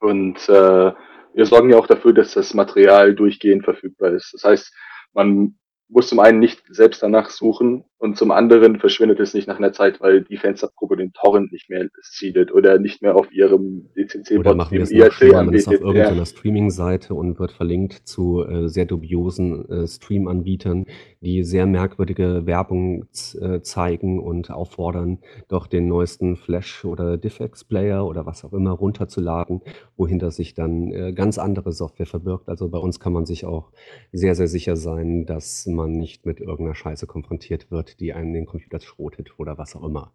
und 0.00 0.48
äh, 0.48 0.92
wir 1.34 1.46
sorgen 1.46 1.70
ja 1.70 1.78
auch 1.78 1.86
dafür, 1.86 2.12
dass 2.12 2.34
das 2.34 2.54
Material 2.54 3.14
durchgehend 3.14 3.64
verfügbar 3.64 4.12
ist. 4.12 4.32
Das 4.34 4.44
heißt, 4.44 4.74
man 5.12 5.58
muss 5.88 6.08
zum 6.08 6.20
einen 6.20 6.38
nicht 6.38 6.62
selbst 6.68 7.02
danach 7.02 7.30
suchen 7.30 7.84
und 8.02 8.18
zum 8.18 8.32
anderen 8.32 8.80
verschwindet 8.80 9.20
es 9.20 9.32
nicht 9.32 9.46
nach 9.46 9.58
einer 9.58 9.72
Zeit, 9.72 10.00
weil 10.00 10.22
die 10.22 10.36
Fansubgruppe 10.36 10.96
den 10.96 11.12
Torrent 11.12 11.52
nicht 11.52 11.70
mehr 11.70 11.86
seedet 12.00 12.52
oder 12.52 12.80
nicht 12.80 13.00
mehr 13.00 13.14
auf 13.14 13.32
ihrem 13.32 13.90
DCC 13.96 14.38
Oder 14.38 14.56
machen 14.56 14.72
wir 14.72 14.82
es 14.82 14.90
noch 14.90 15.12
schlimmer, 15.12 15.44
man 15.44 15.54
ist 15.54 15.68
auf 15.68 15.80
irgendeiner. 15.80 16.26
Streaming-Seite 16.26 17.14
und 17.14 17.38
wird 17.38 17.52
verlinkt 17.52 17.92
zu 17.92 18.44
äh, 18.44 18.68
sehr 18.68 18.86
dubiosen 18.86 19.68
äh, 19.68 19.86
Stream-Anbietern, 19.86 20.86
die 21.20 21.44
sehr 21.44 21.66
merkwürdige 21.66 22.44
Werbung 22.44 23.04
äh, 23.40 23.60
zeigen 23.60 24.18
und 24.18 24.50
auffordern, 24.50 25.18
doch 25.46 25.68
den 25.68 25.86
neuesten 25.86 26.34
Flash- 26.34 26.84
oder 26.84 27.16
DivX-Player 27.16 28.04
oder 28.04 28.26
was 28.26 28.44
auch 28.44 28.52
immer 28.52 28.72
runterzuladen, 28.72 29.60
wohinter 29.96 30.32
sich 30.32 30.54
dann 30.54 30.90
äh, 30.90 31.12
ganz 31.12 31.38
andere 31.38 31.70
Software 31.70 32.06
verbirgt. 32.06 32.48
Also 32.48 32.68
bei 32.68 32.78
uns 32.78 32.98
kann 32.98 33.12
man 33.12 33.26
sich 33.26 33.44
auch 33.44 33.70
sehr, 34.10 34.34
sehr 34.34 34.48
sicher 34.48 34.74
sein, 34.74 35.24
dass 35.24 35.66
man 35.66 35.92
nicht 35.92 36.26
mit 36.26 36.40
irgendeiner 36.40 36.74
Scheiße 36.74 37.06
konfrontiert 37.06 37.70
wird, 37.70 37.91
die 38.00 38.12
einen 38.12 38.32
den 38.32 38.46
Computer 38.46 38.80
schrotet 38.80 39.38
oder 39.38 39.58
was 39.58 39.76
auch 39.76 39.84
immer. 39.84 40.12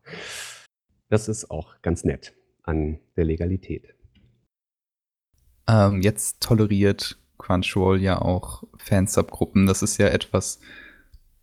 Das 1.09 1.27
ist 1.27 1.51
auch 1.51 1.81
ganz 1.81 2.03
nett 2.03 2.33
an 2.63 2.99
der 3.15 3.25
Legalität. 3.25 3.95
Ähm, 5.67 6.01
jetzt 6.01 6.41
toleriert 6.41 7.17
Crunchyroll 7.37 8.01
ja 8.01 8.21
auch 8.21 8.63
Fansubgruppen. 8.77 9.65
Das 9.65 9.81
ist 9.81 9.97
ja 9.97 10.07
etwas 10.07 10.59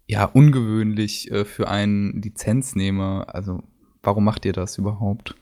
ja 0.06 0.24
ungewöhnlich 0.24 1.30
äh, 1.30 1.44
für 1.44 1.68
einen 1.68 2.20
Lizenznehmer. 2.20 3.26
Also 3.28 3.62
warum 4.02 4.24
macht 4.24 4.44
ihr 4.44 4.52
das 4.52 4.78
überhaupt? 4.78 5.34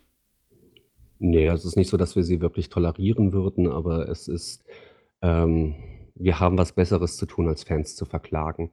Nee, 1.19 1.49
also 1.49 1.63
es 1.63 1.73
ist 1.73 1.77
nicht 1.77 1.91
so, 1.91 1.97
dass 1.97 2.17
wir 2.17 2.25
sie 2.25 2.41
wirklich 2.41 2.69
tolerieren 2.69 3.33
würden, 3.33 3.69
aber 3.69 4.09
es 4.09 4.27
ist, 4.27 4.65
ähm, 5.21 5.75
wir 6.17 6.41
haben 6.41 6.59
was 6.59 6.73
Besseres 6.73 7.17
zu 7.17 7.27
tun, 7.27 7.49
als 7.49 7.63
Fans 7.63 7.95
zu 7.95 8.05
verklagen. 8.05 8.71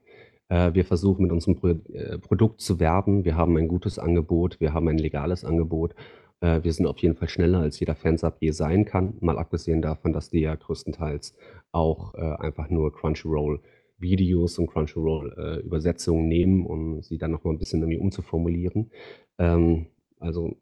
Äh, 0.50 0.74
wir 0.74 0.84
versuchen 0.84 1.24
mit 1.24 1.32
unserem 1.32 1.58
äh, 1.94 2.18
Produkt 2.18 2.60
zu 2.60 2.80
werben. 2.80 3.24
Wir 3.24 3.38
haben 3.38 3.56
ein 3.58 3.68
gutes 3.68 3.98
Angebot, 4.00 4.60
wir 4.60 4.74
haben 4.74 4.88
ein 4.88 4.98
legales 4.98 5.46
Angebot. 5.46 5.96
Äh, 6.42 6.64
wir 6.64 6.74
sind 6.74 6.88
auf 6.88 6.98
jeden 6.98 7.16
Fall 7.16 7.30
schneller, 7.30 7.60
als 7.60 7.80
jeder 7.80 7.96
Fansub 7.96 8.38
je 8.40 8.52
sein 8.52 8.86
kann, 8.86 9.14
mal 9.22 9.38
abgesehen 9.38 9.82
davon, 9.82 10.12
dass 10.12 10.30
die 10.30 10.42
ja 10.42 10.56
größtenteils 10.56 11.36
auch 11.72 12.16
einfach 12.16 12.70
nur 12.70 12.92
Crunchyroll 12.92 13.62
Videos 14.00 14.58
und 14.58 14.68
Crunchyroll 14.68 15.36
äh, 15.38 15.66
Übersetzungen 15.66 16.28
nehmen, 16.28 16.66
um 16.66 17.02
sie 17.04 17.18
dann 17.18 17.32
noch 17.32 17.44
mal 17.44 17.52
ein 17.52 17.60
bisschen 17.60 17.82
irgendwie 17.82 18.00
umzuformulieren. 18.00 18.90
Ähm, 19.38 19.88
also 20.20 20.56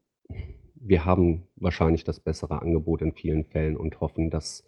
wir 0.75 1.05
haben 1.05 1.43
wahrscheinlich 1.55 2.03
das 2.03 2.19
bessere 2.19 2.61
Angebot 2.61 3.01
in 3.01 3.13
vielen 3.13 3.45
Fällen 3.45 3.77
und 3.77 3.99
hoffen, 4.01 4.29
dass 4.29 4.63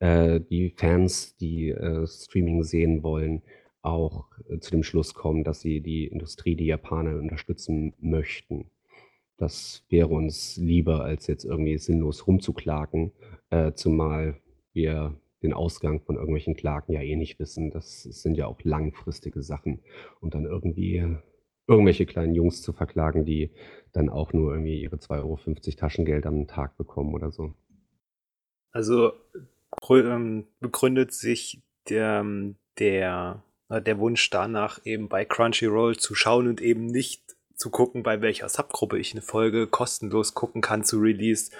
die 0.00 0.74
Fans, 0.74 1.36
die 1.36 1.72
Streaming 2.06 2.64
sehen 2.64 3.04
wollen, 3.04 3.42
auch 3.82 4.28
äh, 4.48 4.58
zu 4.58 4.70
dem 4.70 4.82
Schluss 4.82 5.14
kommen, 5.14 5.44
dass 5.44 5.60
sie 5.60 5.80
die 5.80 6.06
Industrie, 6.06 6.56
die 6.56 6.66
Japaner 6.66 7.18
unterstützen 7.18 7.94
möchten. 8.00 8.70
Das 9.36 9.84
wäre 9.88 10.08
uns 10.08 10.56
lieber, 10.56 11.04
als 11.04 11.26
jetzt 11.26 11.44
irgendwie 11.44 11.76
sinnlos 11.78 12.26
rumzuklagen, 12.26 13.12
äh, 13.50 13.72
zumal 13.72 14.40
wir 14.72 15.16
den 15.42 15.52
Ausgang 15.52 16.00
von 16.00 16.14
irgendwelchen 16.16 16.54
Klagen 16.54 16.92
ja 16.92 17.00
eh 17.00 17.16
nicht 17.16 17.38
wissen. 17.40 17.70
Das 17.70 18.02
sind 18.02 18.36
ja 18.36 18.46
auch 18.46 18.60
langfristige 18.62 19.42
Sachen. 19.42 19.80
Und 20.20 20.34
dann 20.34 20.44
irgendwie 20.44 21.04
irgendwelche 21.66 22.06
kleinen 22.06 22.34
Jungs 22.34 22.62
zu 22.62 22.72
verklagen, 22.72 23.24
die 23.24 23.50
dann 23.92 24.08
auch 24.08 24.32
nur 24.32 24.52
irgendwie 24.52 24.80
ihre 24.80 24.96
2,50 24.96 25.18
Euro 25.18 25.38
Taschengeld 25.76 26.26
am 26.26 26.46
Tag 26.46 26.76
bekommen 26.76 27.14
oder 27.14 27.30
so. 27.30 27.54
Also 28.70 29.12
ähm, 29.90 30.46
begründet 30.60 31.12
sich 31.12 31.62
der, 31.88 32.24
der, 32.78 33.42
der 33.80 33.98
Wunsch 33.98 34.28
danach, 34.30 34.80
eben 34.84 35.08
bei 35.08 35.24
Crunchyroll 35.24 35.96
zu 35.96 36.14
schauen 36.14 36.48
und 36.48 36.60
eben 36.60 36.86
nicht 36.86 37.22
zu 37.54 37.70
gucken, 37.70 38.02
bei 38.02 38.20
welcher 38.20 38.48
Subgruppe 38.48 38.98
ich 38.98 39.12
eine 39.12 39.22
Folge 39.22 39.66
kostenlos 39.66 40.34
gucken 40.34 40.60
kann 40.60 40.84
zu 40.84 40.98
Release, 40.98 41.50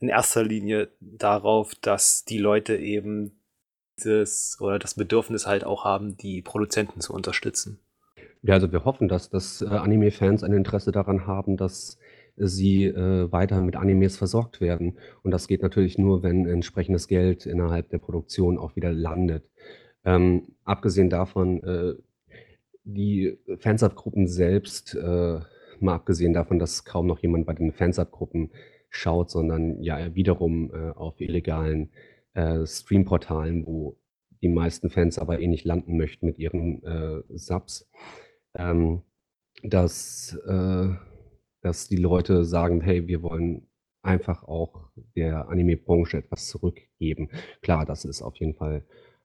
in 0.00 0.08
erster 0.08 0.42
Linie 0.42 0.88
darauf, 1.00 1.74
dass 1.76 2.24
die 2.24 2.38
Leute 2.38 2.76
eben 2.76 3.32
das 4.02 4.58
oder 4.60 4.78
das 4.78 4.94
Bedürfnis 4.94 5.46
halt 5.46 5.64
auch 5.64 5.84
haben, 5.84 6.16
die 6.16 6.42
Produzenten 6.42 7.00
zu 7.00 7.14
unterstützen. 7.14 7.78
Ja, 8.42 8.54
also 8.54 8.70
wir 8.72 8.84
hoffen, 8.84 9.08
dass, 9.08 9.30
dass 9.30 9.62
äh, 9.62 9.66
Anime-Fans 9.66 10.42
ein 10.42 10.52
Interesse 10.52 10.92
daran 10.92 11.26
haben, 11.26 11.56
dass 11.56 11.98
sie 12.36 12.86
äh, 12.86 13.30
weiter 13.30 13.60
mit 13.60 13.76
Animes 13.76 14.16
versorgt 14.16 14.60
werden. 14.60 14.98
Und 15.22 15.30
das 15.30 15.46
geht 15.46 15.62
natürlich 15.62 15.98
nur, 15.98 16.22
wenn 16.22 16.46
entsprechendes 16.46 17.06
Geld 17.08 17.46
innerhalb 17.46 17.90
der 17.90 17.98
Produktion 17.98 18.58
auch 18.58 18.76
wieder 18.76 18.92
landet. 18.92 19.44
Ähm, 20.04 20.54
abgesehen 20.64 21.10
davon, 21.10 21.62
äh, 21.62 21.94
die 22.84 23.38
Fansub-Gruppen 23.58 24.26
selbst, 24.26 24.94
äh, 24.94 25.40
mal 25.80 25.94
abgesehen 25.94 26.32
davon, 26.32 26.58
dass 26.58 26.84
kaum 26.84 27.06
noch 27.06 27.18
jemand 27.20 27.46
bei 27.46 27.54
den 27.54 27.72
Fansub-Gruppen 27.72 28.50
schaut, 28.90 29.30
sondern 29.30 29.82
ja 29.82 30.14
wiederum 30.14 30.72
äh, 30.72 30.90
auf 30.90 31.20
illegalen 31.20 31.90
äh, 32.34 32.66
Streamportalen, 32.66 33.66
wo 33.66 33.96
die 34.42 34.48
meisten 34.48 34.90
Fans 34.90 35.18
aber 35.18 35.40
eh 35.40 35.46
nicht 35.46 35.64
landen 35.64 35.96
möchten 35.96 36.26
mit 36.26 36.38
ihren 36.38 36.82
äh, 36.84 37.22
Subs, 37.30 37.90
ähm, 38.54 39.02
dass, 39.62 40.38
äh, 40.46 40.88
dass 41.62 41.88
die 41.88 41.96
Leute 41.96 42.44
sagen, 42.44 42.80
hey, 42.82 43.08
wir 43.08 43.22
wollen 43.22 43.66
einfach 44.02 44.42
auch 44.44 44.90
der 45.16 45.48
Anime-Branche 45.48 46.18
etwas 46.18 46.48
zurückgeben. 46.48 47.30
Klar, 47.62 47.86
das 47.86 48.04
ist 48.04 48.20
auf 48.20 48.36
jeden 48.36 48.54
Fall 48.54 48.84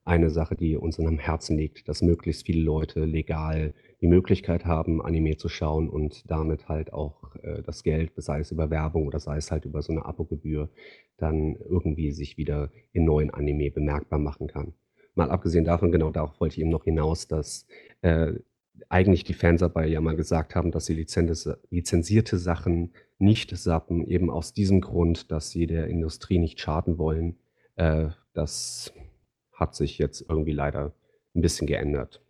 eine 0.09 0.31
Sache, 0.31 0.55
die 0.55 0.75
uns 0.75 0.99
am 0.99 1.19
Herzen 1.19 1.55
liegt, 1.55 1.87
dass 1.87 2.01
möglichst 2.01 2.47
viele 2.47 2.63
Leute 2.63 3.05
legal 3.05 3.75
die 4.01 4.07
Möglichkeit 4.07 4.65
haben, 4.65 5.03
Anime 5.03 5.37
zu 5.37 5.49
schauen 5.49 5.87
und 5.87 6.29
damit 6.29 6.67
halt 6.67 6.93
auch 6.93 7.35
äh, 7.43 7.61
das 7.61 7.83
Geld, 7.83 8.11
sei 8.17 8.39
es 8.39 8.51
über 8.51 8.71
Werbung 8.71 9.05
oder 9.05 9.19
sei 9.19 9.37
es 9.37 9.51
halt 9.51 9.65
über 9.65 9.83
so 9.83 9.91
eine 9.91 10.05
Abogebühr, 10.05 10.69
dann 11.17 11.55
irgendwie 11.57 12.11
sich 12.11 12.37
wieder 12.37 12.71
in 12.91 13.05
neuen 13.05 13.29
Anime 13.29 13.69
bemerkbar 13.69 14.17
machen 14.17 14.47
kann. 14.47 14.73
Mal 15.13 15.29
abgesehen 15.29 15.63
davon, 15.63 15.91
genau 15.91 16.09
darauf 16.09 16.39
wollte 16.39 16.55
ich 16.55 16.61
eben 16.61 16.71
noch 16.71 16.85
hinaus, 16.85 17.27
dass 17.27 17.67
äh, 18.01 18.33
eigentlich 18.87 19.23
die 19.25 19.33
Fans 19.33 19.59
dabei 19.59 19.85
ja 19.85 20.01
mal 20.01 20.15
gesagt 20.15 20.55
haben, 20.55 20.71
dass 20.71 20.87
sie 20.87 20.95
lizenzierte 20.95 22.37
Sachen 22.37 22.93
nicht 23.19 23.55
sappen, 23.55 24.07
eben 24.07 24.31
aus 24.31 24.53
diesem 24.53 24.81
Grund, 24.81 25.31
dass 25.31 25.51
sie 25.51 25.67
der 25.67 25.87
Industrie 25.87 26.39
nicht 26.39 26.59
schaden 26.59 26.97
wollen. 26.97 27.37
Äh, 27.75 28.07
das 28.33 28.91
hat 29.59 29.75
sich 29.75 29.97
jetzt 29.97 30.25
irgendwie 30.27 30.53
leider 30.53 30.93
ein 31.35 31.41
bisschen 31.41 31.67
geändert. 31.67 32.21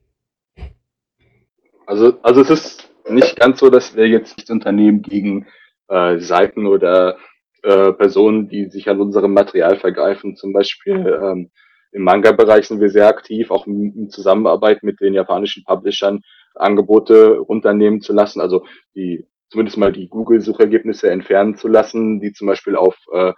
Also, 1.86 2.20
also 2.22 2.42
es 2.42 2.50
ist 2.50 2.92
nicht 3.10 3.40
ganz 3.40 3.60
so, 3.60 3.70
dass 3.70 3.96
wir 3.96 4.08
jetzt 4.08 4.38
nicht 4.38 4.50
Unternehmen 4.52 5.02
gegen 5.02 5.48
äh, 5.88 6.20
Seiten 6.20 6.68
oder 6.68 7.18
äh, 7.64 7.92
Personen, 7.94 8.48
die 8.48 8.70
sich 8.70 8.90
an 8.90 9.02
unserem 9.02 9.34
Material 9.34 9.78
vergreifen. 9.78 10.36
Zum 10.36 10.54
Beispiel 10.54 11.20
ähm, 11.22 11.52
im 11.92 12.04
Manga-Bereich 12.04 12.68
sind 12.68 12.82
wir 12.82 12.90
sehr 12.90 13.08
aktiv, 13.08 13.50
auch 13.50 13.66
in 13.66 14.10
Zusammenarbeit 14.10 14.84
mit 14.84 15.00
den 15.00 15.14
japanischen 15.14 15.64
Publishern 15.64 16.22
Angebote 16.56 17.38
runternehmen 17.38 18.02
zu 18.02 18.14
lassen, 18.14 18.42
also 18.42 18.66
die 18.96 19.26
zumindest 19.50 19.78
mal 19.78 19.92
die 19.92 20.08
Google-Suchergebnisse 20.08 21.10
entfernen 21.10 21.56
zu 21.56 21.68
lassen, 21.68 22.20
die 22.20 22.34
zum 22.34 22.48
Beispiel 22.48 22.76
auf 22.76 22.96
äh, 23.12 23.34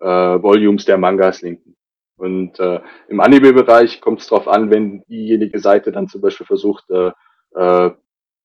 äh, 0.00 0.42
Volumes 0.42 0.84
der 0.84 0.98
Mangas 0.98 1.42
linken. 1.42 1.76
Und 2.16 2.58
äh, 2.58 2.80
im 3.08 3.20
Anime-Bereich 3.20 4.00
kommt 4.00 4.20
es 4.20 4.28
darauf 4.28 4.48
an, 4.48 4.70
wenn 4.70 5.02
diejenige 5.08 5.58
Seite 5.58 5.92
dann 5.92 6.08
zum 6.08 6.20
Beispiel 6.20 6.46
versucht, 6.46 6.88
äh, 6.90 7.12
äh, 7.54 7.90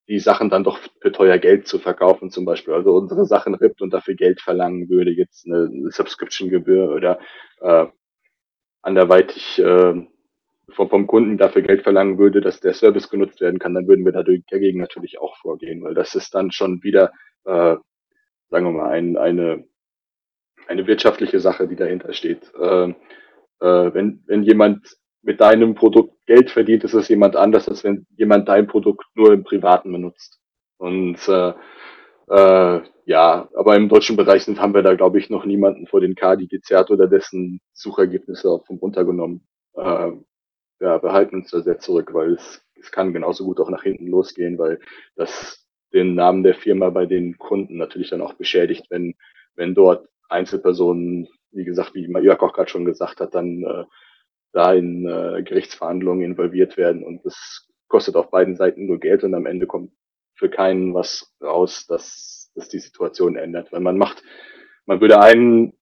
die 0.08 0.20
Sachen 0.20 0.50
dann 0.50 0.64
doch 0.66 0.80
für 1.00 1.12
teuer 1.12 1.38
Geld 1.38 1.68
zu 1.68 1.80
verkaufen, 1.80 2.32
zum 2.32 2.44
Beispiel. 2.44 2.74
Also 2.74 2.94
unsere 2.94 3.26
Sachen 3.26 3.56
rippt 3.56 3.82
und 3.82 3.94
dafür 3.94 4.16
Geld 4.16 4.42
verlangen 4.42 4.90
würde, 4.90 5.12
jetzt 5.12 5.46
eine 5.46 5.70
Subscription-Gebühr 5.90 6.90
oder 6.92 7.20
äh, 7.62 7.86
anderweitig 8.82 9.60
äh, 9.60 10.06
vom, 10.70 10.90
vom 10.90 11.08
Kunden 11.08 11.38
dafür 11.38 11.62
Geld 11.62 11.84
verlangen 11.84 12.18
würde, 12.18 12.42
dass 12.42 12.60
der 12.60 12.74
Service 12.74 13.10
genutzt 13.10 13.42
werden 13.42 13.60
kann, 13.60 13.74
dann 13.74 13.88
würden 13.88 14.06
wir 14.06 14.12
dagegen 14.12 14.80
natürlich 14.80 15.20
auch 15.20 15.38
vorgehen, 15.38 15.84
weil 15.84 15.94
das 15.94 16.16
ist 16.16 16.34
dann 16.34 16.52
schon 16.52 16.84
wieder, 16.84 17.12
äh, 17.46 17.76
sagen 18.50 18.66
wir 18.66 18.72
mal, 18.72 18.90
ein, 18.90 19.18
eine, 19.18 19.66
eine 20.68 20.88
wirtschaftliche 20.88 21.40
Sache, 21.40 21.68
die 21.68 21.76
dahinter 21.76 22.14
steht. 22.14 22.52
Äh, 22.56 22.94
äh, 23.62 23.94
wenn, 23.94 24.24
wenn 24.28 24.44
jemand 24.44 24.98
mit 25.22 25.40
deinem 25.40 25.76
Produkt 25.76 26.26
Geld 26.26 26.50
verdient, 26.50 26.84
ist 26.84 26.94
es 26.94 27.08
jemand 27.08 27.36
anders, 27.36 27.70
als 27.70 27.84
wenn 27.84 28.06
jemand 28.18 28.50
dein 28.50 28.68
Produkt 28.68 29.06
nur 29.16 29.34
im 29.34 29.44
Privaten 29.44 29.92
benutzt. 29.92 30.40
Und 30.78 31.18
äh, 31.28 31.54
äh, 32.28 32.82
ja, 33.06 33.50
aber 33.56 33.76
im 33.76 33.90
deutschen 33.90 34.16
Bereich 34.16 34.44
sind, 34.44 34.60
haben 34.60 34.74
wir 34.74 34.84
da, 34.84 34.96
glaube 34.96 35.20
ich, 35.20 35.30
noch 35.30 35.46
niemanden 35.46 35.88
vor 35.88 36.02
den 36.02 36.16
Kadi 36.16 36.48
gezerrt 36.48 36.90
oder 36.90 37.08
dessen 37.08 37.60
Suchergebnisse 37.74 38.50
auch 38.50 38.66
vom 38.66 38.78
runtergenommen. 38.78 39.48
Äh, 39.76 40.12
ja, 40.80 40.98
behalten 40.98 41.36
uns 41.36 41.52
da 41.52 41.62
sehr 41.62 41.78
zurück, 41.78 42.14
weil 42.14 42.34
es, 42.34 42.64
es 42.80 42.92
kann 42.92 43.14
genauso 43.14 43.46
gut 43.46 43.60
auch 43.60 43.70
nach 43.70 43.84
hinten 43.84 44.08
losgehen, 44.08 44.58
weil 44.58 44.80
das 45.16 45.68
den 45.94 46.16
Namen 46.16 46.44
der 46.44 46.56
Firma 46.56 46.90
bei 46.90 47.06
den 47.06 47.38
Kunden 47.38 47.78
natürlich 47.78 48.10
dann 48.10 48.22
auch 48.22 48.34
beschädigt, 48.34 48.86
wenn, 48.90 49.14
wenn 49.56 49.76
dort 49.76 50.08
Einzelpersonen 50.30 51.28
wie 51.52 51.66
gesagt, 51.66 51.94
wie 51.94 52.06
Jörg 52.06 52.42
auch 52.42 52.54
gerade 52.54 52.70
schon 52.70 52.86
gesagt 52.86 53.22
hat, 53.22 53.36
dann 53.36 53.64
äh, 53.64 53.86
da 54.54 54.74
in 54.74 55.08
äh, 55.08 55.44
Gerichtsverhandlungen 55.44 56.24
involviert 56.24 56.78
werden 56.78 57.04
und 57.04 57.26
das 57.26 57.68
kostet 57.88 58.16
auf 58.16 58.32
beiden 58.32 58.56
Seiten 58.56 58.86
nur 58.86 59.00
Geld 59.00 59.24
und 59.24 59.34
am 59.34 59.46
Ende 59.46 59.68
kommt 59.68 59.92
für 60.36 60.50
keinen 60.50 60.94
was 60.94 61.36
raus, 61.42 61.86
dass, 61.88 62.52
dass 62.56 62.70
die 62.70 62.80
Situation 62.80 63.36
ändert. 63.36 63.72
Weil 63.72 63.82
man 63.82 63.98
macht, 63.98 64.24
man 64.86 65.02
würde 65.02 65.20
einen, 65.20 65.74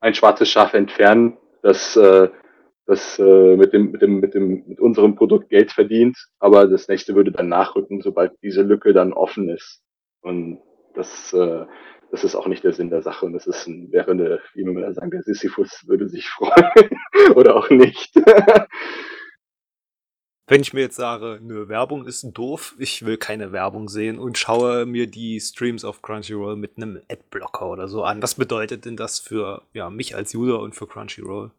ein 0.00 0.14
schwarzes 0.14 0.48
Schaf 0.48 0.74
entfernen, 0.74 1.36
das, 1.62 1.96
äh, 1.96 2.28
das 2.86 3.18
äh, 3.18 3.56
mit, 3.56 3.72
dem, 3.72 3.92
mit, 3.92 4.02
dem, 4.02 4.20
mit, 4.20 4.34
dem, 4.34 4.64
mit 4.66 4.80
unserem 4.80 5.14
Produkt 5.14 5.50
Geld 5.50 5.70
verdient, 5.70 6.16
aber 6.38 6.66
das 6.66 6.88
nächste 6.88 7.14
würde 7.14 7.30
dann 7.30 7.48
nachrücken, 7.48 8.00
sobald 8.00 8.32
diese 8.42 8.62
Lücke 8.62 8.92
dann 8.92 9.12
offen 9.12 9.48
ist. 9.48 9.82
Und 10.22 10.60
das, 10.94 11.32
äh, 11.32 11.66
das 12.12 12.22
ist 12.24 12.36
auch 12.36 12.46
nicht 12.46 12.62
der 12.62 12.74
Sinn 12.74 12.90
der 12.90 13.00
Sache 13.00 13.24
und 13.24 13.32
das 13.32 13.46
ist 13.46 13.66
ein, 13.66 13.90
wäre 13.90 14.10
eine, 14.10 14.38
wie 14.52 14.64
man 14.64 14.82
da 14.82 14.92
sagen, 14.92 15.10
der 15.10 15.22
Sisyphus 15.22 15.88
würde 15.88 16.10
sich 16.10 16.28
freuen 16.28 16.90
oder 17.34 17.56
auch 17.56 17.70
nicht. 17.70 18.14
Wenn 20.46 20.60
ich 20.60 20.74
mir 20.74 20.82
jetzt 20.82 20.96
sage, 20.96 21.38
nö, 21.40 21.68
Werbung 21.68 22.04
ist 22.04 22.30
doof, 22.32 22.76
ich 22.78 23.06
will 23.06 23.16
keine 23.16 23.52
Werbung 23.52 23.88
sehen 23.88 24.18
und 24.18 24.36
schaue 24.36 24.84
mir 24.84 25.06
die 25.06 25.40
Streams 25.40 25.86
auf 25.86 26.02
Crunchyroll 26.02 26.56
mit 26.56 26.76
einem 26.76 27.00
Adblocker 27.10 27.70
oder 27.70 27.88
so 27.88 28.04
an, 28.04 28.20
was 28.20 28.34
bedeutet 28.34 28.84
denn 28.84 28.96
das 28.96 29.18
für 29.18 29.62
ja, 29.72 29.88
mich 29.88 30.14
als 30.14 30.34
User 30.34 30.60
und 30.60 30.74
für 30.74 30.86
Crunchyroll? 30.86 31.50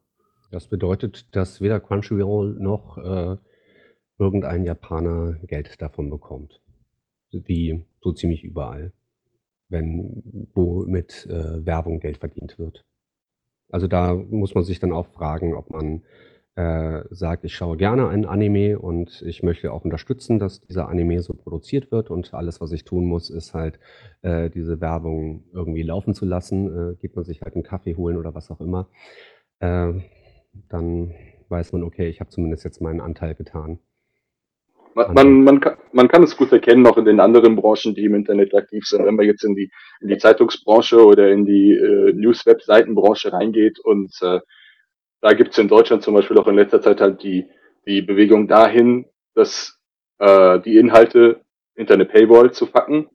Das 0.51 0.67
bedeutet, 0.67 1.25
dass 1.35 1.61
weder 1.61 1.79
Crunchyroll 1.79 2.57
noch 2.59 2.99
äh, 2.99 3.37
irgendein 4.19 4.65
Japaner 4.65 5.39
Geld 5.47 5.81
davon 5.81 6.11
bekommt. 6.11 6.61
Wie 7.31 7.83
so 8.01 8.11
ziemlich 8.11 8.43
überall 8.43 8.93
wenn 9.74 10.49
wo 10.55 10.86
mit, 10.88 11.28
äh, 11.30 11.65
Werbung 11.65 11.99
Geld 12.01 12.19
verdient 12.19 12.59
wird. 12.59 12.86
Also, 13.71 13.88
da 13.88 14.13
muss 14.15 14.55
man 14.55 14.63
sich 14.63 14.80
dann 14.80 14.93
auch 14.93 15.07
fragen, 15.07 15.53
ob 15.55 15.69
man, 15.71 16.03
äh, 16.55 17.03
sagt: 17.11 17.45
„Ich 17.45 17.55
schaue 17.55 17.78
gerne 17.78 18.07
einen 18.09 18.26
Anime 18.26 18.80
und 18.80 19.24
ich 19.26 19.43
möchte 19.43 19.71
auch 19.74 19.84
unterstützen, 19.86 20.39
dass 20.39 20.61
dieser 20.61 20.89
Anime 20.89 21.21
so 21.21 21.34
produziert 21.34 21.91
wird 21.91 22.11
und 22.11 22.34
alles, 22.34 22.61
was 22.61 22.71
ich 22.71 22.86
tun 22.86 23.05
muss, 23.05 23.30
ist 23.32 23.53
halt, 23.55 23.80
äh, 24.21 24.49
diese 24.51 24.80
Werbung 24.82 25.45
irgendwie 25.53 25.84
laufen 25.84 26.13
zu 26.13 26.26
lassen.“ 26.26 26.91
Äh, 26.93 26.95
geht 26.95 27.15
man 27.15 27.26
sich 27.26 27.41
halt 27.41 27.55
einen 27.55 27.63
Kaffee 27.63 27.95
holen 27.95 28.17
oder 28.17 28.36
was 28.36 28.51
auch 28.51 28.61
immer. 28.61 28.89
Äh, 29.59 29.93
dann 30.69 31.13
weiß 31.49 31.74
man: 31.74 31.84
„Okay, 31.84 32.07
ich 32.09 32.19
habe 32.21 32.30
zumindest 32.32 32.63
jetzt 32.65 32.82
meinen 32.82 33.01
Anteil 33.01 33.36
getan.“ 33.36 33.80
Man, 34.95 35.13
man, 35.13 35.43
man, 35.43 35.59
kann, 35.59 35.77
man 35.91 36.07
kann 36.07 36.23
es 36.23 36.37
gut 36.37 36.51
erkennen, 36.51 36.85
auch 36.85 36.97
in 36.97 37.05
den 37.05 37.19
anderen 37.19 37.55
Branchen, 37.55 37.95
die 37.95 38.05
im 38.05 38.15
Internet 38.15 38.53
aktiv 38.53 38.85
sind. 38.85 39.05
Wenn 39.05 39.15
man 39.15 39.25
jetzt 39.25 39.43
in 39.43 39.55
die, 39.55 39.71
in 40.01 40.07
die 40.07 40.17
Zeitungsbranche 40.17 41.03
oder 41.03 41.31
in 41.31 41.45
die 41.45 41.73
äh, 41.73 42.13
News-Webseitenbranche 42.13 43.33
reingeht 43.33 43.79
und 43.79 44.13
äh, 44.21 44.39
da 45.21 45.33
gibt 45.33 45.51
es 45.53 45.57
in 45.57 45.69
Deutschland 45.69 46.03
zum 46.03 46.13
Beispiel 46.13 46.37
auch 46.37 46.47
in 46.47 46.55
letzter 46.55 46.81
Zeit 46.81 46.99
halt 46.99 47.23
die, 47.23 47.49
die 47.87 48.01
Bewegung 48.01 48.47
dahin, 48.47 49.05
dass 49.33 49.79
äh, 50.19 50.59
die 50.59 50.77
Inhalte 50.77 51.41
hinter 51.75 51.93
eine 51.93 52.05
Paywall 52.05 52.51
zu 52.51 52.67
packen 52.67 53.07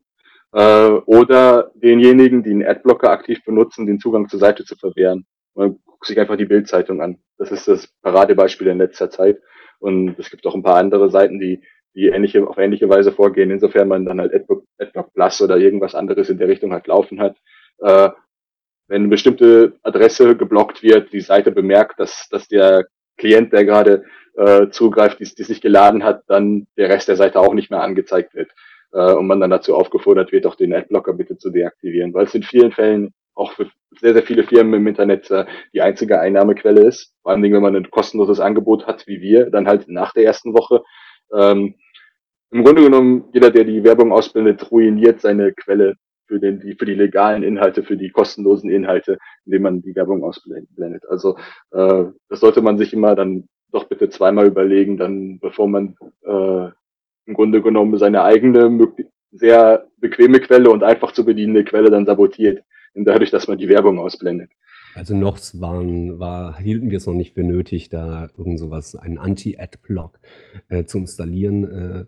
äh, 0.53 0.89
oder 0.89 1.71
denjenigen, 1.75 2.43
die 2.43 2.51
einen 2.51 2.67
Adblocker 2.67 3.11
aktiv 3.11 3.45
benutzen, 3.45 3.87
den 3.87 4.01
Zugang 4.01 4.29
zur 4.29 4.41
Seite 4.41 4.65
zu 4.65 4.75
verwehren. 4.77 5.27
Man 5.55 5.79
guckt 5.85 6.07
sich 6.07 6.19
einfach 6.19 6.37
die 6.37 6.47
Bildzeitung 6.47 7.03
an. 7.03 7.19
Das 7.37 7.53
ist 7.53 7.69
das 7.69 7.87
Paradebeispiel 8.03 8.69
in 8.69 8.79
letzter 8.79 9.11
Zeit. 9.11 9.41
Und 9.79 10.19
es 10.19 10.31
gibt 10.31 10.47
auch 10.47 10.55
ein 10.55 10.63
paar 10.63 10.77
andere 10.77 11.11
Seiten, 11.11 11.39
die, 11.39 11.63
die 11.95 12.09
ähnliche, 12.09 12.47
auf 12.47 12.59
ähnliche 12.59 12.89
Weise 12.89 13.13
vorgehen, 13.13 13.51
insofern 13.51 13.89
man 13.89 14.05
dann 14.05 14.21
halt 14.21 14.35
Adblock, 14.35 14.65
Adblock 14.79 15.13
Plus 15.15 15.41
oder 15.41 15.57
irgendwas 15.57 15.95
anderes 15.95 16.31
in 16.31 16.39
der 16.39 16.49
Richtung 16.49 16.73
halt 16.73 16.87
laufen 16.87 17.21
hat. 17.21 17.37
Äh, 17.79 18.11
wenn 18.89 19.03
eine 19.03 19.09
bestimmte 19.09 19.75
Adresse 19.83 20.37
geblockt 20.37 20.83
wird, 20.83 21.13
die 21.13 21.21
Seite 21.21 21.53
bemerkt, 21.53 22.01
dass, 22.01 22.29
dass 22.31 22.49
der 22.49 22.87
Klient, 23.19 23.53
der 23.53 23.65
gerade 23.65 24.05
äh, 24.37 24.69
zugreift, 24.71 25.19
die 25.19 25.25
es 25.25 25.49
nicht 25.49 25.63
geladen 25.63 26.05
hat, 26.05 26.23
dann 26.29 26.67
der 26.77 26.89
Rest 26.89 27.09
der 27.09 27.17
Seite 27.17 27.41
auch 27.41 27.55
nicht 27.55 27.71
mehr 27.71 27.83
angezeigt 27.83 28.35
wird. 28.35 28.51
Äh, 28.93 29.13
und 29.13 29.27
man 29.27 29.41
dann 29.41 29.51
dazu 29.51 29.75
aufgefordert 29.75 30.33
wird, 30.33 30.47
auch 30.47 30.55
den 30.55 30.75
Adblocker 30.75 31.13
bitte 31.13 31.37
zu 31.37 31.51
deaktivieren, 31.51 32.15
weil 32.15 32.25
es 32.25 32.35
in 32.35 32.43
vielen 32.43 32.73
Fällen 32.73 33.13
auch 33.39 33.53
für 33.53 33.71
sehr, 34.01 34.13
sehr 34.13 34.23
viele 34.23 34.45
Firmen 34.45 34.75
im 34.75 34.87
Internet 34.87 35.31
äh, 35.31 35.47
die 35.73 35.81
einzige 35.81 36.21
Einnahmequelle 36.21 36.83
ist. 36.83 37.15
Vor 37.23 37.33
allen 37.33 37.43
Dingen, 37.43 37.55
wenn 37.55 37.63
man 37.63 37.77
ein 37.77 37.91
kostenloses 37.91 38.41
Angebot 38.41 38.87
hat, 38.87 39.07
wie 39.07 39.21
wir, 39.21 39.51
dann 39.51 39.67
halt 39.67 39.89
nach 39.89 40.13
der 40.13 40.25
ersten 40.25 40.55
Woche. 40.55 40.83
Ähm, 41.33 41.75
Im 42.51 42.65
Grunde 42.65 42.83
genommen, 42.83 43.25
jeder, 43.33 43.51
der 43.51 43.65
die 43.65 43.85
Werbung 43.85 44.13
ausblendet, 44.13 44.71
ruiniert 44.71 45.21
seine 45.21 45.53
Quelle 45.53 45.95
für, 46.27 46.41
den, 46.41 46.61
die, 46.61 46.75
für 46.75 46.85
die 46.85 46.95
legalen 46.95 47.43
Inhalte, 47.43 47.83
für 47.83 47.97
die 47.97 48.11
kostenlosen 48.11 48.71
Inhalte, 48.71 49.19
indem 49.47 49.63
man 49.63 49.83
die 49.83 49.95
Werbung 49.95 50.23
ausblendet. 50.25 51.05
Also 51.09 51.37
äh, 51.71 52.05
das 52.29 52.41
sollte 52.41 52.61
man 52.61 52.77
sich 52.77 52.93
immer 52.93 53.15
dann 53.15 53.49
doch 53.71 53.85
bitte 53.85 54.09
zweimal 54.09 54.47
überlegen, 54.47 54.97
dann 54.97 55.39
bevor 55.41 55.69
man 55.69 55.95
äh, 56.25 56.69
im 57.27 57.35
Grunde 57.35 57.63
genommen 57.63 57.99
seine 57.99 58.23
eigene 58.23 58.89
sehr 59.31 59.87
bequeme 59.99 60.41
Quelle 60.41 60.71
und 60.71 60.83
einfach 60.83 61.13
zu 61.13 61.25
bedienende 61.25 61.65
Quelle 61.65 61.91
dann 61.91 62.07
sabotiert 62.07 62.63
dadurch, 63.05 63.31
dass 63.31 63.49
man 63.49 63.59
die 63.59 63.69
Werbung 63.69 63.99
ausblendet. 63.99 64.51
Also 64.95 65.15
noch 65.15 65.39
waren, 65.55 66.19
war, 66.19 66.59
hielten 66.59 66.91
wir 66.91 66.97
es 66.97 67.07
noch 67.07 67.15
nicht 67.15 67.35
für 67.35 67.45
nötig, 67.45 67.89
da 67.89 68.29
irgend 68.37 68.59
sowas, 68.59 68.97
einen 68.97 69.19
Anti-Ad-Block 69.19 70.19
äh, 70.69 70.85
zu 70.85 70.99
installieren. 70.99 71.65
Äh, 71.65 72.05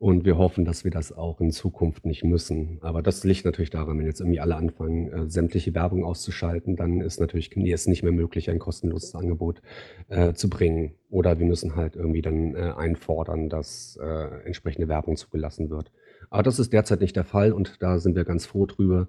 und 0.00 0.24
wir 0.24 0.38
hoffen, 0.38 0.64
dass 0.64 0.84
wir 0.84 0.92
das 0.92 1.12
auch 1.12 1.40
in 1.40 1.50
Zukunft 1.50 2.06
nicht 2.06 2.22
müssen. 2.22 2.78
Aber 2.82 3.02
das 3.02 3.24
liegt 3.24 3.44
natürlich 3.44 3.70
daran, 3.70 3.98
wenn 3.98 4.06
jetzt 4.06 4.20
irgendwie 4.20 4.38
alle 4.38 4.54
anfangen, 4.54 5.12
äh, 5.12 5.28
sämtliche 5.28 5.74
Werbung 5.74 6.04
auszuschalten, 6.04 6.76
dann 6.76 7.00
ist 7.00 7.20
natürlich 7.20 7.50
jetzt 7.56 7.88
nicht 7.88 8.04
mehr 8.04 8.12
möglich, 8.12 8.48
ein 8.48 8.60
kostenloses 8.60 9.16
Angebot 9.16 9.60
äh, 10.08 10.34
zu 10.34 10.48
bringen. 10.48 10.92
Oder 11.10 11.40
wir 11.40 11.46
müssen 11.46 11.74
halt 11.74 11.96
irgendwie 11.96 12.22
dann 12.22 12.54
äh, 12.54 12.74
einfordern, 12.76 13.48
dass 13.48 13.98
äh, 14.00 14.44
entsprechende 14.44 14.88
Werbung 14.88 15.16
zugelassen 15.16 15.68
wird. 15.68 15.90
Aber 16.30 16.44
das 16.44 16.60
ist 16.60 16.72
derzeit 16.72 17.00
nicht 17.00 17.16
der 17.16 17.24
Fall 17.24 17.52
und 17.52 17.82
da 17.82 17.98
sind 17.98 18.14
wir 18.14 18.24
ganz 18.24 18.46
froh 18.46 18.66
drüber 18.66 19.08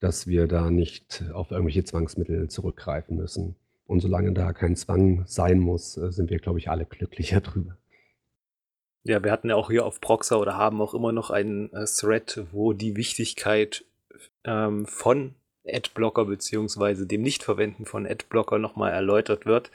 dass 0.00 0.26
wir 0.26 0.46
da 0.46 0.70
nicht 0.70 1.24
auf 1.32 1.50
irgendwelche 1.50 1.84
Zwangsmittel 1.84 2.48
zurückgreifen 2.48 3.16
müssen. 3.16 3.56
Und 3.86 4.00
solange 4.00 4.32
da 4.32 4.52
kein 4.52 4.76
Zwang 4.76 5.24
sein 5.26 5.58
muss, 5.58 5.96
äh, 5.96 6.10
sind 6.12 6.30
wir, 6.30 6.38
glaube 6.38 6.58
ich, 6.58 6.70
alle 6.70 6.86
glücklicher 6.86 7.40
drüber. 7.40 7.76
Ja, 9.02 9.22
wir 9.24 9.32
hatten 9.32 9.48
ja 9.48 9.56
auch 9.56 9.70
hier 9.70 9.86
auf 9.86 10.00
Proxer 10.00 10.38
oder 10.38 10.56
haben 10.56 10.80
auch 10.80 10.94
immer 10.94 11.12
noch 11.12 11.30
einen 11.30 11.72
äh, 11.72 11.86
Thread, 11.86 12.44
wo 12.52 12.72
die 12.72 12.96
Wichtigkeit 12.96 13.84
ähm, 14.44 14.86
von 14.86 15.34
Adblocker 15.66 16.26
beziehungsweise 16.26 17.06
dem 17.06 17.22
Nichtverwenden 17.22 17.86
von 17.86 18.06
Adblocker 18.06 18.58
nochmal 18.58 18.92
erläutert 18.92 19.46
wird. 19.46 19.70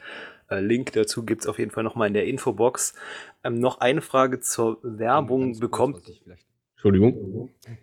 Äh, 0.48 0.60
Link 0.60 0.92
dazu 0.92 1.24
gibt 1.24 1.42
es 1.42 1.48
auf 1.48 1.58
jeden 1.58 1.70
Fall 1.70 1.84
nochmal 1.84 2.08
in 2.08 2.14
der 2.14 2.26
Infobox. 2.26 2.94
Ähm, 3.44 3.58
noch 3.58 3.80
eine 3.80 4.00
Frage 4.00 4.40
zur 4.40 4.78
Werbung 4.82 5.58
bekommt. 5.58 6.04
Kurz, 6.04 6.45
Entschuldigung. 6.86 7.50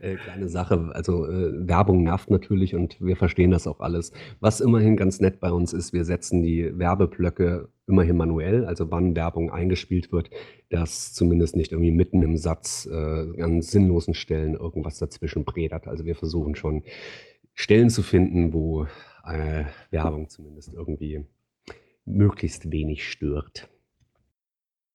äh, 0.00 0.14
kleine 0.14 0.48
Sache. 0.48 0.90
Also 0.92 1.26
äh, 1.26 1.68
Werbung 1.68 2.04
nervt 2.04 2.30
natürlich 2.30 2.76
und 2.76 3.00
wir 3.00 3.16
verstehen 3.16 3.50
das 3.50 3.66
auch 3.66 3.80
alles. 3.80 4.12
Was 4.38 4.60
immerhin 4.60 4.96
ganz 4.96 5.20
nett 5.20 5.40
bei 5.40 5.50
uns 5.50 5.72
ist, 5.72 5.92
wir 5.92 6.04
setzen 6.04 6.42
die 6.42 6.78
Werbeblöcke 6.78 7.68
immerhin 7.88 8.16
manuell, 8.16 8.64
also 8.64 8.92
wann 8.92 9.16
Werbung 9.16 9.50
eingespielt 9.50 10.12
wird, 10.12 10.30
dass 10.68 11.12
zumindest 11.12 11.56
nicht 11.56 11.72
irgendwie 11.72 11.90
mitten 11.90 12.22
im 12.22 12.36
Satz 12.36 12.88
äh, 12.90 13.42
an 13.42 13.60
sinnlosen 13.60 14.14
Stellen 14.14 14.54
irgendwas 14.54 14.98
dazwischen 14.98 15.44
bredert. 15.44 15.88
Also 15.88 16.04
wir 16.04 16.14
versuchen 16.14 16.54
schon 16.54 16.84
Stellen 17.54 17.90
zu 17.90 18.02
finden, 18.02 18.52
wo 18.52 18.84
äh, 19.24 19.64
Werbung 19.90 20.28
zumindest 20.28 20.72
irgendwie 20.72 21.24
möglichst 22.04 22.70
wenig 22.70 23.08
stört. 23.08 23.68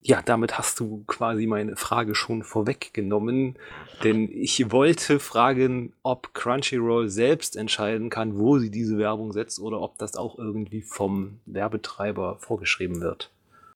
Ja, 0.07 0.21
damit 0.23 0.59
hast 0.59 0.79
du 0.79 1.03
quasi 1.07 1.47
meine 1.47 1.77
Frage 1.77 2.13
schon 2.13 2.43
vorweggenommen, 2.43 3.55
denn 4.03 4.29
ich 4.31 4.71
wollte 4.71 5.17
fragen, 5.17 5.93
ob 6.03 6.31
Crunchyroll 6.35 7.09
selbst 7.09 7.57
entscheiden 7.57 8.11
kann, 8.11 8.37
wo 8.37 8.59
sie 8.59 8.69
diese 8.69 8.99
Werbung 8.99 9.31
setzt 9.31 9.59
oder 9.59 9.81
ob 9.81 9.97
das 9.97 10.15
auch 10.15 10.37
irgendwie 10.37 10.83
vom 10.83 11.39
Werbetreiber 11.47 12.37
vorgeschrieben 12.37 13.01
wird. 13.01 13.31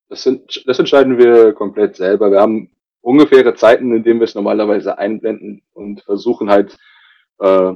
Das, 0.08 0.22
sind, 0.22 0.62
das 0.68 0.78
entscheiden 0.78 1.18
wir 1.18 1.52
komplett 1.52 1.96
selber. 1.96 2.30
Wir 2.30 2.40
haben 2.40 2.70
ungefähre 3.00 3.56
Zeiten, 3.56 3.92
in 3.92 4.04
denen 4.04 4.20
wir 4.20 4.26
es 4.26 4.36
normalerweise 4.36 4.98
einblenden 4.98 5.62
und 5.72 6.02
versuchen 6.02 6.48
halt, 6.48 6.78
äh, 7.40 7.72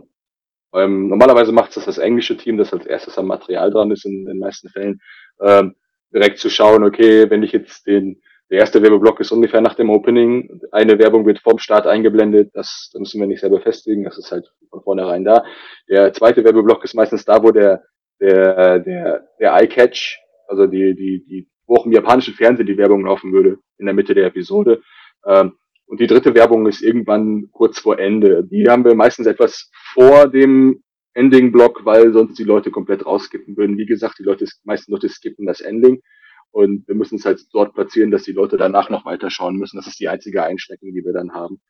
ähm, 0.75 1.09
normalerweise 1.09 1.51
macht 1.51 1.77
es 1.77 1.87
das, 1.87 1.99
englische 1.99 2.37
Team, 2.37 2.57
das 2.57 2.73
als 2.73 2.87
erstes 2.87 3.19
am 3.19 3.27
Material 3.27 3.73
dran 3.73 3.91
ist 3.91 4.05
in 4.05 4.27
den 4.27 4.39
meisten 4.39 4.69
Fällen, 4.69 5.01
äh, 5.41 5.65
direkt 6.13 6.39
zu 6.39 6.51
schauen, 6.51 6.85
okay, 6.85 7.29
wenn 7.31 7.43
ich 7.43 7.51
jetzt 7.51 7.89
den 7.89 8.23
der 8.51 8.59
erste 8.59 8.83
Werbeblock 8.83 9.21
ist 9.21 9.33
ungefähr 9.33 9.61
nach 9.61 9.75
dem 9.75 9.91
Opening. 9.91 10.61
Eine 10.71 10.99
Werbung 10.99 11.25
wird 11.27 11.41
vom 11.41 11.59
Start 11.59 11.87
eingeblendet. 11.87 12.51
Das, 12.53 12.91
das 12.93 13.01
müssen 13.01 13.21
wir 13.21 13.27
nicht 13.27 13.41
selber 13.41 13.61
festigen. 13.61 14.05
Das 14.05 14.19
ist 14.19 14.31
halt 14.31 14.53
von 14.71 14.83
vornherein 14.83 15.25
da. 15.25 15.45
Der 15.89 16.13
zweite 16.13 16.45
Werbeblock 16.45 16.85
ist 16.85 16.95
meistens 16.95 17.25
da, 17.25 17.43
wo 17.43 17.51
der, 17.53 17.83
der, 18.21 18.81
der, 18.81 19.29
der 19.41 19.53
Eye-Catch, 19.55 20.19
also 20.47 20.67
die, 20.67 20.95
die, 20.95 21.25
die, 21.25 21.49
wo 21.67 21.77
auch 21.77 21.87
im 21.87 21.93
japanischen 21.93 22.35
Fernsehen 22.35 22.67
die 22.67 22.77
Werbung 22.77 23.07
laufen 23.07 23.33
würde, 23.33 23.59
in 23.79 23.87
der 23.87 23.95
Mitte 23.95 24.15
der 24.15 24.27
Episode. 24.27 24.83
Ähm, 25.27 25.55
und 25.87 26.01
die 26.01 26.07
dritte 26.07 26.35
Werbung 26.35 26.67
ist 26.67 26.83
irgendwann 26.83 27.49
kurz 27.51 27.79
vor 27.79 27.99
Ende. 27.99 28.45
Die 28.45 28.69
haben 28.69 28.85
wir 28.85 28.95
meistens 28.95 29.27
etwas 29.27 29.71
vor 29.95 30.29
dem 30.29 30.83
Ending-Block, 31.15 31.85
weil 31.85 32.13
sonst 32.13 32.39
die 32.39 32.45
Leute 32.45 32.71
komplett 32.71 33.07
rauskippen 33.07 33.57
würden. 33.57 33.79
Wie 33.79 33.87
gesagt, 33.87 34.19
die 34.19 34.25
Leute, 34.25 34.47
meisten 34.65 34.93
Leute 34.93 35.09
skippen 35.09 35.47
das 35.47 35.61
Ending. 35.61 36.03
Und 36.51 36.87
wir 36.87 36.95
müssen 36.95 37.17
es 37.17 37.25
halt 37.25 37.47
dort 37.53 37.75
platzieren, 37.75 38.11
dass 38.11 38.23
die 38.23 38.33
Leute 38.33 38.57
danach 38.57 38.91
noch 38.91 39.05
weiter 39.05 39.31
schauen 39.31 39.57
müssen. 39.57 39.77
Das 39.77 39.87
ist 39.87 39.99
die 39.99 40.09
einzige 40.09 40.45
Einschränkung, 40.45 40.93
die 40.93 41.05
wir 41.05 41.13
dann 41.13 41.33
haben. 41.33 41.61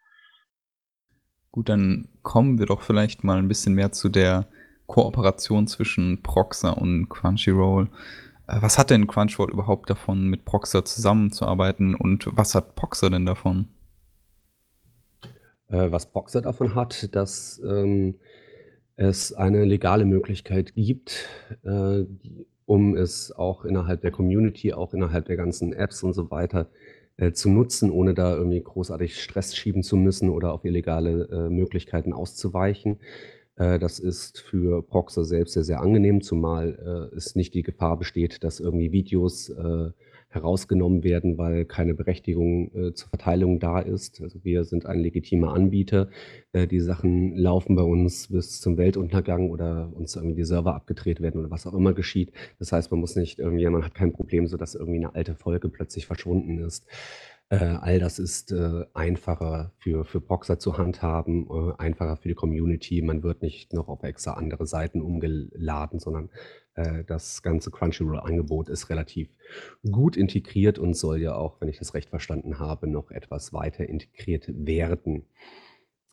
Gut, 1.50 1.68
dann 1.68 2.08
kommen 2.22 2.58
wir 2.58 2.66
doch 2.66 2.82
vielleicht 2.82 3.24
mal 3.24 3.38
ein 3.38 3.48
bisschen 3.48 3.74
mehr 3.74 3.92
zu 3.92 4.08
der 4.08 4.48
Kooperation 4.86 5.66
zwischen 5.66 6.22
Proxer 6.22 6.76
und 6.76 7.08
Crunchyroll. 7.08 7.88
Äh, 8.46 8.56
was 8.60 8.78
hat 8.78 8.90
denn 8.90 9.06
Crunchyroll 9.06 9.52
überhaupt 9.52 9.88
davon, 9.88 10.28
mit 10.28 10.44
Proxer 10.44 10.84
zusammenzuarbeiten 10.84 11.94
und 11.94 12.28
was 12.36 12.54
hat 12.54 12.74
Proxer 12.74 13.10
denn 13.10 13.26
davon? 13.26 13.68
Äh, 15.68 15.90
was 15.90 16.10
Proxer 16.10 16.42
davon 16.42 16.74
hat, 16.74 17.14
dass 17.14 17.60
ähm, 17.64 18.16
es 18.96 19.32
eine 19.32 19.64
legale 19.64 20.04
Möglichkeit 20.04 20.74
gibt, 20.74 21.28
äh, 21.62 22.04
die 22.06 22.46
um 22.66 22.96
es 22.96 23.32
auch 23.32 23.64
innerhalb 23.64 24.00
der 24.00 24.10
Community, 24.10 24.72
auch 24.72 24.94
innerhalb 24.94 25.26
der 25.26 25.36
ganzen 25.36 25.72
Apps 25.72 26.02
und 26.02 26.12
so 26.12 26.30
weiter 26.30 26.68
äh, 27.16 27.32
zu 27.32 27.48
nutzen, 27.48 27.90
ohne 27.90 28.14
da 28.14 28.34
irgendwie 28.34 28.62
großartig 28.62 29.20
Stress 29.20 29.54
schieben 29.54 29.82
zu 29.82 29.96
müssen 29.96 30.30
oder 30.30 30.52
auf 30.52 30.64
illegale 30.64 31.28
äh, 31.30 31.50
Möglichkeiten 31.50 32.12
auszuweichen. 32.12 32.98
Äh, 33.56 33.78
das 33.78 33.98
ist 33.98 34.40
für 34.40 34.82
Proxer 34.82 35.24
selbst 35.24 35.54
sehr, 35.54 35.64
sehr 35.64 35.80
angenehm, 35.80 36.22
zumal 36.22 37.10
äh, 37.12 37.16
es 37.16 37.36
nicht 37.36 37.54
die 37.54 37.62
Gefahr 37.62 37.98
besteht, 37.98 38.42
dass 38.42 38.60
irgendwie 38.60 38.92
Videos 38.92 39.50
äh, 39.50 39.90
herausgenommen 40.34 41.04
werden, 41.04 41.38
weil 41.38 41.64
keine 41.64 41.94
Berechtigung 41.94 42.70
äh, 42.74 42.92
zur 42.94 43.08
Verteilung 43.08 43.60
da 43.60 43.78
ist. 43.78 44.20
Also 44.20 44.42
wir 44.44 44.64
sind 44.64 44.86
ein 44.86 44.98
legitimer 44.98 45.52
Anbieter. 45.54 46.08
Äh, 46.52 46.66
die 46.66 46.80
Sachen 46.80 47.36
laufen 47.36 47.76
bei 47.76 47.82
uns 47.82 48.28
bis 48.28 48.60
zum 48.60 48.76
Weltuntergang 48.76 49.50
oder 49.50 49.90
uns 49.94 50.16
irgendwie 50.16 50.36
die 50.36 50.44
Server 50.44 50.74
abgedreht 50.74 51.20
werden 51.20 51.40
oder 51.40 51.50
was 51.50 51.66
auch 51.66 51.74
immer 51.74 51.94
geschieht. 51.94 52.32
Das 52.58 52.72
heißt, 52.72 52.90
man 52.90 53.00
muss 53.00 53.16
nicht 53.16 53.38
irgendwie, 53.38 53.68
man 53.68 53.84
hat 53.84 53.94
kein 53.94 54.12
Problem, 54.12 54.46
so 54.46 54.56
dass 54.56 54.74
irgendwie 54.74 54.98
eine 54.98 55.14
alte 55.14 55.34
Folge 55.34 55.68
plötzlich 55.68 56.06
verschwunden 56.06 56.58
ist. 56.58 56.86
Äh, 57.50 57.56
all 57.56 57.98
das 57.98 58.18
ist 58.18 58.52
äh, 58.52 58.84
einfacher 58.94 59.72
für, 59.78 60.04
für 60.04 60.20
Boxer 60.20 60.58
zu 60.58 60.78
handhaben, 60.78 61.46
äh, 61.50 61.74
einfacher 61.78 62.16
für 62.16 62.28
die 62.28 62.34
Community. 62.34 63.02
Man 63.02 63.22
wird 63.22 63.42
nicht 63.42 63.72
noch 63.74 63.88
auf 63.88 64.02
extra 64.02 64.32
andere 64.32 64.66
Seiten 64.66 65.02
umgeladen, 65.02 66.00
sondern 66.00 66.30
das 67.06 67.42
ganze 67.42 67.70
Crunchyroll-Angebot 67.70 68.68
ist 68.68 68.90
relativ 68.90 69.28
gut 69.90 70.16
integriert 70.16 70.78
und 70.78 70.94
soll 70.94 71.20
ja 71.20 71.34
auch, 71.34 71.60
wenn 71.60 71.68
ich 71.68 71.78
das 71.78 71.94
recht 71.94 72.10
verstanden 72.10 72.58
habe, 72.58 72.88
noch 72.88 73.10
etwas 73.10 73.52
weiter 73.52 73.88
integriert 73.88 74.46
werden. 74.48 75.26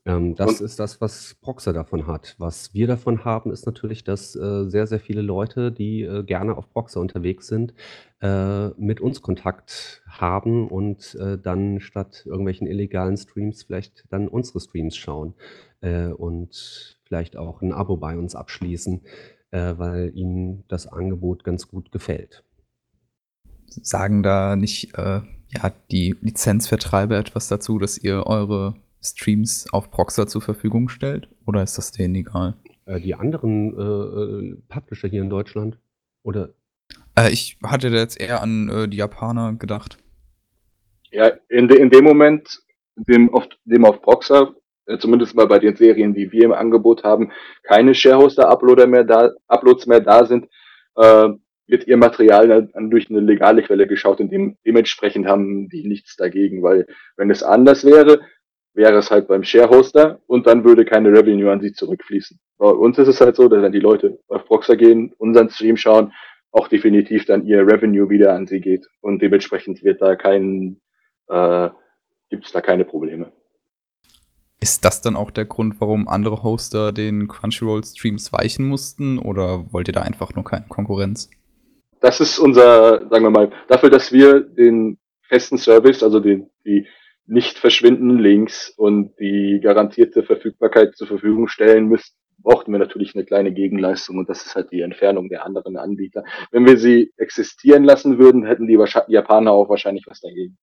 Ähm, 0.05 0.35
das 0.35 0.59
Und 0.59 0.65
ist 0.65 0.79
das, 0.79 0.99
was 0.99 1.35
Proxer 1.41 1.73
davon 1.73 2.07
hat. 2.07 2.35
Was 2.39 2.73
wir 2.73 2.87
davon 2.87 3.23
haben, 3.23 3.51
ist 3.51 3.65
natürlich, 3.65 4.03
dass 4.03 4.35
äh, 4.35 4.65
sehr, 4.67 4.87
sehr 4.87 4.99
viele 4.99 5.21
Leute, 5.21 5.71
die 5.71 6.01
äh, 6.01 6.23
gerne 6.23 6.57
auf 6.57 6.69
Proxer 6.71 6.99
unterwegs 6.99 7.47
sind, 7.47 7.73
äh, 8.21 8.69
mit 8.69 8.99
uns 8.99 9.21
Kontakt 9.21 10.03
haben 10.07 10.67
und 10.67 11.15
äh, 11.15 11.37
dann 11.37 11.79
statt 11.81 12.23
irgendwelchen 12.25 12.67
illegalen 12.67 13.17
Streams 13.17 13.63
vielleicht 13.63 14.05
dann 14.09 14.27
unsere 14.27 14.59
Streams 14.59 14.95
schauen 14.95 15.35
äh, 15.81 16.07
und 16.07 16.97
vielleicht 17.03 17.37
auch 17.37 17.61
ein 17.61 17.71
Abo 17.73 17.97
bei 17.97 18.17
uns 18.17 18.35
abschließen, 18.35 19.01
äh, 19.51 19.73
weil 19.77 20.11
ihnen 20.15 20.63
das 20.67 20.87
Angebot 20.87 21.43
ganz 21.43 21.67
gut 21.67 21.91
gefällt. 21.91 22.43
Sagen 23.67 24.23
da 24.23 24.55
nicht 24.55 24.97
äh, 24.97 25.21
ja, 25.53 25.71
die 25.91 26.15
Lizenzvertreiber 26.21 27.17
etwas 27.17 27.47
dazu, 27.47 27.77
dass 27.77 27.97
ihr 27.97 28.25
eure 28.25 28.75
Streams 29.01 29.67
auf 29.71 29.91
Proxer 29.91 30.27
zur 30.27 30.41
Verfügung 30.41 30.89
stellt? 30.89 31.29
Oder 31.45 31.63
ist 31.63 31.77
das 31.77 31.91
denen 31.91 32.15
egal? 32.15 32.55
Äh, 32.85 32.99
die 33.01 33.15
anderen 33.15 33.77
äh, 33.77 33.81
äh, 33.81 34.57
Publisher 34.67 35.07
hier 35.07 35.21
in 35.21 35.29
Deutschland? 35.29 35.77
Oder? 36.23 36.53
Äh, 37.17 37.31
ich 37.31 37.57
hatte 37.63 37.89
jetzt 37.89 38.19
eher 38.19 38.41
an 38.41 38.69
äh, 38.69 38.87
die 38.87 38.97
Japaner 38.97 39.53
gedacht. 39.53 39.97
Ja, 41.11 41.31
in, 41.49 41.67
de, 41.67 41.79
in 41.79 41.89
dem 41.89 42.05
Moment, 42.05 42.47
dem 42.95 43.33
auf, 43.33 43.47
dem 43.65 43.85
auf 43.85 44.01
Proxer, 44.01 44.55
zumindest 44.99 45.35
mal 45.35 45.47
bei 45.47 45.59
den 45.59 45.75
Serien, 45.75 46.13
die 46.13 46.31
wir 46.31 46.45
im 46.45 46.53
Angebot 46.53 47.03
haben, 47.03 47.31
keine 47.63 47.93
Sharehoster-Uploader 47.93 48.87
mehr 48.87 49.03
da, 49.03 49.31
Uploads 49.47 49.87
mehr 49.87 50.01
da 50.01 50.25
sind, 50.25 50.47
wird 51.71 51.87
ihr 51.87 51.97
Material 51.97 52.67
dann 52.73 52.89
durch 52.89 53.09
eine 53.09 53.21
legale 53.21 53.63
Quelle 53.63 53.87
geschaut 53.87 54.19
und 54.19 54.31
dem, 54.31 54.57
dementsprechend 54.65 55.25
haben 55.25 55.69
die 55.69 55.87
nichts 55.87 56.17
dagegen, 56.17 56.61
weil 56.61 56.85
wenn 57.15 57.31
es 57.31 57.43
anders 57.43 57.85
wäre, 57.85 58.19
wäre 58.73 58.97
es 58.97 59.09
halt 59.09 59.27
beim 59.27 59.43
Sharehoster 59.43 60.19
und 60.27 60.47
dann 60.47 60.63
würde 60.63 60.85
keine 60.85 61.09
Revenue 61.09 61.51
an 61.51 61.61
sie 61.61 61.71
zurückfließen. 61.71 62.39
Bei 62.57 62.67
uns 62.69 62.97
ist 62.97 63.07
es 63.07 63.21
halt 63.21 63.35
so, 63.35 63.47
dass 63.47 63.61
wenn 63.61 63.71
die 63.71 63.79
Leute 63.79 64.19
auf 64.27 64.45
Proxer 64.45 64.75
gehen, 64.75 65.13
unseren 65.17 65.49
Stream 65.49 65.77
schauen, 65.77 66.13
auch 66.51 66.67
definitiv 66.67 67.25
dann 67.25 67.45
ihr 67.45 67.65
Revenue 67.65 68.09
wieder 68.09 68.33
an 68.33 68.47
sie 68.47 68.59
geht 68.59 68.85
und 68.99 69.21
dementsprechend 69.21 69.83
wird 69.83 70.01
da 70.01 70.15
kein, 70.15 70.81
äh, 71.29 71.69
gibt 72.29 72.45
es 72.45 72.51
da 72.51 72.61
keine 72.61 72.83
Probleme. 72.85 73.31
Ist 74.63 74.85
das 74.85 75.01
dann 75.01 75.15
auch 75.15 75.31
der 75.31 75.45
Grund, 75.45 75.81
warum 75.81 76.07
andere 76.07 76.43
Hoster 76.43 76.91
den 76.91 77.27
Crunchyroll-Streams 77.27 78.31
weichen 78.31 78.67
mussten 78.67 79.17
oder 79.17 79.65
wollt 79.73 79.87
ihr 79.87 79.93
da 79.93 80.01
einfach 80.01 80.35
nur 80.35 80.45
keine 80.45 80.67
Konkurrenz? 80.69 81.31
Das 81.99 82.21
ist 82.21 82.37
unser, 82.37 83.09
sagen 83.09 83.23
wir 83.23 83.31
mal, 83.31 83.51
dafür, 83.67 83.89
dass 83.89 84.11
wir 84.11 84.39
den 84.39 84.99
festen 85.23 85.57
Service, 85.57 86.03
also 86.03 86.19
den, 86.19 86.51
die 86.63 86.85
nicht 87.25 87.57
verschwinden 87.57 88.19
Links 88.19 88.71
und 88.77 89.17
die 89.19 89.59
garantierte 89.63 90.21
Verfügbarkeit 90.21 90.95
zur 90.95 91.07
Verfügung 91.07 91.47
stellen 91.47 91.87
müssten, 91.87 92.15
brauchten 92.43 92.71
wir 92.71 92.79
natürlich 92.79 93.15
eine 93.15 93.25
kleine 93.25 93.51
Gegenleistung 93.51 94.19
und 94.19 94.29
das 94.29 94.45
ist 94.45 94.55
halt 94.55 94.71
die 94.71 94.81
Entfernung 94.81 95.29
der 95.29 95.43
anderen 95.43 95.77
Anbieter. 95.77 96.23
Wenn 96.51 96.67
wir 96.67 96.77
sie 96.77 97.11
existieren 97.17 97.83
lassen 97.83 98.19
würden, 98.19 98.45
hätten 98.45 98.67
die 98.67 98.79
Japaner 99.07 99.51
auch 99.51 99.69
wahrscheinlich 99.69 100.05
was 100.07 100.21
dagegen. 100.21 100.57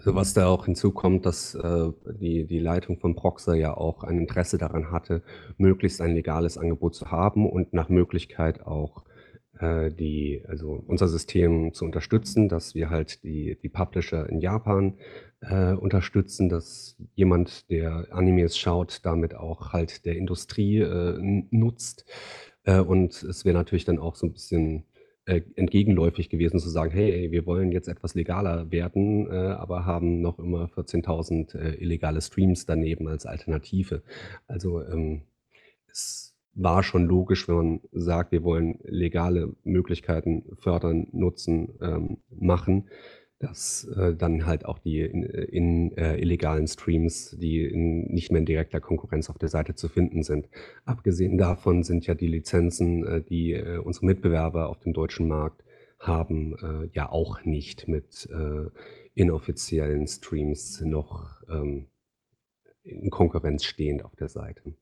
Also 0.00 0.14
was 0.14 0.32
da 0.32 0.46
auch 0.46 0.64
hinzukommt, 0.64 1.26
dass 1.26 1.54
äh, 1.54 1.90
die, 2.18 2.46
die 2.46 2.58
Leitung 2.58 2.98
von 2.98 3.14
Proxer 3.14 3.54
ja 3.54 3.76
auch 3.76 4.02
ein 4.02 4.16
Interesse 4.16 4.56
daran 4.56 4.90
hatte, 4.90 5.22
möglichst 5.58 6.00
ein 6.00 6.14
legales 6.14 6.56
Angebot 6.56 6.94
zu 6.94 7.10
haben 7.10 7.46
und 7.46 7.74
nach 7.74 7.90
Möglichkeit 7.90 8.66
auch 8.66 9.04
äh, 9.58 9.90
die, 9.90 10.42
also 10.48 10.82
unser 10.86 11.06
System 11.06 11.74
zu 11.74 11.84
unterstützen, 11.84 12.48
dass 12.48 12.74
wir 12.74 12.88
halt 12.88 13.22
die, 13.24 13.58
die 13.62 13.68
Publisher 13.68 14.26
in 14.30 14.40
Japan 14.40 14.94
äh, 15.42 15.74
unterstützen, 15.74 16.48
dass 16.48 16.96
jemand, 17.14 17.70
der 17.70 18.06
Animes 18.10 18.56
schaut, 18.56 19.00
damit 19.04 19.34
auch 19.34 19.74
halt 19.74 20.06
der 20.06 20.16
Industrie 20.16 20.78
äh, 20.78 21.44
nutzt. 21.50 22.06
Äh, 22.64 22.80
und 22.80 23.22
es 23.22 23.44
wäre 23.44 23.54
natürlich 23.54 23.84
dann 23.84 23.98
auch 23.98 24.16
so 24.16 24.26
ein 24.26 24.32
bisschen 24.32 24.84
äh, 25.30 25.42
entgegenläufig 25.54 26.28
gewesen 26.28 26.58
zu 26.58 26.68
sagen, 26.68 26.90
hey, 26.90 27.12
ey, 27.12 27.30
wir 27.30 27.46
wollen 27.46 27.70
jetzt 27.70 27.86
etwas 27.86 28.14
legaler 28.14 28.70
werden, 28.72 29.30
äh, 29.30 29.34
aber 29.34 29.86
haben 29.86 30.20
noch 30.20 30.40
immer 30.40 30.66
14.000 30.66 31.54
äh, 31.56 31.74
illegale 31.76 32.20
Streams 32.20 32.66
daneben 32.66 33.06
als 33.06 33.26
Alternative. 33.26 34.02
Also 34.48 34.82
ähm, 34.82 35.22
es 35.86 36.36
war 36.54 36.82
schon 36.82 37.06
logisch, 37.06 37.46
wenn 37.46 37.54
man 37.54 37.80
sagt, 37.92 38.32
wir 38.32 38.42
wollen 38.42 38.80
legale 38.82 39.54
Möglichkeiten 39.62 40.42
fördern, 40.56 41.06
nutzen, 41.12 41.74
ähm, 41.80 42.18
machen, 42.30 42.88
dass 43.40 43.88
äh, 43.96 44.14
dann 44.14 44.46
halt 44.46 44.66
auch 44.66 44.78
die 44.78 45.00
in, 45.00 45.22
in 45.22 45.96
äh, 45.96 46.16
illegalen 46.16 46.68
Streams, 46.68 47.36
die 47.38 47.64
in, 47.64 48.04
nicht 48.04 48.30
mehr 48.30 48.40
in 48.40 48.44
direkter 48.44 48.80
Konkurrenz 48.80 49.30
auf 49.30 49.38
der 49.38 49.48
Seite 49.48 49.74
zu 49.74 49.88
finden 49.88 50.22
sind. 50.22 50.48
Abgesehen 50.84 51.38
davon 51.38 51.82
sind 51.82 52.06
ja 52.06 52.14
die 52.14 52.28
Lizenzen, 52.28 53.06
äh, 53.06 53.22
die 53.22 53.54
äh, 53.54 53.78
unsere 53.78 54.04
Mitbewerber 54.06 54.68
auf 54.68 54.78
dem 54.80 54.92
deutschen 54.92 55.26
Markt 55.26 55.64
haben, 55.98 56.54
äh, 56.62 56.90
ja 56.92 57.10
auch 57.10 57.42
nicht 57.44 57.88
mit 57.88 58.28
äh, 58.30 58.68
inoffiziellen 59.14 60.06
Streams 60.06 60.82
noch 60.82 61.42
ähm, 61.48 61.86
in 62.84 63.08
Konkurrenz 63.08 63.64
stehend 63.64 64.04
auf 64.04 64.14
der 64.16 64.28
Seite. 64.28 64.74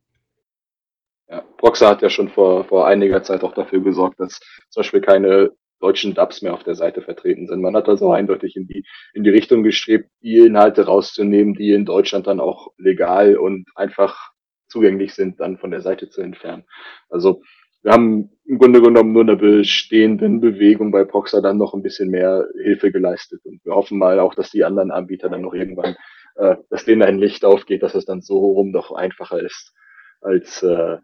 Ja, 1.28 1.42
Proxer 1.58 1.90
hat 1.90 2.02
ja 2.02 2.10
schon 2.10 2.28
vor, 2.28 2.64
vor 2.64 2.88
einiger 2.88 3.22
Zeit 3.22 3.44
auch 3.44 3.54
dafür 3.54 3.80
gesorgt, 3.80 4.18
dass 4.18 4.40
zum 4.68 4.80
Beispiel 4.80 5.00
keine 5.00 5.52
deutschen 5.80 6.14
Dubs 6.14 6.42
mehr 6.42 6.54
auf 6.54 6.64
der 6.64 6.74
Seite 6.74 7.02
vertreten 7.02 7.46
sind. 7.46 7.60
Man 7.60 7.76
hat 7.76 7.88
also 7.88 8.12
eindeutig 8.12 8.56
in 8.56 8.66
die, 8.66 8.84
in 9.14 9.24
die 9.24 9.30
Richtung 9.30 9.62
gestrebt, 9.62 10.10
die 10.22 10.38
Inhalte 10.38 10.86
rauszunehmen, 10.86 11.54
die 11.54 11.72
in 11.72 11.84
Deutschland 11.84 12.26
dann 12.26 12.40
auch 12.40 12.72
legal 12.76 13.36
und 13.36 13.66
einfach 13.74 14.32
zugänglich 14.68 15.14
sind, 15.14 15.40
dann 15.40 15.58
von 15.58 15.70
der 15.70 15.80
Seite 15.80 16.08
zu 16.10 16.20
entfernen. 16.20 16.64
Also 17.08 17.42
wir 17.82 17.92
haben 17.92 18.30
im 18.44 18.58
Grunde 18.58 18.82
genommen 18.82 19.12
nur 19.12 19.22
einer 19.22 19.36
bestehenden 19.36 20.40
Bewegung 20.40 20.90
bei 20.90 21.04
Proxer 21.04 21.40
dann 21.40 21.58
noch 21.58 21.74
ein 21.74 21.82
bisschen 21.82 22.10
mehr 22.10 22.46
Hilfe 22.60 22.90
geleistet. 22.90 23.40
Und 23.44 23.64
wir 23.64 23.74
hoffen 23.74 23.98
mal 23.98 24.18
auch, 24.18 24.34
dass 24.34 24.50
die 24.50 24.64
anderen 24.64 24.90
Anbieter 24.90 25.28
dann 25.28 25.42
noch 25.42 25.54
irgendwann, 25.54 25.96
äh, 26.34 26.56
dass 26.70 26.84
denen 26.84 27.02
ein 27.02 27.18
Licht 27.18 27.44
aufgeht, 27.44 27.82
dass 27.82 27.94
es 27.94 28.04
dann 28.04 28.20
so 28.20 28.38
rum 28.38 28.72
doch 28.72 28.92
einfacher 28.92 29.40
ist, 29.40 29.72
als 30.20 30.62
äh, 30.62 30.98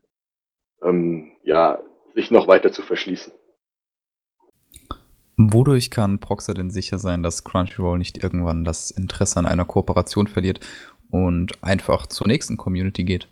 ähm, 0.82 1.32
ja, 1.42 1.80
sich 2.14 2.30
noch 2.30 2.48
weiter 2.48 2.72
zu 2.72 2.82
verschließen. 2.82 3.32
Wodurch 5.36 5.90
kann 5.90 6.20
Proxer 6.20 6.54
denn 6.54 6.70
sicher 6.70 6.98
sein, 6.98 7.22
dass 7.22 7.44
Crunchyroll 7.44 7.98
nicht 7.98 8.22
irgendwann 8.22 8.64
das 8.64 8.90
Interesse 8.90 9.38
an 9.38 9.46
einer 9.46 9.64
Kooperation 9.64 10.26
verliert 10.26 10.60
und 11.10 11.62
einfach 11.62 12.06
zur 12.06 12.28
nächsten 12.28 12.56
Community 12.56 13.04
geht? 13.04 13.28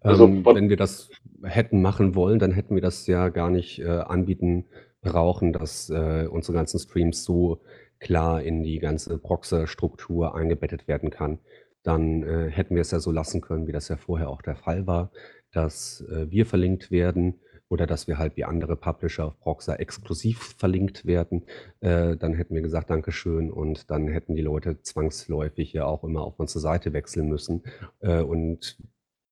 Also, 0.00 0.26
ähm, 0.26 0.44
wenn 0.44 0.68
wir 0.68 0.76
das 0.76 1.10
hätten 1.42 1.82
machen 1.82 2.14
wollen, 2.14 2.38
dann 2.38 2.52
hätten 2.52 2.74
wir 2.74 2.82
das 2.82 3.06
ja 3.06 3.28
gar 3.28 3.50
nicht 3.50 3.78
äh, 3.80 3.88
anbieten 3.88 4.64
brauchen, 5.02 5.52
dass 5.52 5.90
äh, 5.90 6.26
unsere 6.30 6.54
ganzen 6.54 6.78
Streams 6.78 7.24
so 7.24 7.60
klar 8.00 8.42
in 8.42 8.62
die 8.62 8.78
ganze 8.78 9.18
Proxer-Struktur 9.18 10.34
eingebettet 10.34 10.88
werden 10.88 11.10
kann 11.10 11.38
dann 11.84 12.22
äh, 12.22 12.50
hätten 12.50 12.74
wir 12.74 12.82
es 12.82 12.90
ja 12.90 12.98
so 12.98 13.12
lassen 13.12 13.40
können, 13.40 13.68
wie 13.68 13.72
das 13.72 13.88
ja 13.88 13.96
vorher 13.96 14.28
auch 14.28 14.42
der 14.42 14.56
Fall 14.56 14.86
war, 14.86 15.12
dass 15.52 16.00
äh, 16.10 16.30
wir 16.30 16.46
verlinkt 16.46 16.90
werden 16.90 17.38
oder 17.74 17.88
dass 17.88 18.06
wir 18.06 18.18
halt 18.18 18.36
wie 18.36 18.44
andere 18.44 18.76
Publisher 18.76 19.26
auf 19.26 19.40
Proxer 19.40 19.80
exklusiv 19.80 20.54
verlinkt 20.56 21.06
werden. 21.06 21.42
Äh, 21.80 22.16
dann 22.16 22.32
hätten 22.32 22.54
wir 22.54 22.62
gesagt, 22.62 22.88
Dankeschön 22.88 23.50
und 23.50 23.90
dann 23.90 24.06
hätten 24.06 24.36
die 24.36 24.42
Leute 24.42 24.80
zwangsläufig 24.82 25.72
ja 25.72 25.84
auch 25.84 26.04
immer 26.04 26.22
auf 26.22 26.38
unsere 26.38 26.60
Seite 26.60 26.92
wechseln 26.92 27.28
müssen. 27.28 27.64
Äh, 27.98 28.20
und 28.20 28.78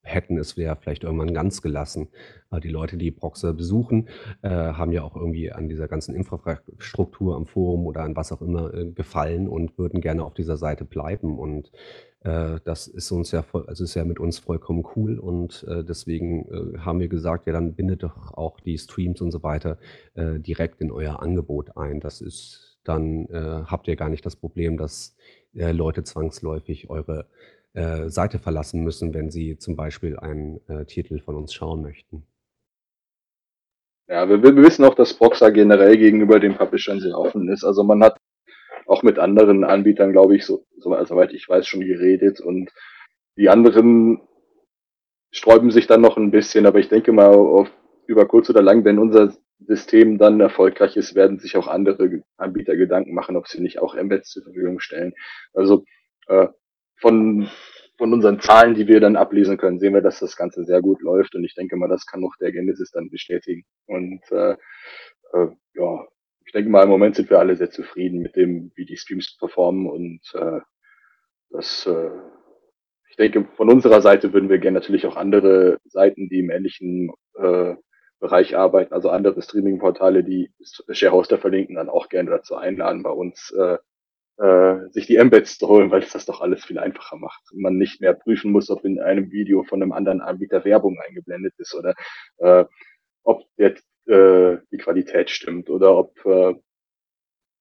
hätten, 0.02 0.38
es 0.38 0.56
wäre 0.56 0.74
vielleicht 0.74 1.04
irgendwann 1.04 1.32
ganz 1.32 1.62
gelassen. 1.62 2.08
Aber 2.50 2.60
die 2.60 2.68
Leute, 2.68 2.96
die 2.96 3.12
Proxer 3.12 3.52
besuchen, 3.52 4.08
äh, 4.42 4.48
haben 4.48 4.90
ja 4.90 5.04
auch 5.04 5.14
irgendwie 5.14 5.52
an 5.52 5.68
dieser 5.68 5.86
ganzen 5.86 6.16
Infrastruktur 6.16 7.36
am 7.36 7.46
Forum 7.46 7.86
oder 7.86 8.02
an 8.02 8.16
was 8.16 8.32
auch 8.32 8.42
immer 8.42 8.74
äh, 8.74 8.90
gefallen 8.90 9.46
und 9.46 9.78
würden 9.78 10.00
gerne 10.00 10.24
auf 10.24 10.34
dieser 10.34 10.56
Seite 10.56 10.84
bleiben. 10.84 11.38
Und 11.38 11.70
äh, 12.24 12.60
das 12.64 12.88
ist 12.88 13.10
uns 13.12 13.30
ja 13.32 13.42
voll, 13.42 13.64
also 13.66 13.84
ist 13.84 13.94
ja 13.94 14.04
mit 14.04 14.20
uns 14.20 14.38
vollkommen 14.38 14.84
cool. 14.96 15.18
Und 15.18 15.64
äh, 15.68 15.84
deswegen 15.84 16.74
äh, 16.76 16.78
haben 16.78 17.00
wir 17.00 17.08
gesagt, 17.08 17.46
ja, 17.46 17.52
dann 17.52 17.74
bindet 17.74 18.02
doch 18.02 18.34
auch 18.34 18.60
die 18.60 18.78
Streams 18.78 19.20
und 19.20 19.30
so 19.30 19.42
weiter 19.42 19.78
äh, 20.14 20.38
direkt 20.38 20.80
in 20.80 20.90
euer 20.90 21.22
Angebot 21.22 21.76
ein. 21.76 22.00
Das 22.00 22.20
ist, 22.20 22.78
dann 22.84 23.28
habt 23.30 23.86
ihr 23.86 23.94
gar 23.94 24.08
nicht 24.08 24.26
das 24.26 24.34
Problem, 24.34 24.76
dass 24.76 25.14
Leute 25.52 26.02
zwangsläufig 26.02 26.90
eure 26.90 27.26
äh, 27.74 28.10
Seite 28.10 28.38
verlassen 28.38 28.84
müssen, 28.84 29.14
wenn 29.14 29.30
sie 29.30 29.56
zum 29.56 29.76
Beispiel 29.76 30.18
einen 30.18 30.60
äh, 30.68 30.84
Titel 30.84 31.18
von 31.20 31.36
uns 31.36 31.54
schauen 31.54 31.80
möchten. 31.80 32.26
Ja, 34.08 34.28
wir, 34.28 34.42
wir 34.42 34.54
wissen 34.56 34.84
auch, 34.84 34.94
dass 34.94 35.14
Proxa 35.14 35.48
generell 35.48 35.96
gegenüber 35.96 36.38
den 36.38 36.54
Publishern 36.54 37.00
sehr 37.00 37.16
offen 37.16 37.48
ist. 37.48 37.64
Also 37.64 37.82
man 37.82 38.02
hat 38.02 38.18
auch 38.92 39.02
mit 39.02 39.18
anderen 39.18 39.64
Anbietern, 39.64 40.12
glaube 40.12 40.36
ich, 40.36 40.44
so, 40.44 40.64
so 40.76 40.94
soweit 41.04 41.32
ich 41.32 41.48
weiß, 41.48 41.66
schon 41.66 41.80
geredet 41.80 42.40
und 42.40 42.70
die 43.36 43.48
anderen 43.48 44.20
sträuben 45.30 45.70
sich 45.70 45.86
dann 45.86 46.02
noch 46.02 46.18
ein 46.18 46.30
bisschen, 46.30 46.66
aber 46.66 46.78
ich 46.78 46.88
denke 46.88 47.12
mal, 47.12 47.28
auf, 47.28 47.70
über 48.06 48.26
kurz 48.26 48.50
oder 48.50 48.60
lang, 48.60 48.84
wenn 48.84 48.98
unser 48.98 49.32
System 49.60 50.18
dann 50.18 50.40
erfolgreich 50.40 50.96
ist, 50.96 51.14
werden 51.14 51.38
sich 51.38 51.56
auch 51.56 51.68
andere 51.68 52.22
Anbieter 52.36 52.76
Gedanken 52.76 53.14
machen, 53.14 53.36
ob 53.36 53.48
sie 53.48 53.62
nicht 53.62 53.80
auch 53.80 53.94
Embeds 53.94 54.30
zur 54.30 54.42
Verfügung 54.42 54.80
stellen. 54.80 55.14
Also 55.54 55.84
äh, 56.26 56.48
von, 56.96 57.48
von 57.96 58.12
unseren 58.12 58.40
Zahlen, 58.40 58.74
die 58.74 58.88
wir 58.88 59.00
dann 59.00 59.16
ablesen 59.16 59.56
können, 59.56 59.78
sehen 59.78 59.94
wir, 59.94 60.02
dass 60.02 60.18
das 60.18 60.36
Ganze 60.36 60.64
sehr 60.64 60.82
gut 60.82 61.00
läuft. 61.00 61.34
Und 61.34 61.44
ich 61.44 61.54
denke 61.54 61.76
mal, 61.76 61.88
das 61.88 62.04
kann 62.06 62.24
auch 62.24 62.36
der 62.40 62.52
Genesis 62.52 62.90
dann 62.90 63.08
bestätigen. 63.08 63.64
Und 63.86 64.20
äh, 64.30 64.56
äh, 65.32 65.48
ja, 65.74 66.06
ich 66.52 66.54
denke 66.54 66.68
mal, 66.68 66.82
im 66.82 66.90
Moment 66.90 67.16
sind 67.16 67.30
wir 67.30 67.38
alle 67.38 67.56
sehr 67.56 67.70
zufrieden 67.70 68.20
mit 68.20 68.36
dem, 68.36 68.72
wie 68.74 68.84
die 68.84 68.98
Streams 68.98 69.38
performen. 69.38 69.88
Und 69.88 70.20
äh, 70.34 70.60
das, 71.48 71.86
äh, 71.86 72.10
ich 73.08 73.16
denke, 73.16 73.48
von 73.56 73.70
unserer 73.70 74.02
Seite 74.02 74.34
würden 74.34 74.50
wir 74.50 74.58
gerne 74.58 74.78
natürlich 74.78 75.06
auch 75.06 75.16
andere 75.16 75.78
Seiten, 75.86 76.28
die 76.28 76.40
im 76.40 76.50
ähnlichen 76.50 77.10
äh, 77.38 77.74
Bereich 78.20 78.54
arbeiten, 78.54 78.92
also 78.92 79.08
andere 79.08 79.40
Streaming-Portale, 79.40 80.24
die 80.24 80.52
Sharehoster 80.90 81.38
verlinken, 81.38 81.76
dann 81.76 81.88
auch 81.88 82.10
gerne 82.10 82.28
dazu 82.28 82.54
einladen, 82.54 83.02
bei 83.02 83.12
uns 83.12 83.50
äh, 83.52 83.78
äh, 84.36 84.90
sich 84.90 85.06
die 85.06 85.16
Embeds 85.16 85.56
zu 85.56 85.68
holen, 85.68 85.90
weil 85.90 86.02
es 86.02 86.12
das 86.12 86.26
doch 86.26 86.42
alles 86.42 86.66
viel 86.66 86.78
einfacher 86.78 87.16
macht. 87.16 87.50
Und 87.50 87.62
man 87.62 87.78
nicht 87.78 88.02
mehr 88.02 88.12
prüfen 88.12 88.52
muss, 88.52 88.68
ob 88.68 88.84
in 88.84 89.00
einem 89.00 89.30
Video 89.30 89.62
von 89.62 89.82
einem 89.82 89.92
anderen 89.92 90.20
Anbieter 90.20 90.66
Werbung 90.66 90.98
eingeblendet 91.08 91.54
ist 91.56 91.74
oder 91.74 91.94
äh, 92.40 92.66
ob 93.22 93.42
jetzt 93.56 93.86
äh, 94.06 94.58
die 94.70 94.78
Qualität 94.78 95.30
stimmt 95.30 95.70
oder 95.70 95.96
ob 95.96 96.24
äh, 96.24 96.54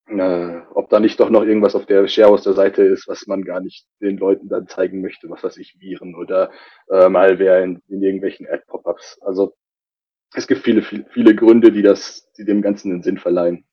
äh, 0.08 0.60
ob 0.74 0.90
da 0.90 1.00
nicht 1.00 1.20
doch 1.20 1.30
noch 1.30 1.44
irgendwas 1.44 1.74
auf 1.74 1.86
der 1.86 2.06
Share 2.08 2.28
aus 2.30 2.42
der 2.42 2.54
Seite 2.54 2.82
ist, 2.82 3.08
was 3.08 3.26
man 3.26 3.42
gar 3.42 3.60
nicht 3.60 3.86
den 4.00 4.18
Leuten 4.18 4.48
dann 4.48 4.66
zeigen 4.66 5.00
möchte, 5.00 5.30
was 5.30 5.42
weiß 5.42 5.56
ich, 5.58 5.76
Viren 5.80 6.14
oder 6.14 6.50
äh, 6.90 7.08
Malware 7.08 7.62
in, 7.62 7.82
in 7.88 8.02
irgendwelchen 8.02 8.46
Ad-Pop-Ups. 8.48 9.20
Also 9.22 9.54
es 10.34 10.46
gibt 10.46 10.62
viele, 10.62 10.82
viele, 10.82 11.06
viele 11.10 11.34
Gründe, 11.34 11.72
die 11.72 11.82
das, 11.82 12.30
die 12.36 12.44
dem 12.44 12.62
Ganzen 12.62 12.90
den 12.90 13.02
Sinn 13.02 13.18
verleihen. 13.18 13.64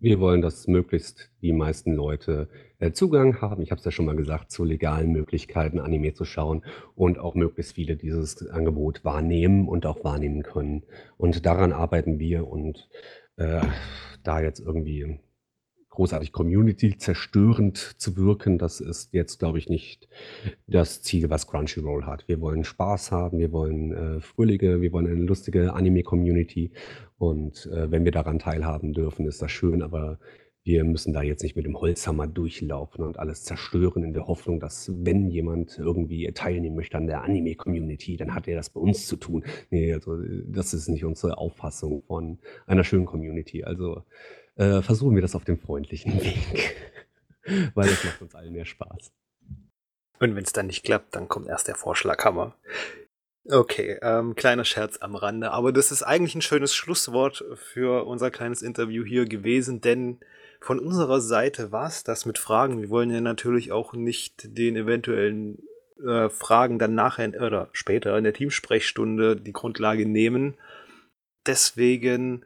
Wir 0.00 0.20
wollen, 0.20 0.42
dass 0.42 0.68
möglichst 0.68 1.28
die 1.42 1.52
meisten 1.52 1.92
Leute 1.92 2.48
äh, 2.78 2.92
Zugang 2.92 3.40
haben, 3.40 3.62
ich 3.62 3.72
habe 3.72 3.80
es 3.80 3.84
ja 3.84 3.90
schon 3.90 4.06
mal 4.06 4.14
gesagt, 4.14 4.52
zu 4.52 4.62
legalen 4.62 5.10
Möglichkeiten, 5.10 5.80
Anime 5.80 6.14
zu 6.14 6.24
schauen 6.24 6.64
und 6.94 7.18
auch 7.18 7.34
möglichst 7.34 7.74
viele 7.74 7.96
dieses 7.96 8.48
Angebot 8.48 9.04
wahrnehmen 9.04 9.66
und 9.66 9.86
auch 9.86 10.04
wahrnehmen 10.04 10.44
können. 10.44 10.84
Und 11.16 11.44
daran 11.46 11.72
arbeiten 11.72 12.20
wir 12.20 12.46
und 12.46 12.88
äh, 13.36 13.60
da 14.22 14.40
jetzt 14.40 14.60
irgendwie 14.60 15.18
großartig 15.98 16.30
Community 16.30 16.96
zerstörend 16.96 17.76
zu 17.76 18.16
wirken. 18.16 18.56
Das 18.56 18.80
ist 18.80 19.12
jetzt, 19.12 19.40
glaube 19.40 19.58
ich, 19.58 19.68
nicht 19.68 20.08
das 20.68 21.02
Ziel, 21.02 21.28
was 21.28 21.48
Crunchyroll 21.48 22.04
hat. 22.04 22.28
Wir 22.28 22.40
wollen 22.40 22.62
Spaß 22.62 23.10
haben, 23.10 23.40
wir 23.40 23.50
wollen 23.50 23.92
äh, 23.92 24.20
fröhliche, 24.20 24.80
wir 24.80 24.92
wollen 24.92 25.08
eine 25.08 25.24
lustige 25.24 25.72
Anime-Community 25.72 26.70
und 27.18 27.66
äh, 27.72 27.90
wenn 27.90 28.04
wir 28.04 28.12
daran 28.12 28.38
teilhaben 28.38 28.92
dürfen, 28.92 29.26
ist 29.26 29.42
das 29.42 29.50
schön, 29.50 29.82
aber 29.82 30.20
wir 30.62 30.84
müssen 30.84 31.12
da 31.12 31.22
jetzt 31.22 31.42
nicht 31.42 31.56
mit 31.56 31.64
dem 31.64 31.80
Holzhammer 31.80 32.28
durchlaufen 32.28 33.04
und 33.04 33.18
alles 33.18 33.42
zerstören 33.42 34.04
in 34.04 34.12
der 34.12 34.28
Hoffnung, 34.28 34.60
dass 34.60 34.92
wenn 34.94 35.28
jemand 35.30 35.78
irgendwie 35.78 36.30
teilnehmen 36.32 36.76
möchte 36.76 36.96
an 36.96 37.08
der 37.08 37.24
Anime-Community, 37.24 38.16
dann 38.16 38.36
hat 38.36 38.46
er 38.46 38.54
das 38.54 38.70
bei 38.70 38.80
uns 38.80 39.08
zu 39.08 39.16
tun. 39.16 39.44
Nee, 39.70 39.92
also 39.92 40.16
das 40.46 40.74
ist 40.74 40.88
nicht 40.88 41.04
unsere 41.04 41.38
Auffassung 41.38 42.04
von 42.06 42.38
einer 42.66 42.84
schönen 42.84 43.06
Community. 43.06 43.64
Also 43.64 44.04
äh, 44.58 44.82
versuchen 44.82 45.14
wir 45.14 45.22
das 45.22 45.34
auf 45.34 45.44
dem 45.44 45.58
freundlichen 45.58 46.20
Weg. 46.20 46.76
Weil 47.74 47.88
es 47.88 48.04
macht 48.04 48.20
uns 48.20 48.34
allen 48.34 48.52
mehr 48.52 48.66
Spaß. 48.66 49.10
Und 50.20 50.36
wenn 50.36 50.44
es 50.44 50.52
dann 50.52 50.66
nicht 50.66 50.84
klappt, 50.84 51.14
dann 51.14 51.28
kommt 51.28 51.48
erst 51.48 51.68
der 51.68 51.76
Vorschlaghammer. 51.76 52.54
Okay, 53.50 53.98
ähm, 54.02 54.34
kleiner 54.34 54.64
Scherz 54.66 54.98
am 54.98 55.16
Rande, 55.16 55.52
aber 55.52 55.72
das 55.72 55.90
ist 55.90 56.02
eigentlich 56.02 56.34
ein 56.34 56.42
schönes 56.42 56.74
Schlusswort 56.74 57.42
für 57.54 58.04
unser 58.04 58.30
kleines 58.30 58.60
Interview 58.60 59.04
hier 59.04 59.24
gewesen, 59.24 59.80
denn 59.80 60.18
von 60.60 60.78
unserer 60.78 61.22
Seite 61.22 61.72
war 61.72 61.86
es 61.86 62.04
das 62.04 62.26
mit 62.26 62.36
Fragen. 62.36 62.82
Wir 62.82 62.90
wollen 62.90 63.10
ja 63.10 63.22
natürlich 63.22 63.72
auch 63.72 63.94
nicht 63.94 64.58
den 64.58 64.76
eventuellen 64.76 65.62
äh, 66.04 66.28
Fragen 66.28 66.78
dann 66.78 66.94
nachher 66.94 67.40
oder 67.40 67.70
später 67.72 68.18
in 68.18 68.24
der 68.24 68.34
Teamsprechstunde 68.34 69.36
die 69.36 69.52
Grundlage 69.52 70.04
nehmen. 70.04 70.54
Deswegen 71.46 72.44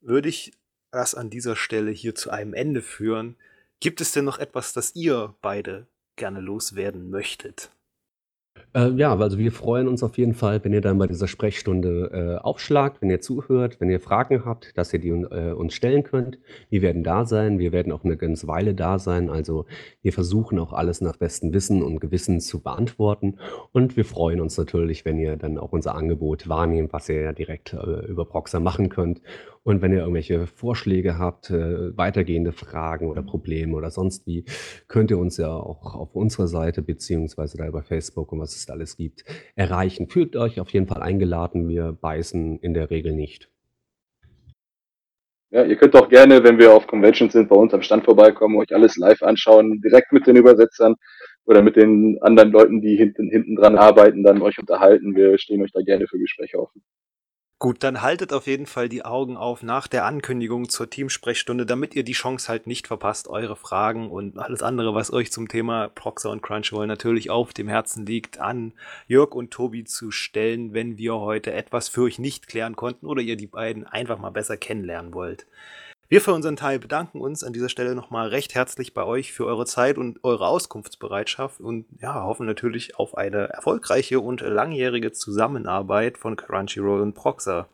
würde 0.00 0.28
ich 0.28 0.52
das 0.92 1.14
an 1.14 1.30
dieser 1.30 1.56
Stelle 1.56 1.90
hier 1.90 2.14
zu 2.14 2.30
einem 2.30 2.54
Ende 2.54 2.82
führen. 2.82 3.36
Gibt 3.80 4.00
es 4.00 4.12
denn 4.12 4.24
noch 4.24 4.38
etwas, 4.38 4.72
das 4.72 4.94
ihr 4.94 5.34
beide 5.42 5.86
gerne 6.16 6.40
loswerden 6.40 7.10
möchtet? 7.10 7.72
Äh, 8.74 8.90
ja, 8.92 9.14
also 9.16 9.38
wir 9.38 9.52
freuen 9.52 9.86
uns 9.88 10.02
auf 10.02 10.16
jeden 10.16 10.34
Fall, 10.34 10.62
wenn 10.64 10.72
ihr 10.72 10.80
dann 10.80 10.98
bei 10.98 11.06
dieser 11.06 11.28
Sprechstunde 11.28 12.38
äh, 12.40 12.42
aufschlagt, 12.42 13.02
wenn 13.02 13.10
ihr 13.10 13.20
zuhört, 13.20 13.80
wenn 13.80 13.90
ihr 13.90 14.00
Fragen 14.00 14.44
habt, 14.44 14.76
dass 14.78 14.92
ihr 14.92 14.98
die 14.98 15.08
äh, 15.08 15.52
uns 15.52 15.74
stellen 15.74 16.04
könnt. 16.04 16.38
Wir 16.70 16.80
werden 16.80 17.02
da 17.02 17.26
sein, 17.26 17.58
wir 17.58 17.72
werden 17.72 17.92
auch 17.92 18.04
eine 18.04 18.16
ganze 18.16 18.46
Weile 18.48 18.74
da 18.74 18.98
sein. 18.98 19.28
Also 19.28 19.66
wir 20.02 20.12
versuchen 20.12 20.58
auch 20.58 20.72
alles 20.72 21.00
nach 21.02 21.16
bestem 21.16 21.52
Wissen 21.52 21.82
und 21.82 22.00
Gewissen 22.00 22.40
zu 22.40 22.62
beantworten. 22.62 23.38
Und 23.72 23.96
wir 23.96 24.06
freuen 24.06 24.40
uns 24.40 24.56
natürlich, 24.56 25.04
wenn 25.04 25.18
ihr 25.18 25.36
dann 25.36 25.58
auch 25.58 25.72
unser 25.72 25.94
Angebot 25.94 26.48
wahrnehmt, 26.48 26.92
was 26.92 27.08
ihr 27.10 27.20
ja 27.20 27.32
direkt 27.32 27.74
äh, 27.74 28.06
über 28.06 28.24
Proxer 28.24 28.60
machen 28.60 28.88
könnt. 28.88 29.20
Und 29.64 29.80
wenn 29.80 29.92
ihr 29.92 30.00
irgendwelche 30.00 30.46
Vorschläge 30.46 31.18
habt, 31.18 31.50
äh, 31.50 31.96
weitergehende 31.96 32.52
Fragen 32.52 33.08
oder 33.08 33.22
Probleme 33.22 33.76
oder 33.76 33.90
sonst 33.90 34.26
wie, 34.26 34.44
könnt 34.88 35.10
ihr 35.12 35.18
uns 35.18 35.36
ja 35.36 35.52
auch 35.52 35.94
auf 35.94 36.16
unserer 36.16 36.48
Seite 36.48 36.82
beziehungsweise 36.82 37.58
da 37.58 37.66
über 37.68 37.82
Facebook 37.82 38.32
und 38.32 38.40
was 38.40 38.56
es 38.56 38.66
da 38.66 38.72
alles 38.72 38.96
gibt, 38.96 39.24
erreichen. 39.54 40.08
Fühlt 40.08 40.34
euch 40.34 40.60
auf 40.60 40.70
jeden 40.70 40.88
Fall 40.88 41.02
eingeladen. 41.02 41.68
Wir 41.68 41.92
beißen 41.92 42.58
in 42.58 42.74
der 42.74 42.90
Regel 42.90 43.12
nicht. 43.12 43.50
Ja, 45.50 45.64
ihr 45.64 45.76
könnt 45.76 45.94
auch 45.94 46.08
gerne, 46.08 46.42
wenn 46.42 46.58
wir 46.58 46.72
auf 46.72 46.86
Conventions 46.86 47.34
sind, 47.34 47.50
bei 47.50 47.56
uns 47.56 47.74
am 47.74 47.82
Stand 47.82 48.04
vorbeikommen, 48.06 48.56
euch 48.56 48.74
alles 48.74 48.96
live 48.96 49.22
anschauen, 49.22 49.82
direkt 49.82 50.10
mit 50.10 50.26
den 50.26 50.36
Übersetzern 50.36 50.94
oder 51.44 51.62
mit 51.62 51.76
den 51.76 52.16
anderen 52.22 52.50
Leuten, 52.50 52.80
die 52.80 52.96
hinten, 52.96 53.28
hinten 53.28 53.56
dran 53.56 53.76
arbeiten, 53.76 54.24
dann 54.24 54.40
euch 54.40 54.58
unterhalten. 54.58 55.14
Wir 55.14 55.38
stehen 55.38 55.62
euch 55.62 55.70
da 55.70 55.82
gerne 55.82 56.06
für 56.08 56.18
Gespräche 56.18 56.58
offen. 56.58 56.82
Gut, 57.62 57.84
dann 57.84 58.02
haltet 58.02 58.32
auf 58.32 58.48
jeden 58.48 58.66
Fall 58.66 58.88
die 58.88 59.04
Augen 59.04 59.36
auf 59.36 59.62
nach 59.62 59.86
der 59.86 60.04
Ankündigung 60.04 60.68
zur 60.68 60.90
Teamsprechstunde, 60.90 61.64
damit 61.64 61.94
ihr 61.94 62.02
die 62.02 62.10
Chance 62.10 62.48
halt 62.48 62.66
nicht 62.66 62.88
verpasst, 62.88 63.28
eure 63.28 63.54
Fragen 63.54 64.10
und 64.10 64.36
alles 64.36 64.64
andere, 64.64 64.96
was 64.96 65.12
euch 65.12 65.30
zum 65.30 65.46
Thema 65.46 65.86
Proxer 65.86 66.30
und 66.30 66.42
Crunchyroll 66.42 66.88
natürlich 66.88 67.30
auf 67.30 67.52
dem 67.52 67.68
Herzen 67.68 68.04
liegt, 68.04 68.40
an 68.40 68.72
Jörg 69.06 69.36
und 69.36 69.52
Tobi 69.52 69.84
zu 69.84 70.10
stellen, 70.10 70.74
wenn 70.74 70.98
wir 70.98 71.14
heute 71.14 71.52
etwas 71.52 71.88
für 71.88 72.02
euch 72.02 72.18
nicht 72.18 72.48
klären 72.48 72.74
konnten 72.74 73.06
oder 73.06 73.22
ihr 73.22 73.36
die 73.36 73.46
beiden 73.46 73.86
einfach 73.86 74.18
mal 74.18 74.30
besser 74.30 74.56
kennenlernen 74.56 75.14
wollt. 75.14 75.46
Wir 76.12 76.20
für 76.20 76.34
unseren 76.34 76.56
Teil 76.56 76.78
bedanken 76.78 77.22
uns 77.22 77.42
an 77.42 77.54
dieser 77.54 77.70
Stelle 77.70 77.94
nochmal 77.94 78.28
recht 78.28 78.54
herzlich 78.54 78.92
bei 78.92 79.02
euch 79.02 79.32
für 79.32 79.46
eure 79.46 79.64
Zeit 79.64 79.96
und 79.96 80.22
eure 80.24 80.46
Auskunftsbereitschaft 80.46 81.58
und 81.58 81.86
ja, 82.02 82.22
hoffen 82.22 82.44
natürlich 82.44 82.98
auf 82.98 83.16
eine 83.16 83.48
erfolgreiche 83.48 84.20
und 84.20 84.42
langjährige 84.42 85.12
Zusammenarbeit 85.12 86.18
von 86.18 86.36
Crunchyroll 86.36 87.00
und 87.00 87.14
Proxer. 87.14 87.66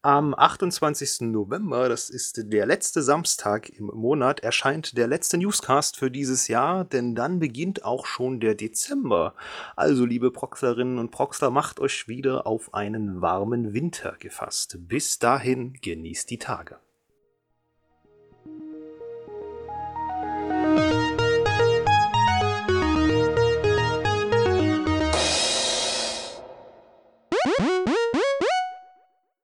Am 0.00 0.32
28. 0.32 1.30
November, 1.30 1.90
das 1.90 2.08
ist 2.08 2.50
der 2.50 2.64
letzte 2.64 3.02
Samstag 3.02 3.68
im 3.68 3.90
Monat, 3.92 4.40
erscheint 4.40 4.96
der 4.96 5.06
letzte 5.06 5.36
Newscast 5.36 5.98
für 5.98 6.10
dieses 6.10 6.48
Jahr, 6.48 6.86
denn 6.86 7.14
dann 7.14 7.38
beginnt 7.38 7.84
auch 7.84 8.06
schon 8.06 8.40
der 8.40 8.54
Dezember. 8.54 9.34
Also, 9.74 10.06
liebe 10.06 10.30
Proxlerinnen 10.30 10.98
und 10.98 11.10
Proxler, 11.10 11.50
macht 11.50 11.80
euch 11.80 12.08
wieder 12.08 12.46
auf 12.46 12.72
einen 12.72 13.20
warmen 13.20 13.74
Winter 13.74 14.16
gefasst. 14.18 14.78
Bis 14.88 15.18
dahin 15.18 15.74
genießt 15.82 16.30
die 16.30 16.38
Tage. 16.38 16.78